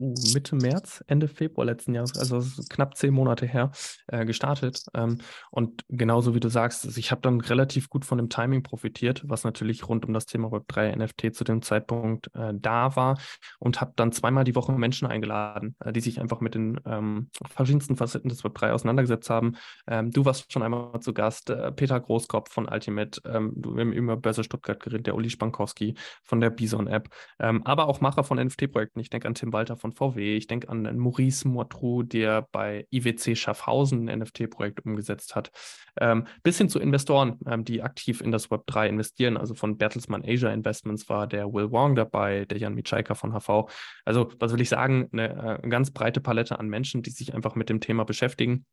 Mitte 0.00 0.56
März, 0.56 1.04
Ende 1.06 1.28
Februar 1.28 1.66
letzten 1.66 1.94
Jahres, 1.94 2.16
also 2.16 2.40
knapp 2.70 2.96
zehn 2.96 3.12
Monate 3.12 3.46
her, 3.46 3.70
äh, 4.06 4.24
gestartet. 4.24 4.84
Ähm, 4.94 5.18
und 5.50 5.84
genauso 5.88 6.34
wie 6.34 6.40
du 6.40 6.48
sagst, 6.48 6.86
also 6.86 6.98
ich 6.98 7.10
habe 7.10 7.20
dann 7.20 7.40
relativ 7.40 7.90
gut 7.90 8.04
von 8.04 8.18
dem 8.18 8.30
Timing 8.30 8.62
profitiert, 8.62 9.22
was 9.26 9.44
natürlich 9.44 9.88
rund 9.88 10.06
um 10.06 10.14
das 10.14 10.26
Thema 10.26 10.48
Web3 10.48 10.96
NFT 10.96 11.34
zu 11.34 11.44
dem 11.44 11.62
Zeitpunkt 11.62 12.34
äh, 12.34 12.52
da 12.54 12.96
war 12.96 13.18
und 13.58 13.80
habe 13.80 13.92
dann 13.96 14.12
zweimal 14.12 14.44
die 14.44 14.54
Woche 14.54 14.72
Menschen 14.72 15.06
eingeladen, 15.06 15.76
äh, 15.80 15.92
die 15.92 16.00
sich 16.00 16.20
einfach 16.20 16.40
mit 16.40 16.54
den 16.54 16.80
ähm, 16.86 17.28
verschiedensten 17.48 17.96
Facetten 17.96 18.30
des 18.30 18.42
Web3 18.42 18.70
auseinandergesetzt 18.72 19.28
haben. 19.28 19.56
Ähm, 19.86 20.10
du 20.10 20.24
warst 20.24 20.52
schon 20.52 20.62
einmal 20.62 20.98
zu 21.00 21.12
Gast, 21.12 21.50
äh, 21.50 21.72
Peter 21.72 22.00
Großkopf 22.00 22.50
von 22.50 22.68
Ultimate, 22.68 23.20
ähm, 23.26 23.52
du, 23.54 23.74
wir 23.74 23.82
haben 23.82 23.92
über 23.92 24.16
Börse 24.16 24.44
Stuttgart 24.44 24.80
geredet, 24.80 25.06
der 25.06 25.14
Uli 25.14 25.28
Spankowski 25.28 25.94
von 26.22 26.40
der 26.40 26.50
Bison-App, 26.50 27.08
ähm, 27.38 27.62
aber 27.64 27.88
auch 27.88 28.00
Macher 28.00 28.24
von 28.24 28.38
NFT-Projekten. 28.38 29.00
Ich 29.00 29.10
denke 29.10 29.28
an 29.28 29.34
Tim 29.34 29.52
Walter 29.52 29.76
von 29.76 29.89
VW. 29.92 30.36
Ich 30.36 30.46
denke 30.46 30.68
an 30.68 30.98
Maurice 30.98 31.46
Moitrou, 31.46 32.02
der 32.02 32.46
bei 32.52 32.86
IWC 32.90 33.36
Schaffhausen 33.36 34.08
ein 34.08 34.20
NFT-Projekt 34.20 34.84
umgesetzt 34.84 35.34
hat. 35.34 35.50
Ähm, 35.98 36.26
bis 36.42 36.58
hin 36.58 36.68
zu 36.68 36.78
Investoren, 36.78 37.38
ähm, 37.46 37.64
die 37.64 37.82
aktiv 37.82 38.20
in 38.20 38.32
das 38.32 38.50
Web 38.50 38.62
3 38.66 38.88
investieren. 38.88 39.36
Also 39.36 39.54
von 39.54 39.76
Bertelsmann 39.76 40.24
Asia 40.24 40.50
Investments 40.52 41.08
war 41.08 41.26
der 41.26 41.52
Will 41.52 41.70
Wong 41.70 41.94
dabei, 41.94 42.44
der 42.44 42.58
Jan 42.58 42.74
Mitschaika 42.74 43.14
von 43.14 43.32
HV. 43.32 43.70
Also, 44.04 44.32
was 44.38 44.52
will 44.52 44.60
ich 44.60 44.68
sagen? 44.68 45.08
Eine, 45.12 45.60
äh, 45.62 45.68
ganz 45.68 45.90
breite 45.90 46.20
Palette 46.20 46.58
an 46.58 46.68
Menschen, 46.68 47.02
die 47.02 47.10
sich 47.10 47.34
einfach 47.34 47.54
mit 47.54 47.68
dem 47.68 47.80
Thema 47.80 48.04
beschäftigen. 48.04 48.64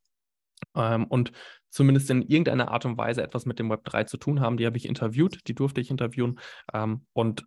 Ähm, 0.75 1.06
und 1.06 1.32
zumindest 1.69 2.10
in 2.10 2.21
irgendeiner 2.21 2.71
Art 2.71 2.86
und 2.86 2.97
Weise 2.97 3.23
etwas 3.23 3.45
mit 3.45 3.60
dem 3.60 3.69
Web 3.69 3.84
3 3.84 4.06
zu 4.06 4.17
tun 4.17 4.41
haben. 4.41 4.58
Die 4.58 4.65
habe 4.65 4.77
ich 4.77 4.88
interviewt, 4.88 5.47
die 5.47 5.56
durfte 5.56 5.82
ich 5.82 5.91
interviewen. 5.91 6.39
Ähm, 6.73 7.06
und 7.13 7.45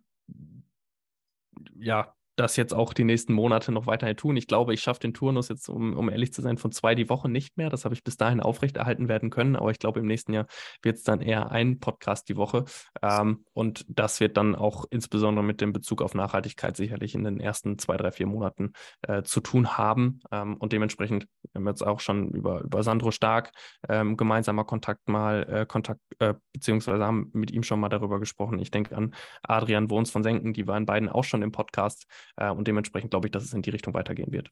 ja, 1.75 2.13
das 2.35 2.55
jetzt 2.55 2.73
auch 2.73 2.93
die 2.93 3.03
nächsten 3.03 3.33
Monate 3.33 3.71
noch 3.71 3.87
weiterhin 3.87 4.15
tun. 4.15 4.37
Ich 4.37 4.47
glaube, 4.47 4.73
ich 4.73 4.81
schaffe 4.81 5.01
den 5.01 5.13
Turnus 5.13 5.49
jetzt, 5.49 5.69
um, 5.69 5.95
um 5.97 6.09
ehrlich 6.09 6.33
zu 6.33 6.41
sein, 6.41 6.57
von 6.57 6.71
zwei 6.71 6.95
die 6.95 7.09
Woche 7.09 7.29
nicht 7.29 7.57
mehr. 7.57 7.69
Das 7.69 7.85
habe 7.85 7.93
ich 7.93 8.03
bis 8.03 8.17
dahin 8.17 8.39
aufrechterhalten 8.39 9.07
werden 9.07 9.29
können. 9.29 9.55
Aber 9.55 9.71
ich 9.71 9.79
glaube, 9.79 9.99
im 9.99 10.07
nächsten 10.07 10.33
Jahr 10.33 10.45
wird 10.81 10.97
es 10.97 11.03
dann 11.03 11.21
eher 11.21 11.51
ein 11.51 11.79
Podcast 11.79 12.29
die 12.29 12.37
Woche. 12.37 12.65
Ähm, 13.01 13.45
und 13.53 13.85
das 13.89 14.19
wird 14.19 14.37
dann 14.37 14.55
auch 14.55 14.85
insbesondere 14.89 15.43
mit 15.43 15.61
dem 15.61 15.73
Bezug 15.73 16.01
auf 16.01 16.15
Nachhaltigkeit 16.15 16.77
sicherlich 16.77 17.15
in 17.15 17.23
den 17.23 17.39
ersten 17.39 17.77
zwei, 17.77 17.97
drei, 17.97 18.11
vier 18.11 18.27
Monaten 18.27 18.73
äh, 19.01 19.23
zu 19.23 19.41
tun 19.41 19.77
haben. 19.77 20.21
Ähm, 20.31 20.55
und 20.57 20.73
dementsprechend 20.73 21.27
haben 21.53 21.63
wir 21.63 21.71
jetzt 21.71 21.85
auch 21.85 21.99
schon 21.99 22.29
über, 22.29 22.61
über 22.61 22.83
Sandro 22.83 23.11
Stark 23.11 23.51
ähm, 23.89 24.17
gemeinsamer 24.17 24.63
Kontakt 24.63 25.07
mal, 25.09 25.43
äh, 25.49 25.65
Kontakt, 25.65 26.01
äh, 26.19 26.33
beziehungsweise 26.53 27.03
haben 27.03 27.29
mit 27.33 27.51
ihm 27.51 27.63
schon 27.63 27.79
mal 27.79 27.89
darüber 27.89 28.19
gesprochen. 28.19 28.59
Ich 28.59 28.71
denke 28.71 28.95
an 28.95 29.13
Adrian 29.43 29.89
Wohns 29.89 30.11
von 30.11 30.23
Senken, 30.23 30.53
die 30.53 30.67
waren 30.67 30.85
beiden 30.85 31.09
auch 31.09 31.23
schon 31.23 31.41
im 31.41 31.51
Podcast. 31.51 32.05
Äh, 32.37 32.51
und 32.51 32.67
dementsprechend 32.67 33.11
glaube 33.11 33.27
ich, 33.27 33.31
dass 33.31 33.43
es 33.43 33.53
in 33.53 33.61
die 33.61 33.69
Richtung 33.69 33.93
weitergehen 33.93 34.31
wird. 34.31 34.49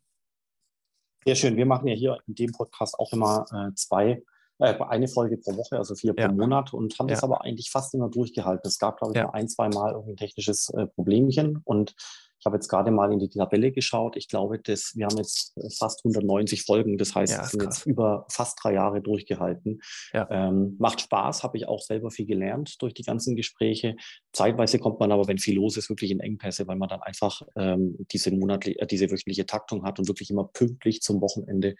Sehr 1.25 1.35
schön. 1.35 1.57
Wir 1.57 1.65
machen 1.65 1.87
ja 1.87 1.95
hier 1.95 2.17
in 2.27 2.35
dem 2.35 2.51
Podcast 2.51 2.97
auch 2.97 3.11
immer 3.11 3.45
äh, 3.51 3.73
zwei, 3.75 4.23
äh, 4.59 4.73
eine 4.79 5.07
Folge 5.07 5.37
pro 5.37 5.55
Woche, 5.57 5.77
also 5.77 5.95
vier 5.95 6.13
ja. 6.17 6.27
pro 6.27 6.35
Monat 6.35 6.73
und 6.73 6.97
haben 6.97 7.09
ja. 7.09 7.15
das 7.15 7.23
aber 7.23 7.43
eigentlich 7.43 7.69
fast 7.69 7.93
immer 7.93 8.09
durchgehalten. 8.09 8.67
Es 8.67 8.79
gab, 8.79 8.97
glaube 8.97 9.13
ich, 9.13 9.17
ja. 9.17 9.23
nur 9.23 9.35
ein, 9.35 9.49
zwei 9.49 9.69
Mal 9.69 9.91
irgendwie 9.91 10.13
ein 10.13 10.17
technisches 10.17 10.69
äh, 10.69 10.87
Problemchen 10.87 11.61
und 11.65 11.95
ich 12.39 12.45
habe 12.45 12.55
jetzt 12.55 12.69
gerade 12.69 12.89
mal 12.91 13.11
in 13.11 13.19
die 13.19 13.29
Tabelle 13.29 13.71
geschaut. 13.71 14.15
Ich 14.15 14.29
glaube, 14.29 14.59
dass 14.59 14.93
wir 14.95 15.05
haben 15.05 15.17
jetzt 15.17 15.53
fast 15.77 16.05
190 16.05 16.63
Folgen. 16.63 16.97
Das 16.97 17.13
heißt, 17.13 17.33
ja, 17.33 17.43
sind 17.43 17.63
jetzt 17.63 17.85
über 17.85 18.25
fast 18.29 18.57
drei 18.63 18.73
Jahre 18.73 19.01
durchgehalten. 19.01 19.81
Ja. 20.13 20.27
Ähm, 20.31 20.75
macht 20.79 21.01
Spaß, 21.01 21.43
habe 21.43 21.57
ich 21.57 21.67
auch 21.67 21.81
selber 21.81 22.11
viel 22.11 22.25
gelernt 22.25 22.81
durch 22.81 22.93
die 22.93 23.03
ganzen 23.03 23.35
Gespräche. 23.35 23.97
Zeitweise 24.31 24.79
kommt 24.79 24.99
man 25.01 25.11
aber, 25.11 25.27
wenn 25.27 25.37
viel 25.37 25.55
los 25.55 25.75
ist, 25.75 25.89
wirklich 25.89 26.11
in 26.11 26.21
Engpässe, 26.21 26.65
weil 26.67 26.77
man 26.77 26.87
dann 26.87 27.01
einfach 27.01 27.41
ähm, 27.57 27.97
diese 28.11 28.31
monatliche, 28.31 28.79
äh, 28.79 28.87
diese 28.87 29.11
wöchentliche 29.11 29.45
Taktung 29.45 29.83
hat 29.83 29.99
und 29.99 30.07
wirklich 30.07 30.29
immer 30.29 30.45
pünktlich 30.45 31.01
zum 31.01 31.19
Wochenende 31.19 31.75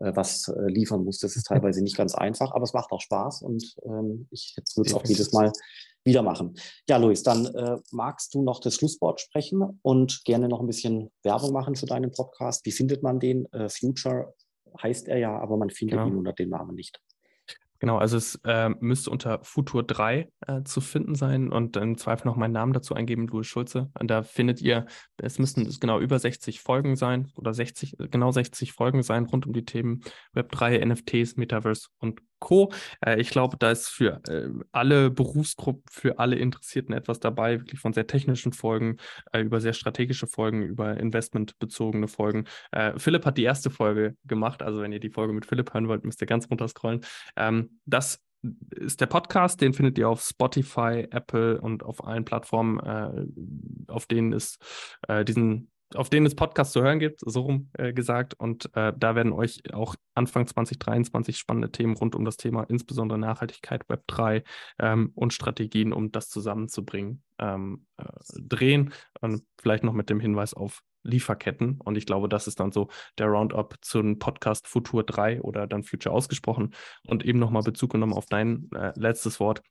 äh, 0.00 0.12
was 0.14 0.48
äh, 0.48 0.68
liefern 0.68 1.04
muss. 1.04 1.18
Das 1.20 1.36
ist 1.36 1.44
teilweise 1.48 1.82
nicht 1.82 1.96
ganz 1.96 2.14
einfach, 2.14 2.52
aber 2.52 2.64
es 2.64 2.74
macht 2.74 2.92
auch 2.92 3.00
Spaß 3.00 3.42
und 3.42 3.76
ähm, 3.84 4.26
ich 4.30 4.54
jetzt 4.56 4.76
würde 4.76 4.90
es 4.90 4.94
auch 4.94 5.04
jedes 5.04 5.32
Mal 5.32 5.52
wieder 6.04 6.22
machen. 6.22 6.54
Ja, 6.88 6.96
Luis, 6.96 7.22
dann 7.22 7.46
äh, 7.46 7.76
magst 7.90 8.34
du 8.34 8.42
noch 8.42 8.60
das 8.60 8.76
Schlusswort 8.76 9.20
sprechen 9.20 9.78
und 9.82 10.24
gerne 10.24 10.48
noch 10.48 10.60
ein 10.60 10.66
bisschen 10.66 11.10
Werbung 11.22 11.52
machen 11.52 11.76
für 11.76 11.86
deinen 11.86 12.10
Podcast. 12.10 12.64
Wie 12.66 12.72
findet 12.72 13.02
man 13.02 13.20
den? 13.20 13.46
Äh, 13.52 13.68
Future 13.68 14.34
heißt 14.82 15.08
er 15.08 15.18
ja, 15.18 15.38
aber 15.38 15.56
man 15.56 15.70
findet 15.70 15.98
genau. 15.98 16.08
ihn 16.08 16.16
unter 16.16 16.32
dem 16.32 16.50
Namen 16.50 16.74
nicht. 16.74 17.00
Genau, 17.82 17.98
also 17.98 18.16
es 18.16 18.36
äh, 18.44 18.68
müsste 18.78 19.10
unter 19.10 19.42
Futur 19.42 19.82
3 19.82 20.30
äh, 20.46 20.62
zu 20.62 20.80
finden 20.80 21.16
sein 21.16 21.50
und 21.50 21.76
im 21.76 21.98
Zweifel 21.98 22.28
noch 22.28 22.36
meinen 22.36 22.52
Namen 22.52 22.72
dazu 22.72 22.94
eingeben, 22.94 23.26
Louis 23.26 23.48
Schulze. 23.48 23.90
Und 23.98 24.08
da 24.08 24.22
findet 24.22 24.60
ihr, 24.60 24.86
es 25.16 25.40
müssten 25.40 25.68
genau 25.80 25.98
über 25.98 26.16
60 26.16 26.60
Folgen 26.60 26.94
sein 26.94 27.32
oder 27.34 27.52
60, 27.52 27.96
genau 28.08 28.30
60 28.30 28.72
Folgen 28.72 29.02
sein 29.02 29.26
rund 29.26 29.48
um 29.48 29.52
die 29.52 29.64
Themen 29.64 30.04
Web 30.32 30.52
3, 30.52 30.78
NFTs, 30.78 31.34
Metaverse 31.34 31.88
und 31.98 32.20
Co. 32.42 32.72
Äh, 33.00 33.20
ich 33.20 33.30
glaube, 33.30 33.56
da 33.56 33.70
ist 33.70 33.88
für 33.88 34.20
äh, 34.28 34.48
alle 34.72 35.10
Berufsgruppen, 35.10 35.84
für 35.88 36.18
alle 36.18 36.36
Interessierten 36.36 36.94
etwas 36.94 37.20
dabei, 37.20 37.60
wirklich 37.60 37.80
von 37.80 37.92
sehr 37.92 38.06
technischen 38.06 38.52
Folgen 38.52 38.98
äh, 39.32 39.40
über 39.40 39.60
sehr 39.60 39.72
strategische 39.72 40.26
Folgen, 40.26 40.62
über 40.62 40.98
investmentbezogene 40.98 42.08
Folgen. 42.08 42.44
Philipp 42.96 43.24
hat 43.24 43.38
die 43.38 43.44
erste 43.44 43.70
Folge 43.70 44.16
gemacht, 44.24 44.62
also 44.62 44.82
wenn 44.82 44.92
ihr 44.92 44.98
die 44.98 45.10
Folge 45.10 45.32
mit 45.32 45.46
Philipp 45.46 45.72
hören 45.72 45.86
wollt, 45.88 46.04
müsst 46.04 46.20
ihr 46.20 46.26
ganz 46.26 46.50
runter 46.50 46.66
scrollen. 46.66 47.00
Ähm, 47.36 47.78
das 47.86 48.20
ist 48.70 49.00
der 49.00 49.06
Podcast, 49.06 49.60
den 49.60 49.72
findet 49.72 49.98
ihr 49.98 50.08
auf 50.08 50.20
Spotify, 50.22 51.06
Apple 51.10 51.60
und 51.60 51.84
auf 51.84 52.04
allen 52.04 52.24
Plattformen, 52.24 53.86
auf 53.86 54.06
denen 54.06 54.32
es 54.32 54.58
diesen 55.26 55.70
auf 55.96 56.10
denen 56.10 56.26
es 56.26 56.34
Podcasts 56.34 56.72
zu 56.72 56.82
hören 56.82 56.98
gibt, 56.98 57.20
so 57.20 57.40
rum 57.40 57.70
äh, 57.74 57.92
gesagt. 57.92 58.34
Und 58.34 58.74
äh, 58.74 58.92
da 58.96 59.14
werden 59.14 59.32
euch 59.32 59.62
auch 59.72 59.94
Anfang 60.14 60.46
2023 60.46 61.36
spannende 61.36 61.70
Themen 61.70 61.96
rund 61.96 62.14
um 62.14 62.24
das 62.24 62.36
Thema, 62.36 62.64
insbesondere 62.64 63.18
Nachhaltigkeit, 63.18 63.84
Web3 63.86 64.44
ähm, 64.78 65.12
und 65.14 65.32
Strategien, 65.32 65.92
um 65.92 66.12
das 66.12 66.28
zusammenzubringen, 66.28 67.22
ähm, 67.38 67.86
äh, 67.96 68.04
drehen. 68.40 68.92
Und 69.20 69.44
vielleicht 69.60 69.84
noch 69.84 69.94
mit 69.94 70.10
dem 70.10 70.20
Hinweis 70.20 70.54
auf 70.54 70.82
Lieferketten. 71.02 71.80
Und 71.80 71.96
ich 71.96 72.06
glaube, 72.06 72.28
das 72.28 72.46
ist 72.46 72.60
dann 72.60 72.72
so 72.72 72.88
der 73.18 73.26
Roundup 73.26 73.76
zum 73.80 74.18
Podcast 74.18 74.66
Futur 74.68 75.04
3 75.04 75.42
oder 75.42 75.66
dann 75.66 75.82
Future 75.82 76.14
ausgesprochen. 76.14 76.74
Und 77.06 77.24
eben 77.24 77.38
nochmal 77.38 77.62
Bezug 77.62 77.92
genommen 77.92 78.12
auf 78.12 78.26
dein 78.26 78.70
äh, 78.74 78.92
letztes 78.96 79.40
Wort. 79.40 79.62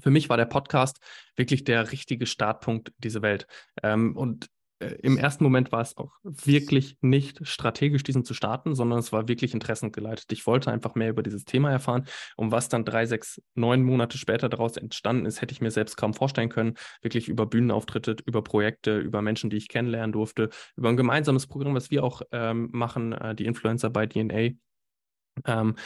Für 0.00 0.10
mich 0.10 0.28
war 0.28 0.36
der 0.36 0.46
Podcast 0.46 1.00
wirklich 1.36 1.64
der 1.64 1.92
richtige 1.92 2.26
Startpunkt 2.26 2.92
diese 2.98 3.22
Welt. 3.22 3.46
Ähm, 3.82 4.16
und 4.16 4.48
im 5.02 5.18
ersten 5.18 5.44
Moment 5.44 5.72
war 5.72 5.80
es 5.80 5.96
auch 5.96 6.12
wirklich 6.22 6.96
nicht 7.00 7.46
strategisch, 7.46 8.02
diesen 8.02 8.24
zu 8.24 8.34
starten, 8.34 8.74
sondern 8.74 8.98
es 8.98 9.12
war 9.12 9.28
wirklich 9.28 9.54
interessengeleitet. 9.54 10.32
Ich 10.32 10.46
wollte 10.46 10.70
einfach 10.70 10.94
mehr 10.94 11.10
über 11.10 11.22
dieses 11.22 11.44
Thema 11.44 11.70
erfahren. 11.70 12.06
Und 12.36 12.52
was 12.52 12.68
dann 12.68 12.84
drei, 12.84 13.06
sechs, 13.06 13.40
neun 13.54 13.82
Monate 13.82 14.18
später 14.18 14.48
daraus 14.48 14.76
entstanden 14.76 15.26
ist, 15.26 15.40
hätte 15.40 15.52
ich 15.52 15.60
mir 15.60 15.70
selbst 15.70 15.96
kaum 15.96 16.14
vorstellen 16.14 16.48
können. 16.48 16.74
Wirklich 17.00 17.28
über 17.28 17.46
Bühnenauftritte, 17.46 18.16
über 18.24 18.42
Projekte, 18.42 18.98
über 18.98 19.22
Menschen, 19.22 19.50
die 19.50 19.56
ich 19.56 19.68
kennenlernen 19.68 20.12
durfte, 20.12 20.50
über 20.76 20.88
ein 20.88 20.96
gemeinsames 20.96 21.46
Programm, 21.46 21.74
was 21.74 21.90
wir 21.90 22.04
auch 22.04 22.22
ähm, 22.32 22.68
machen, 22.72 23.12
äh, 23.12 23.34
die 23.34 23.46
Influencer 23.46 23.90
bei 23.90 24.06
DNA. 24.06 24.50
Ähm, 25.46 25.76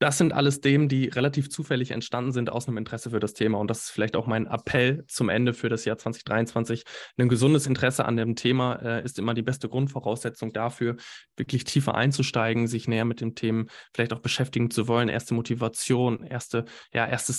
das 0.00 0.18
sind 0.18 0.32
alles 0.32 0.60
Themen, 0.60 0.88
die 0.88 1.06
relativ 1.06 1.50
zufällig 1.50 1.92
entstanden 1.92 2.32
sind 2.32 2.50
aus 2.50 2.66
einem 2.66 2.78
Interesse 2.78 3.10
für 3.10 3.20
das 3.20 3.32
Thema. 3.32 3.58
Und 3.58 3.70
das 3.70 3.84
ist 3.84 3.90
vielleicht 3.90 4.16
auch 4.16 4.26
mein 4.26 4.46
Appell 4.46 5.04
zum 5.06 5.28
Ende 5.28 5.52
für 5.52 5.68
das 5.68 5.84
Jahr 5.84 5.96
2023. 5.96 6.84
Ein 7.16 7.28
gesundes 7.28 7.66
Interesse 7.66 8.04
an 8.04 8.16
dem 8.16 8.34
Thema 8.34 8.74
äh, 8.82 9.04
ist 9.04 9.18
immer 9.18 9.34
die 9.34 9.42
beste 9.42 9.68
Grundvoraussetzung 9.68 10.52
dafür, 10.52 10.96
wirklich 11.36 11.64
tiefer 11.64 11.94
einzusteigen, 11.94 12.66
sich 12.66 12.88
näher 12.88 13.04
mit 13.04 13.20
dem 13.20 13.34
Themen 13.34 13.66
vielleicht 13.94 14.12
auch 14.12 14.20
beschäftigen 14.20 14.70
zu 14.70 14.88
wollen, 14.88 15.08
erste 15.08 15.34
Motivation, 15.34 16.24
erste, 16.24 16.64
ja, 16.92 17.06
erste 17.06 17.32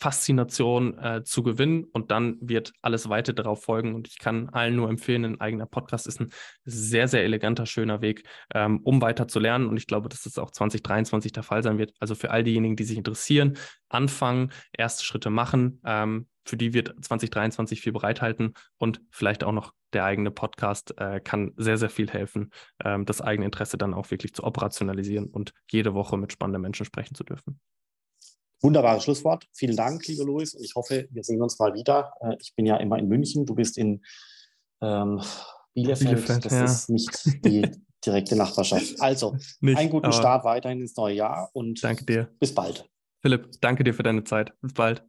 Faszination 0.00 0.98
äh, 0.98 1.22
zu 1.24 1.42
gewinnen. 1.42 1.84
Und 1.92 2.10
dann 2.10 2.38
wird 2.40 2.72
alles 2.80 3.08
weiter 3.10 3.34
darauf 3.34 3.62
folgen. 3.62 3.94
Und 3.94 4.08
ich 4.08 4.18
kann 4.18 4.48
allen 4.48 4.76
nur 4.76 4.88
empfehlen, 4.88 5.24
ein 5.24 5.40
eigener 5.40 5.66
Podcast 5.66 6.06
ist 6.06 6.20
ein 6.20 6.30
sehr, 6.64 7.06
sehr 7.06 7.24
eleganter, 7.24 7.66
schöner 7.66 8.00
Weg, 8.00 8.24
ähm, 8.54 8.80
um 8.82 9.02
weiter 9.02 9.28
zu 9.28 9.40
lernen. 9.40 9.66
Und 9.66 9.76
ich 9.76 9.86
glaube, 9.86 10.08
dass 10.08 10.22
das 10.22 10.38
auch 10.38 10.50
2023 10.50 11.32
der 11.32 11.42
Fall 11.42 11.62
sein 11.62 11.76
wird. 11.76 11.92
Also 11.98 12.14
für 12.14 12.30
all 12.30 12.44
diejenigen, 12.44 12.76
die 12.76 12.84
sich 12.84 12.98
interessieren, 12.98 13.56
anfangen, 13.88 14.52
erste 14.72 15.04
Schritte 15.04 15.30
machen. 15.30 15.80
Ähm, 15.84 16.28
für 16.44 16.56
die 16.56 16.72
wird 16.72 16.94
2023 17.04 17.80
viel 17.80 17.92
bereithalten 17.92 18.54
und 18.78 19.02
vielleicht 19.10 19.44
auch 19.44 19.52
noch 19.52 19.74
der 19.92 20.04
eigene 20.04 20.30
Podcast 20.30 20.94
äh, 20.98 21.20
kann 21.20 21.52
sehr, 21.56 21.78
sehr 21.78 21.90
viel 21.90 22.10
helfen, 22.10 22.50
ähm, 22.84 23.04
das 23.06 23.20
eigene 23.20 23.46
Interesse 23.46 23.78
dann 23.78 23.94
auch 23.94 24.10
wirklich 24.10 24.34
zu 24.34 24.44
operationalisieren 24.44 25.26
und 25.26 25.52
jede 25.70 25.94
Woche 25.94 26.16
mit 26.16 26.32
spannenden 26.32 26.62
Menschen 26.62 26.84
sprechen 26.84 27.14
zu 27.14 27.24
dürfen. 27.24 27.60
Wunderbares 28.60 29.04
Schlusswort. 29.04 29.46
Vielen 29.52 29.76
Dank, 29.76 30.06
lieber 30.08 30.24
Luis. 30.24 30.54
Und 30.54 30.64
ich 30.64 30.74
hoffe, 30.74 31.06
wir 31.10 31.22
sehen 31.22 31.40
uns 31.40 31.58
mal 31.58 31.74
wieder. 31.74 32.12
Äh, 32.20 32.36
ich 32.40 32.54
bin 32.54 32.66
ja 32.66 32.76
immer 32.76 32.98
in 32.98 33.08
München. 33.08 33.46
Du 33.46 33.54
bist 33.54 33.78
in 33.78 34.02
ähm, 34.80 35.22
Bielefeld. 35.74 36.10
Bielefeld. 36.10 36.44
Das 36.44 36.52
ja. 36.52 36.64
ist 36.64 36.90
nicht 36.90 37.24
die 37.44 37.70
direkte 38.04 38.36
Nachbarschaft. 38.36 39.00
Also, 39.00 39.36
Nicht, 39.60 39.78
einen 39.78 39.90
guten 39.90 40.12
Start 40.12 40.44
weiterhin 40.44 40.80
ins 40.80 40.96
neue 40.96 41.14
Jahr 41.14 41.50
und 41.52 41.82
danke 41.82 42.04
dir. 42.04 42.28
bis 42.38 42.54
bald. 42.54 42.88
Philipp, 43.20 43.48
danke 43.60 43.84
dir 43.84 43.94
für 43.94 44.02
deine 44.02 44.24
Zeit. 44.24 44.52
Bis 44.60 44.72
bald. 44.72 45.04